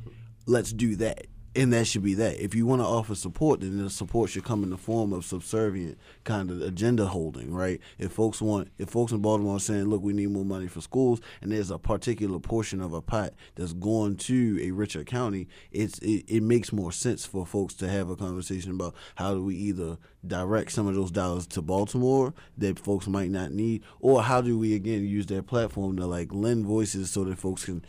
Let's 0.45 0.73
do 0.73 0.95
that 0.97 1.27
and 1.53 1.73
that 1.73 1.85
should 1.85 2.03
be 2.03 2.13
that. 2.13 2.41
If 2.41 2.55
you 2.55 2.65
want 2.65 2.81
to 2.81 2.85
offer 2.85 3.13
support, 3.13 3.59
then 3.59 3.77
the 3.77 3.89
support 3.89 4.29
should 4.29 4.45
come 4.45 4.63
in 4.63 4.69
the 4.69 4.77
form 4.77 5.11
of 5.11 5.25
subservient 5.25 5.97
kind 6.23 6.49
of 6.49 6.61
agenda 6.61 7.07
holding, 7.07 7.53
right? 7.53 7.81
If 7.99 8.13
folks 8.13 8.41
want, 8.41 8.69
if 8.77 8.89
folks 8.89 9.11
in 9.11 9.19
Baltimore 9.19 9.57
are 9.57 9.59
saying, 9.59 9.85
"Look, 9.85 10.01
we 10.01 10.13
need 10.13 10.31
more 10.31 10.45
money 10.45 10.67
for 10.67 10.79
schools," 10.79 11.19
and 11.41 11.51
there's 11.51 11.69
a 11.69 11.77
particular 11.77 12.39
portion 12.39 12.79
of 12.79 12.93
a 12.93 13.01
pot 13.01 13.33
that's 13.55 13.73
going 13.73 14.15
to 14.17 14.59
a 14.61 14.71
richer 14.71 15.03
county, 15.03 15.49
it's 15.71 15.99
it, 15.99 16.23
it 16.27 16.43
makes 16.43 16.71
more 16.71 16.91
sense 16.91 17.25
for 17.25 17.45
folks 17.45 17.73
to 17.75 17.89
have 17.89 18.09
a 18.09 18.15
conversation 18.15 18.71
about 18.71 18.95
how 19.15 19.33
do 19.33 19.43
we 19.43 19.55
either 19.55 19.97
direct 20.25 20.71
some 20.71 20.87
of 20.87 20.95
those 20.95 21.11
dollars 21.11 21.47
to 21.47 21.61
Baltimore 21.61 22.33
that 22.57 22.79
folks 22.79 23.07
might 23.07 23.31
not 23.31 23.51
need, 23.51 23.83
or 23.99 24.23
how 24.23 24.39
do 24.39 24.57
we 24.57 24.73
again 24.73 25.05
use 25.05 25.25
their 25.25 25.41
platform 25.43 25.97
to 25.97 26.05
like 26.05 26.33
lend 26.33 26.65
voices 26.65 27.11
so 27.11 27.25
that 27.25 27.37
folks 27.37 27.65
can 27.65 27.83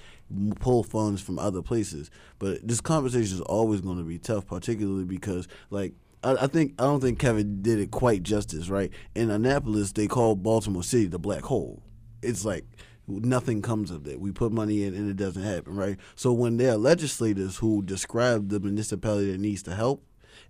pull 0.60 0.82
funds 0.82 1.20
from 1.20 1.38
other 1.38 1.62
places. 1.62 2.10
But 2.38 2.66
this 2.66 2.80
conversation 2.80 3.34
is 3.34 3.40
always 3.42 3.80
going 3.80 3.98
to 3.98 4.04
be 4.04 4.18
tough, 4.18 4.46
particularly 4.46 5.04
because 5.04 5.48
like 5.70 5.94
I, 6.22 6.34
I 6.42 6.46
think 6.46 6.74
I 6.78 6.84
don't 6.84 7.00
think 7.00 7.18
Kevin 7.18 7.62
did 7.62 7.78
it 7.78 7.90
quite 7.90 8.22
justice. 8.22 8.68
Right 8.68 8.90
in 9.14 9.30
Annapolis, 9.30 9.92
they 9.92 10.06
call 10.06 10.36
Baltimore 10.36 10.82
City 10.82 11.06
the 11.06 11.18
black 11.18 11.42
hole. 11.42 11.82
It's 12.22 12.44
like 12.44 12.64
nothing 13.06 13.62
comes 13.62 13.90
of 13.90 14.06
it. 14.06 14.20
We 14.20 14.30
put 14.32 14.52
money 14.52 14.84
in 14.84 14.94
and 14.94 15.10
it 15.10 15.16
doesn't 15.16 15.42
happen, 15.42 15.74
right? 15.74 15.98
So 16.14 16.32
when 16.32 16.56
there 16.56 16.72
are 16.72 16.76
legislators 16.76 17.56
who 17.56 17.82
describe 17.82 18.48
the 18.48 18.60
municipality 18.60 19.32
that 19.32 19.40
needs 19.40 19.62
to 19.64 19.74
help 19.74 20.04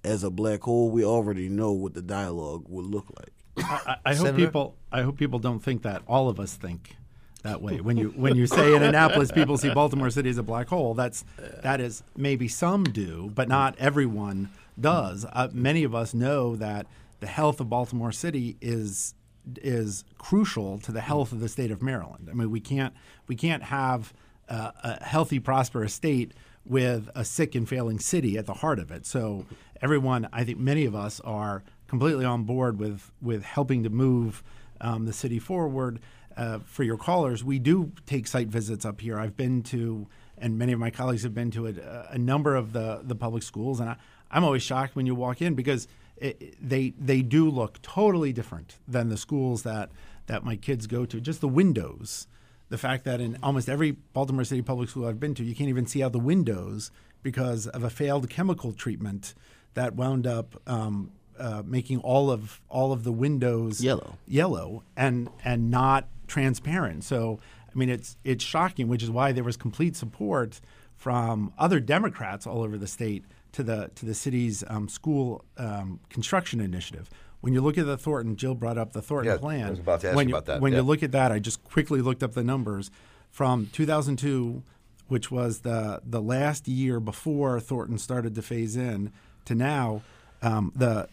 as 0.05 0.23
a 0.23 0.31
black 0.31 0.63
hole, 0.63 0.91
we 0.91 1.05
already 1.05 1.49
know 1.49 1.73
what 1.73 1.95
the 1.95 2.03
dialogue 2.03 2.67
would 2.69 2.87
look 2.87 3.07
like. 3.19 3.33
I, 3.59 3.97
I 4.07 4.15
hope 4.15 4.37
people. 4.37 4.77
I 4.91 5.03
hope 5.03 5.19
people 5.19 5.39
don't 5.39 5.61
think 5.61 5.83
that 5.83 6.03
all 6.07 6.29
of 6.29 6.41
us 6.41 6.55
think 6.55 6.97
that 7.43 7.61
way. 7.61 7.81
When 7.81 7.97
you 7.97 8.11
when 8.11 8.37
you 8.37 8.47
say 8.47 8.75
in 8.75 8.83
Annapolis, 8.83 9.33
people 9.33 9.59
see 9.59 9.73
Baltimore 9.73 10.11
City 10.11 10.31
as 10.31 10.39
a 10.39 10.43
black 10.43 10.69
hole. 10.69 10.95
That's 10.95 11.25
that 11.63 11.81
is 11.81 12.03
maybe 12.17 12.49
some 12.49 12.85
do, 12.85 13.31
but 13.35 13.49
not 13.49 13.77
everyone 13.79 14.51
does. 14.81 15.27
Uh, 15.33 15.49
many 15.53 15.85
of 15.85 15.95
us 15.95 16.15
know 16.15 16.57
that 16.57 16.87
the 17.21 17.27
health 17.27 17.61
of 17.61 17.69
Baltimore 17.69 18.13
City 18.13 18.57
is 18.61 19.15
is 19.57 20.05
crucial 20.19 20.79
to 20.79 20.93
the 20.93 21.01
health 21.01 21.33
of 21.33 21.41
the 21.41 21.49
state 21.49 21.71
of 21.71 21.83
Maryland. 21.83 22.29
I 22.31 22.35
mean, 22.35 22.51
we 22.51 22.61
can't 22.61 22.95
we 23.27 23.35
can't 23.35 23.65
have 23.65 24.13
uh, 24.49 24.73
a 24.83 25.05
healthy, 25.05 25.41
prosperous 25.41 25.95
state 25.95 26.33
with 26.65 27.11
a 27.15 27.25
sick 27.25 27.55
and 27.55 27.69
failing 27.69 27.99
city 27.99 28.39
at 28.39 28.47
the 28.47 28.55
heart 28.55 28.79
of 28.79 28.91
it. 28.93 29.05
So 29.05 29.47
everyone, 29.81 30.29
I 30.33 30.45
think, 30.45 30.59
many 30.59 30.85
of 30.85 30.95
us 30.95 31.21
are 31.21 31.65
completely 31.89 32.25
on 32.25 32.45
board 32.45 32.79
with 32.79 33.11
with 33.21 33.43
helping 33.43 33.83
to 33.83 33.91
move 33.91 34.43
um, 34.81 35.07
the 35.07 35.13
city 35.13 35.39
forward 35.39 36.01
uh, 36.37 36.59
for 36.65 36.83
your 36.83 36.97
callers, 36.97 37.45
we 37.45 37.59
do 37.59 37.93
take 38.07 38.27
site 38.27 38.49
visits 38.49 38.85
up 38.85 39.01
here. 39.01 39.19
I've 39.19 39.37
been 39.37 39.63
to, 39.65 40.07
and 40.39 40.59
many 40.59 40.73
of 40.73 40.79
my 40.79 40.91
colleagues 40.91 41.23
have 41.23 41.35
been 41.35 41.51
to 41.53 41.67
a, 41.67 42.09
a 42.11 42.19
number 42.19 42.55
of 42.55 42.73
the, 42.73 43.01
the 43.03 43.15
public 43.15 43.43
schools, 43.43 43.81
and 43.81 43.91
I, 43.91 43.97
am 44.31 44.45
always 44.45 44.63
shocked 44.63 44.97
when 44.97 45.07
you 45.07 45.15
walk 45.15 45.43
in 45.43 45.55
because 45.55 45.89
it, 46.17 46.55
they 46.61 46.91
they 46.99 47.23
do 47.23 47.51
look 47.51 47.83
totally 47.83 48.33
different 48.33 48.79
than 48.87 49.09
the 49.09 49.17
schools 49.17 49.63
that 49.63 49.91
that 50.27 50.45
my 50.45 50.57
kids 50.57 50.87
go 50.87 51.05
to. 51.05 51.21
Just 51.21 51.41
the 51.41 51.49
windows, 51.49 52.27
the 52.69 52.79
fact 52.79 53.05
that 53.05 53.21
in 53.21 53.39
almost 53.43 53.69
every 53.69 53.93
Baltimore 53.93 54.45
City 54.45 54.63
public 54.63 54.89
school 54.89 55.07
I've 55.07 55.21
been 55.21 55.35
to, 55.35 55.45
you 55.45 55.55
can't 55.55 55.69
even 55.69 55.87
see 55.87 56.03
out 56.03 56.13
the 56.13 56.21
windows 56.21 56.91
because 57.23 57.67
of 57.67 57.85
a 57.85 57.91
failed 57.91 58.29
chemical 58.31 58.73
treatment 58.73 59.35
that 59.75 59.95
wound 59.95 60.27
up 60.27 60.61
um, 60.67 61.11
uh, 61.39 61.63
making 61.65 61.99
all 62.01 62.31
of 62.31 62.61
all 62.69 62.93
of 62.93 63.05
the 63.05 63.13
windows 63.13 63.83
yellow, 63.83 64.19
yellow, 64.27 64.83
and 64.97 65.29
and 65.45 65.71
not 65.71 66.07
transparent. 66.33 67.05
So 67.05 67.39
I 67.75 67.79
mean, 67.79 67.91
it's 67.91 68.17
it's 68.25 68.43
shocking, 68.43 68.89
which 68.89 69.03
is 69.03 69.11
why 69.11 69.33
there 69.33 69.45
was 69.45 69.57
complete 69.57 69.97
support 69.97 70.61
from 70.97 71.53
other 71.59 71.79
Democrats 71.79 72.47
all 72.47 72.63
over 72.63 72.79
the 72.79 72.87
state 72.87 73.25
to 73.53 73.63
the 73.63 73.91
to 73.97 74.07
the 74.07 74.15
city's 74.15 74.65
um, 74.67 74.89
school 74.89 75.45
um, 75.59 76.01
construction 76.09 76.61
initiative. 76.61 77.11
When 77.43 77.53
you 77.53 77.61
look 77.61 77.77
at 77.77 77.87
the 77.87 77.99
Thornton, 77.99 78.37
Jill 78.37 78.55
brought 78.55 78.79
up 78.79 78.93
the 78.93 79.03
Thornton 79.03 79.35
yeah, 79.35 79.39
plan. 79.39 79.67
I 79.67 79.71
was 79.71 79.79
about 79.79 80.01
to 80.01 80.09
ask 80.09 80.17
when 80.17 80.29
you 80.29 80.35
about 80.35 80.47
that. 80.47 80.61
When 80.61 80.73
yeah. 80.73 80.79
you 80.79 80.85
look 80.85 81.03
at 81.03 81.13
that, 81.13 81.33
I 81.33 81.39
just 81.39 81.63
quickly 81.65 82.01
looked 82.01 82.23
up 82.23 82.33
the 82.33 82.45
numbers 82.45 82.91
from 83.31 83.69
2002, 83.73 84.63
which 85.09 85.31
was 85.31 85.61
the 85.61 86.01
the 86.05 86.23
last 86.23 86.67
year 86.67 86.99
before 86.99 87.61
Thornton 87.61 87.99
started 87.99 88.35
to 88.37 88.43
phase 88.43 88.77
in, 88.77 89.13
to 89.45 89.55
now. 89.55 90.03
Um, 90.41 90.73
the 90.75 91.09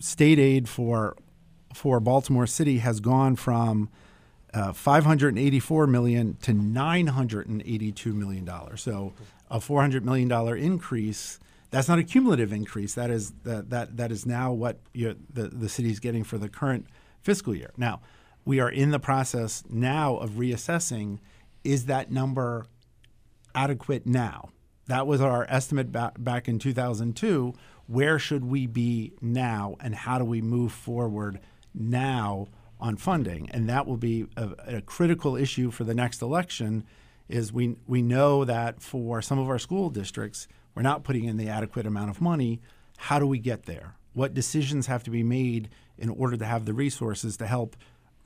state 0.00 0.38
aid 0.38 0.68
for 0.68 1.16
for 1.74 2.00
Baltimore 2.00 2.46
City 2.46 2.78
has 2.78 2.98
gone 2.98 3.36
from 3.36 3.88
uh, 4.54 4.72
584 4.72 5.86
million 5.86 6.36
to 6.42 6.52
982 6.52 8.12
million 8.12 8.44
dollars. 8.44 8.82
So 8.82 9.12
a 9.50 9.60
400 9.60 10.04
million 10.04 10.28
dollar 10.28 10.56
increase. 10.56 11.38
That's 11.70 11.88
not 11.88 11.98
a 11.98 12.04
cumulative 12.04 12.52
increase. 12.52 12.94
That 12.94 13.10
is 13.10 13.32
that 13.44 13.70
that 13.70 13.96
that 13.96 14.10
is 14.10 14.24
now 14.24 14.52
what 14.52 14.78
the 14.94 15.16
the 15.32 15.68
city 15.68 15.90
is 15.90 16.00
getting 16.00 16.24
for 16.24 16.38
the 16.38 16.48
current 16.48 16.86
fiscal 17.20 17.54
year. 17.54 17.72
Now, 17.76 18.00
we 18.44 18.60
are 18.60 18.70
in 18.70 18.90
the 18.90 18.98
process 18.98 19.64
now 19.68 20.16
of 20.16 20.30
reassessing. 20.32 21.18
Is 21.64 21.86
that 21.86 22.10
number 22.10 22.66
adequate 23.54 24.06
now? 24.06 24.48
That 24.86 25.06
was 25.06 25.20
our 25.20 25.44
estimate 25.50 25.92
back, 25.92 26.14
back 26.18 26.48
in 26.48 26.58
2002. 26.58 27.52
Where 27.86 28.18
should 28.18 28.44
we 28.44 28.66
be 28.66 29.12
now, 29.20 29.76
and 29.80 29.94
how 29.94 30.18
do 30.18 30.24
we 30.24 30.40
move 30.40 30.72
forward 30.72 31.40
now 31.74 32.48
on 32.80 32.96
funding? 32.96 33.48
And 33.50 33.68
that 33.68 33.86
will 33.86 33.96
be 33.96 34.26
a, 34.36 34.76
a 34.76 34.80
critical 34.80 35.36
issue 35.36 35.70
for 35.70 35.84
the 35.84 35.94
next 35.94 36.22
election. 36.22 36.84
Is 37.28 37.52
we 37.52 37.76
we 37.86 38.00
know 38.00 38.44
that 38.44 38.80
for 38.80 39.20
some 39.20 39.38
of 39.38 39.48
our 39.48 39.58
school 39.58 39.90
districts, 39.90 40.48
we're 40.74 40.82
not 40.82 41.04
putting 41.04 41.24
in 41.24 41.36
the 41.36 41.48
adequate 41.48 41.86
amount 41.86 42.10
of 42.10 42.20
money. 42.20 42.60
How 42.96 43.18
do 43.18 43.26
we 43.26 43.38
get 43.38 43.64
there? 43.64 43.96
What 44.14 44.32
decisions 44.32 44.86
have 44.86 45.04
to 45.04 45.10
be 45.10 45.22
made 45.22 45.68
in 45.98 46.08
order 46.08 46.36
to 46.36 46.44
have 46.46 46.64
the 46.64 46.72
resources 46.72 47.36
to 47.36 47.46
help 47.46 47.76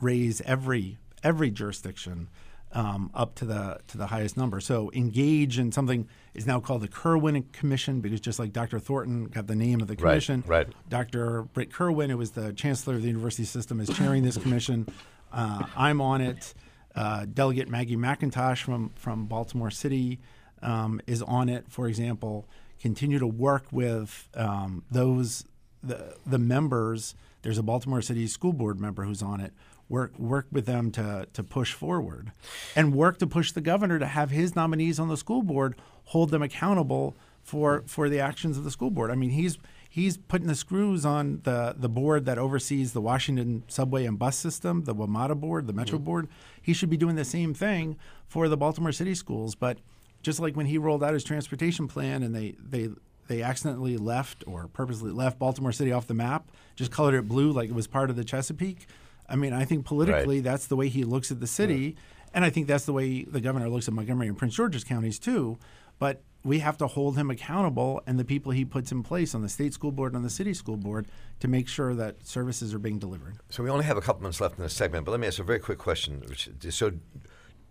raise 0.01 0.41
every 0.43 0.99
every 1.23 1.51
jurisdiction 1.51 2.29
um, 2.73 3.11
up 3.15 3.35
to 3.37 3.45
the 3.45 3.79
to 3.89 3.99
the 3.99 4.09
highest 4.09 4.37
number. 4.37 4.61
So 4.61 4.91
engage 4.95 5.59
in 5.59 5.73
something 5.73 6.09
is 6.35 6.47
now 6.47 6.61
called 6.61 6.83
the 6.83 6.89
Kirwan 6.89 7.43
Commission 7.53 8.01
because 8.01 8.21
just 8.21 8.39
like 8.39 8.53
Dr. 8.53 8.79
Thornton 8.79 9.27
got 9.27 9.47
the 9.47 9.55
name 9.55 9.81
of 9.81 9.89
the 9.89 9.97
commission, 9.97 10.43
right, 10.47 10.67
right. 10.67 10.89
Dr. 10.89 11.43
Britt 11.43 11.71
Kirwan, 11.73 12.11
who 12.11 12.17
was 12.17 12.33
the 12.33 12.53
chancellor 12.53 12.95
of 12.95 13.03
the 13.03 13.09
university 13.09 13.45
system, 13.45 13.81
is 13.81 13.91
chairing 13.91 14.23
this 14.23 14.39
commission. 14.39 14.87
Uh, 15.33 15.65
I'm 15.77 16.01
on 16.01 16.21
it. 16.21 16.55
Uh, 16.95 17.27
Delegate 17.33 17.69
Maggie 17.69 17.97
McIntosh 17.97 18.63
from 18.63 18.91
from 18.97 19.27
Baltimore 19.27 19.71
City 19.71 20.21
um, 20.63 21.01
is 21.07 21.23
on 21.23 21.49
it. 21.49 21.65
For 21.69 21.89
example, 21.89 22.47
continue 22.81 23.19
to 23.19 23.27
work 23.27 23.65
with 23.71 24.29
um, 24.35 24.85
those 24.91 25.45
the 25.83 26.17
the 26.27 26.39
members 26.39 27.15
There's 27.43 27.59
a 27.59 27.63
Baltimore 27.63 28.03
City 28.03 28.27
School 28.27 28.53
Board 28.53 28.81
member 28.81 29.05
who's 29.05 29.23
on 29.23 29.41
it. 29.41 29.53
Work 29.89 30.19
work 30.19 30.47
with 30.51 30.65
them 30.67 30.91
to 30.93 31.27
to 31.33 31.43
push 31.43 31.75
forward, 31.75 32.33
and 32.75 32.95
work 32.95 33.19
to 33.19 33.27
push 33.27 33.53
the 33.53 33.61
governor 33.61 33.99
to 33.99 34.07
have 34.07 34.31
his 34.31 34.57
nominees 34.57 34.99
on 34.99 35.09
the 35.09 35.17
school 35.17 35.43
board 35.43 35.77
hold 36.07 36.31
them 36.31 36.43
accountable 36.43 37.15
for 37.43 37.83
for 37.87 38.09
the 38.09 38.21
actions 38.21 38.57
of 38.57 38.65
the 38.65 38.71
school 38.71 38.91
board. 38.91 39.11
I 39.11 39.15
mean, 39.15 39.31
he's 39.31 39.59
he's 39.89 40.17
putting 40.17 40.47
the 40.47 40.55
screws 40.55 41.05
on 41.05 41.41
the 41.45 41.75
the 41.77 41.89
board 41.89 42.25
that 42.27 42.39
oversees 42.39 42.93
the 42.93 43.01
Washington 43.01 43.65
subway 43.69 44.07
and 44.07 44.19
bus 44.19 44.37
system, 44.37 44.85
the 44.85 44.95
WMATA 44.95 45.39
board, 45.39 45.67
the 45.67 45.73
Metro 45.73 45.99
board. 45.99 46.29
He 46.61 46.73
should 46.73 46.91
be 46.91 46.97
doing 46.97 47.17
the 47.17 47.25
same 47.25 47.53
thing 47.55 47.97
for 48.27 48.49
the 48.49 48.57
Baltimore 48.57 48.93
City 48.93 49.15
schools. 49.15 49.55
But 49.55 49.79
just 50.23 50.41
like 50.41 50.57
when 50.57 50.67
he 50.67 50.79
rolled 50.79 51.03
out 51.03 51.15
his 51.15 51.25
transportation 51.25 51.89
plan 51.89 52.23
and 52.23 52.35
they 52.35 52.55
they 52.59 52.91
they 53.29 53.43
accidentally 53.43 53.97
left 53.97 54.45
or 54.47 54.69
purposely 54.69 55.11
left 55.11 55.39
Baltimore 55.39 55.73
City 55.73 55.93
off 55.93 56.07
the 56.07 56.15
map, 56.15 56.51
just 56.77 56.91
colored 56.91 57.15
it 57.15 57.29
blue 57.29 57.53
like 57.53 57.69
it 57.69 57.75
was 57.75 57.87
part 57.87 58.11
of 58.11 58.17
the 58.17 58.25
Chesapeake. 58.25 58.87
I 59.33 59.37
mean, 59.37 59.55
I 59.55 59.65
think 59.65 59.87
politically 59.87 60.41
that's 60.41 60.67
the 60.67 60.77
way 60.77 60.89
he 60.89 61.05
looks 61.05 61.31
at 61.31 61.41
the 61.41 61.47
city, 61.47 61.97
and 62.35 62.45
I 62.45 62.51
think 62.51 62.67
that's 62.67 62.85
the 62.85 62.93
way 62.93 63.25
the 63.25 63.41
governor 63.41 63.69
looks 63.71 63.89
at 63.89 63.95
Montgomery 63.95 64.29
and 64.29 64.37
Prince 64.37 64.55
George's 64.55 64.85
counties 64.85 65.19
too. 65.19 65.59
But 65.99 66.23
we 66.45 66.59
have 66.59 66.77
to 66.79 66.87
hold 66.87 67.17
him 67.17 67.31
accountable 67.31 68.03
and 68.07 68.19
the 68.19 68.25
people 68.25 68.53
he 68.53 68.65
puts 68.65 68.93
in 68.93 69.03
place 69.03 69.35
on 69.35 69.43
the 69.43 69.49
state 69.49 69.73
school 69.73 69.93
board 69.93 70.13
and 70.13 70.17
on 70.19 70.23
the 70.23 70.31
city 70.31 70.53
school 70.53 70.77
board 70.77 71.07
to 71.41 71.49
make 71.49 71.69
sure 71.69 71.95
that 71.95 72.27
services 72.27 72.75
are 72.75 72.79
being 72.79 72.99
delivered. 72.99 73.37
So 73.49 73.63
we 73.63 73.71
only 73.71 73.85
have 73.85 73.97
a 73.97 74.01
couple 74.01 74.23
minutes 74.23 74.41
left 74.41 74.59
in 74.59 74.65
this 74.65 74.75
segment, 74.75 75.05
but 75.05 75.13
let 75.13 75.21
me 75.21 75.27
ask 75.27 75.39
a 75.39 75.45
very 75.45 75.61
quick 75.61 75.79
question. 75.79 76.23
So, 76.71 76.93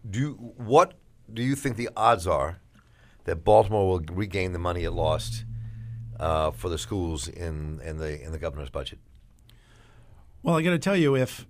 do 0.09 0.19
you, 0.19 0.31
what 0.57 0.93
do 1.31 1.43
you 1.43 1.55
think 1.55 1.75
the 1.75 1.89
odds 1.95 2.25
are 2.25 2.59
that 3.25 3.43
Baltimore 3.43 3.87
will 3.87 4.03
regain 4.11 4.53
the 4.53 4.59
money 4.59 4.83
it 4.83 4.91
lost 4.91 5.45
uh, 6.19 6.51
for 6.51 6.69
the 6.69 6.77
schools 6.77 7.27
in, 7.27 7.81
in 7.83 7.97
the 7.97 8.19
in 8.23 8.31
the 8.31 8.39
governor's 8.39 8.69
budget? 8.69 8.99
Well, 10.43 10.57
I 10.57 10.63
got 10.63 10.71
to 10.71 10.79
tell 10.79 10.95
you, 10.95 11.15
if 11.15 11.45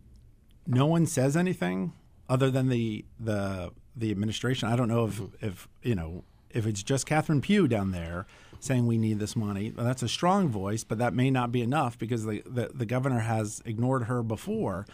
no 0.67 0.85
one 0.85 1.05
says 1.05 1.35
anything 1.35 1.93
other 2.29 2.49
than 2.49 2.69
the 2.69 3.05
the 3.19 3.71
the 3.95 4.11
administration, 4.11 4.69
I 4.69 4.75
don't 4.75 4.87
know 4.87 5.05
if 5.05 5.19
mm-hmm. 5.19 5.45
if 5.45 5.67
you 5.83 5.95
know 5.95 6.23
if 6.49 6.65
it's 6.65 6.83
just 6.83 7.05
Catherine 7.05 7.41
Pugh 7.41 7.67
down 7.67 7.91
there 7.91 8.25
saying 8.59 8.85
we 8.85 8.97
need 8.97 9.19
this 9.19 9.35
money. 9.35 9.73
Well, 9.75 9.85
that's 9.85 10.03
a 10.03 10.07
strong 10.07 10.47
voice, 10.47 10.83
but 10.83 10.97
that 10.99 11.13
may 11.13 11.31
not 11.31 11.51
be 11.51 11.61
enough 11.61 11.97
because 11.97 12.25
the, 12.25 12.41
the 12.45 12.71
the 12.73 12.85
governor 12.85 13.19
has 13.19 13.61
ignored 13.65 14.03
her 14.03 14.23
before. 14.23 14.85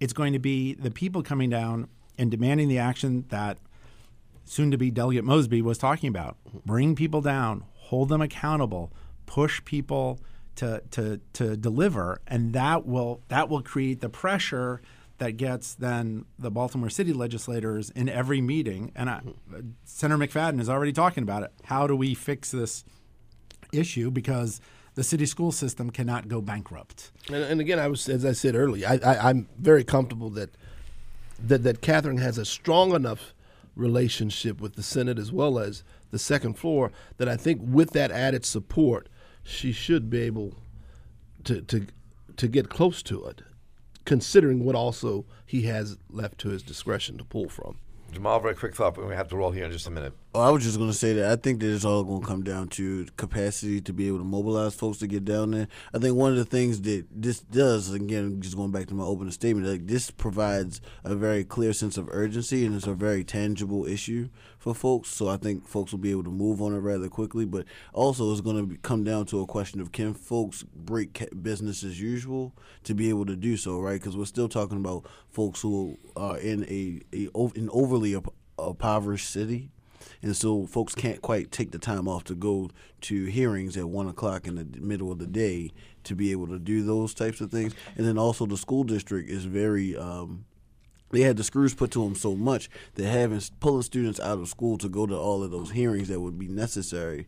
It's 0.00 0.12
going 0.12 0.32
to 0.32 0.38
be 0.38 0.74
the 0.74 0.90
people 0.90 1.22
coming 1.22 1.50
down 1.50 1.88
and 2.16 2.30
demanding 2.30 2.68
the 2.68 2.78
action 2.78 3.24
that 3.28 3.58
soon 4.44 4.70
to 4.70 4.78
be 4.78 4.90
Delegate 4.90 5.24
Mosby 5.24 5.60
was 5.60 5.76
talking 5.76 6.08
about. 6.08 6.36
Mm-hmm. 6.48 6.58
Bring 6.64 6.94
people 6.94 7.20
down, 7.20 7.64
hold 7.74 8.08
them 8.08 8.22
accountable, 8.22 8.92
push 9.26 9.62
people 9.64 10.20
to 10.56 10.82
to 10.92 11.20
to 11.34 11.56
deliver, 11.56 12.20
and 12.26 12.52
that 12.54 12.86
will 12.86 13.20
that 13.28 13.48
will 13.48 13.62
create 13.62 14.00
the 14.00 14.08
pressure 14.08 14.80
that 15.18 15.36
gets 15.36 15.74
then 15.74 16.24
the 16.38 16.50
Baltimore 16.50 16.90
City 16.90 17.12
legislators 17.12 17.90
in 17.90 18.08
every 18.08 18.40
meeting. 18.40 18.92
And 18.94 19.10
I, 19.10 19.18
hmm. 19.18 19.70
Senator 19.84 20.18
McFadden 20.18 20.60
is 20.60 20.68
already 20.68 20.92
talking 20.92 21.22
about 21.22 21.42
it. 21.42 21.52
How 21.64 21.86
do 21.86 21.96
we 21.96 22.14
fix 22.14 22.50
this 22.50 22.84
issue? 23.72 24.10
Because 24.10 24.60
the 24.94 25.04
city 25.04 25.26
school 25.26 25.52
system 25.52 25.90
cannot 25.90 26.26
go 26.26 26.40
bankrupt. 26.40 27.12
And, 27.28 27.36
and 27.36 27.60
again, 27.60 27.78
I 27.78 27.86
was 27.86 28.08
as 28.08 28.24
I 28.24 28.32
said 28.32 28.56
earlier, 28.56 28.88
I, 28.88 28.98
I, 29.04 29.28
I'm 29.28 29.48
very 29.56 29.84
comfortable 29.84 30.30
that 30.30 30.50
that 31.38 31.62
that 31.62 31.80
Catherine 31.80 32.18
has 32.18 32.36
a 32.36 32.44
strong 32.44 32.92
enough 32.92 33.32
relationship 33.76 34.60
with 34.60 34.74
the 34.74 34.82
Senate 34.82 35.18
as 35.18 35.30
well 35.30 35.58
as 35.58 35.84
the 36.10 36.18
second 36.18 36.54
floor 36.54 36.90
that 37.18 37.28
I 37.28 37.36
think 37.36 37.60
with 37.62 37.90
that 37.90 38.10
added 38.10 38.44
support, 38.44 39.08
she 39.44 39.70
should 39.70 40.10
be 40.10 40.20
able 40.22 40.54
to 41.44 41.62
to 41.62 41.86
to 42.36 42.48
get 42.48 42.68
close 42.68 43.02
to 43.04 43.24
it, 43.26 43.42
considering 44.08 44.64
what 44.64 44.74
also 44.74 45.26
he 45.44 45.64
has 45.64 45.98
left 46.08 46.38
to 46.38 46.48
his 46.48 46.62
discretion 46.62 47.18
to 47.18 47.24
pull 47.24 47.46
from. 47.46 47.76
Jamal, 48.10 48.40
very 48.40 48.54
quick 48.54 48.74
thought, 48.74 48.94
but 48.94 49.06
we 49.06 49.14
have 49.14 49.28
to 49.28 49.36
roll 49.36 49.50
here 49.50 49.66
in 49.66 49.70
just 49.70 49.86
a 49.86 49.90
minute. 49.90 50.14
Oh, 50.34 50.40
I 50.40 50.48
was 50.48 50.64
just 50.64 50.78
going 50.78 50.88
to 50.88 50.96
say 50.96 51.12
that 51.12 51.30
I 51.30 51.36
think 51.36 51.60
that 51.60 51.70
it's 51.70 51.84
all 51.84 52.04
going 52.04 52.22
to 52.22 52.26
come 52.26 52.42
down 52.42 52.68
to 52.68 53.04
capacity 53.18 53.82
to 53.82 53.92
be 53.92 54.08
able 54.08 54.16
to 54.16 54.24
mobilize 54.24 54.74
folks 54.74 54.96
to 54.98 55.06
get 55.06 55.26
down 55.26 55.50
there. 55.50 55.68
I 55.92 55.98
think 55.98 56.16
one 56.16 56.30
of 56.30 56.38
the 56.38 56.46
things 56.46 56.80
that 56.82 57.04
this 57.14 57.40
does, 57.40 57.92
again, 57.92 58.40
just 58.40 58.56
going 58.56 58.70
back 58.70 58.86
to 58.86 58.94
my 58.94 59.04
opening 59.04 59.30
statement, 59.30 59.66
like 59.66 59.86
this 59.86 60.10
provides 60.10 60.80
a 61.04 61.14
very 61.14 61.44
clear 61.44 61.74
sense 61.74 61.98
of 61.98 62.08
urgency 62.10 62.64
and 62.64 62.74
it's 62.74 62.86
a 62.86 62.94
very 62.94 63.24
tangible 63.24 63.84
issue 63.84 64.30
for 64.58 64.74
folks. 64.74 65.08
So 65.08 65.28
I 65.28 65.36
think 65.36 65.66
folks 65.66 65.92
will 65.92 65.98
be 65.98 66.10
able 66.10 66.24
to 66.24 66.30
move 66.30 66.60
on 66.60 66.74
it 66.74 66.78
rather 66.78 67.08
quickly. 67.08 67.44
But 67.44 67.64
also, 67.92 68.30
it's 68.32 68.40
going 68.40 68.68
to 68.68 68.76
come 68.78 69.04
down 69.04 69.26
to 69.26 69.40
a 69.40 69.46
question 69.46 69.80
of 69.80 69.92
can 69.92 70.14
folks 70.14 70.64
break 70.74 71.26
business 71.42 71.84
as 71.84 72.00
usual 72.00 72.52
to 72.84 72.94
be 72.94 73.08
able 73.08 73.26
to 73.26 73.36
do 73.36 73.56
so, 73.56 73.80
right? 73.80 74.00
Because 74.00 74.16
we're 74.16 74.24
still 74.24 74.48
talking 74.48 74.78
about 74.78 75.06
folks 75.30 75.62
who 75.62 75.98
are 76.16 76.38
in 76.38 76.64
a, 76.64 77.00
a 77.14 77.28
an 77.34 77.68
overly 77.72 78.16
impoverished 78.58 79.30
city. 79.30 79.70
And 80.22 80.36
so 80.36 80.66
folks 80.66 80.94
can't 80.94 81.22
quite 81.22 81.52
take 81.52 81.70
the 81.70 81.78
time 81.78 82.08
off 82.08 82.24
to 82.24 82.34
go 82.34 82.70
to 83.02 83.24
hearings 83.26 83.76
at 83.76 83.88
one 83.88 84.08
o'clock 84.08 84.46
in 84.46 84.56
the 84.56 84.66
middle 84.80 85.12
of 85.12 85.18
the 85.18 85.26
day 85.26 85.70
to 86.04 86.14
be 86.14 86.32
able 86.32 86.48
to 86.48 86.58
do 86.58 86.82
those 86.82 87.14
types 87.14 87.40
of 87.40 87.50
things. 87.50 87.74
And 87.96 88.06
then 88.06 88.18
also 88.18 88.46
the 88.46 88.56
school 88.56 88.84
district 88.84 89.30
is 89.30 89.44
very 89.44 89.96
um, 89.96 90.44
they 91.10 91.22
had 91.22 91.36
the 91.36 91.44
screws 91.44 91.74
put 91.74 91.90
to 91.92 92.04
them 92.04 92.14
so 92.14 92.34
much 92.34 92.68
that 92.94 93.06
having 93.06 93.40
pulling 93.60 93.82
students 93.82 94.20
out 94.20 94.38
of 94.38 94.48
school 94.48 94.78
to 94.78 94.88
go 94.88 95.06
to 95.06 95.16
all 95.16 95.42
of 95.42 95.50
those 95.50 95.70
hearings 95.70 96.08
that 96.08 96.20
would 96.20 96.38
be 96.38 96.48
necessary 96.48 97.26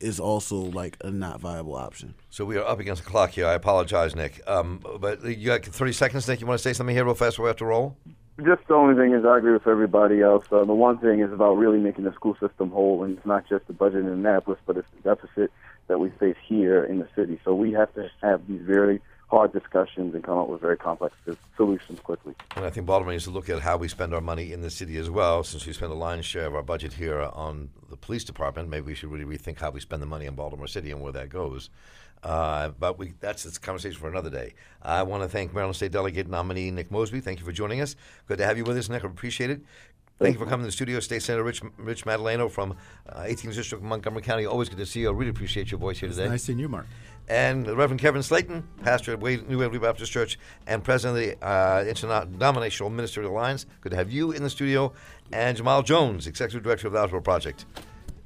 is 0.00 0.20
also 0.20 0.56
like 0.56 0.96
a 1.02 1.10
not 1.10 1.40
viable 1.40 1.74
option. 1.74 2.14
So 2.30 2.44
we 2.44 2.56
are 2.56 2.64
up 2.64 2.78
against 2.78 3.04
the 3.04 3.10
clock 3.10 3.30
here. 3.30 3.46
I 3.46 3.54
apologize, 3.54 4.14
Nick. 4.14 4.40
Um, 4.46 4.80
but 5.00 5.24
you 5.24 5.46
got 5.46 5.64
30 5.64 5.92
seconds, 5.92 6.28
Nick. 6.28 6.40
You 6.40 6.46
want 6.46 6.58
to 6.58 6.62
say 6.62 6.72
something 6.72 6.94
here 6.94 7.04
real 7.04 7.14
fast 7.14 7.34
before 7.36 7.44
we 7.44 7.48
have 7.48 7.56
to 7.56 7.64
roll? 7.64 7.96
Just 8.44 8.68
the 8.68 8.74
only 8.74 8.94
thing 8.94 9.12
is, 9.12 9.24
I 9.24 9.38
agree 9.38 9.52
with 9.52 9.66
everybody 9.66 10.20
else. 10.20 10.44
Uh, 10.52 10.64
the 10.64 10.74
one 10.74 10.98
thing 10.98 11.18
is 11.18 11.32
about 11.32 11.54
really 11.54 11.78
making 11.78 12.04
the 12.04 12.12
school 12.12 12.36
system 12.38 12.70
whole, 12.70 13.02
and 13.02 13.18
it's 13.18 13.26
not 13.26 13.48
just 13.48 13.66
the 13.66 13.72
budget 13.72 14.04
in 14.04 14.06
Annapolis, 14.06 14.60
but 14.64 14.76
it's 14.76 14.86
the 14.94 15.14
deficit 15.14 15.50
that 15.88 15.98
we 15.98 16.10
face 16.20 16.36
here 16.46 16.84
in 16.84 17.00
the 17.00 17.08
city. 17.16 17.40
So 17.44 17.52
we 17.54 17.72
have 17.72 17.92
to 17.94 18.08
have 18.22 18.46
these 18.46 18.60
very 18.62 19.00
hard 19.28 19.52
discussions 19.52 20.14
and 20.14 20.24
come 20.24 20.38
up 20.38 20.48
with 20.48 20.60
very 20.60 20.76
complex 20.76 21.14
solutions 21.56 22.00
quickly. 22.00 22.34
And 22.56 22.64
I 22.64 22.70
think 22.70 22.86
Baltimore 22.86 23.12
needs 23.12 23.24
to 23.24 23.30
look 23.30 23.50
at 23.50 23.60
how 23.60 23.76
we 23.76 23.86
spend 23.88 24.14
our 24.14 24.22
money 24.22 24.52
in 24.52 24.62
the 24.62 24.70
city 24.70 24.96
as 24.96 25.10
well. 25.10 25.44
Since 25.44 25.66
we 25.66 25.74
spend 25.74 25.92
a 25.92 25.94
lion's 25.94 26.24
share 26.24 26.46
of 26.46 26.54
our 26.54 26.62
budget 26.62 26.94
here 26.94 27.20
on 27.20 27.70
the 27.90 27.96
police 27.96 28.24
department, 28.24 28.70
maybe 28.70 28.86
we 28.86 28.94
should 28.94 29.10
really 29.10 29.24
rethink 29.24 29.58
how 29.58 29.70
we 29.70 29.80
spend 29.80 30.00
the 30.00 30.06
money 30.06 30.24
in 30.24 30.34
Baltimore 30.34 30.66
City 30.66 30.90
and 30.90 31.02
where 31.02 31.12
that 31.12 31.28
goes. 31.28 31.68
Uh, 32.22 32.70
but 32.70 32.98
we, 32.98 33.12
that's 33.20 33.44
a 33.44 33.60
conversation 33.60 34.00
for 34.00 34.08
another 34.08 34.30
day. 34.30 34.54
I 34.82 35.02
want 35.02 35.22
to 35.22 35.28
thank 35.28 35.54
Maryland 35.54 35.76
State 35.76 35.92
Delegate 35.92 36.28
nominee 36.28 36.70
Nick 36.70 36.90
Mosby. 36.90 37.20
Thank 37.20 37.38
you 37.38 37.44
for 37.44 37.52
joining 37.52 37.80
us. 37.80 37.96
Good 38.26 38.38
to 38.38 38.46
have 38.46 38.56
you 38.56 38.64
with 38.64 38.76
us, 38.76 38.88
Nick. 38.88 39.04
I 39.04 39.08
appreciate 39.08 39.50
it. 39.50 39.60
Thank 40.18 40.34
you 40.34 40.40
for 40.40 40.46
coming 40.46 40.64
to 40.64 40.68
the 40.68 40.72
studio, 40.72 40.98
State 40.98 41.22
Senator 41.22 41.44
Rich, 41.44 41.62
Rich 41.76 42.04
Madaleno 42.04 42.50
from 42.50 42.76
uh, 43.08 43.20
18th 43.20 43.54
District 43.54 43.74
of 43.74 43.82
Montgomery 43.82 44.22
County. 44.22 44.46
Always 44.46 44.68
good 44.68 44.78
to 44.78 44.86
see 44.86 45.00
you. 45.00 45.10
I 45.10 45.12
really 45.12 45.30
appreciate 45.30 45.70
your 45.70 45.78
voice 45.78 46.00
here 46.00 46.08
today. 46.08 46.28
Nice 46.28 46.42
seeing 46.42 46.58
you, 46.58 46.68
Mark. 46.68 46.86
And 47.28 47.66
the 47.66 47.76
Reverend 47.76 48.00
Kevin 48.00 48.22
Slayton, 48.22 48.66
pastor 48.82 49.12
at 49.12 49.20
Wade, 49.20 49.48
New 49.48 49.58
Waverly 49.58 49.78
Baptist 49.78 50.10
Church 50.10 50.38
and 50.66 50.82
president 50.82 51.18
of 51.18 51.40
the 51.40 51.46
uh, 51.46 51.84
Interdenominational 51.86 52.88
Ministerial 52.88 53.32
Alliance. 53.32 53.66
Good 53.82 53.90
to 53.90 53.96
have 53.96 54.10
you 54.10 54.32
in 54.32 54.42
the 54.42 54.50
studio. 54.50 54.92
And 55.30 55.56
Jamal 55.56 55.82
Jones, 55.82 56.26
executive 56.26 56.62
director 56.62 56.86
of 56.86 56.94
the 56.94 57.00
Outdoor 57.00 57.20
Project 57.20 57.66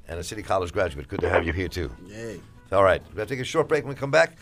and 0.07 0.19
a 0.19 0.23
City 0.23 0.41
College 0.41 0.71
graduate. 0.71 1.09
Good 1.09 1.19
to 1.19 1.29
have 1.29 1.45
you 1.45 1.51
here, 1.51 1.67
too. 1.67 1.91
Yay. 2.07 2.39
All 2.71 2.83
right, 2.83 3.01
we're 3.09 3.15
going 3.15 3.27
to 3.27 3.35
take 3.35 3.41
a 3.41 3.45
short 3.45 3.67
break. 3.67 3.83
When 3.83 3.93
we 3.93 3.99
come 3.99 4.11
back, 4.11 4.37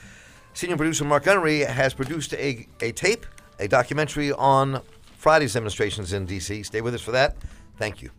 senior 0.53 0.77
producer 0.77 1.05
Mark 1.05 1.23
Gunnery 1.23 1.59
has 1.59 1.93
produced 1.93 2.33
a, 2.35 2.67
a 2.81 2.91
tape, 2.91 3.25
a 3.59 3.67
documentary 3.67 4.31
on 4.31 4.81
Friday's 5.17 5.53
demonstrations 5.53 6.13
in 6.13 6.25
D.C. 6.25 6.63
Stay 6.63 6.81
with 6.81 6.93
us 6.93 7.01
for 7.01 7.11
that. 7.11 7.35
Thank 7.77 8.01
you. 8.01 8.11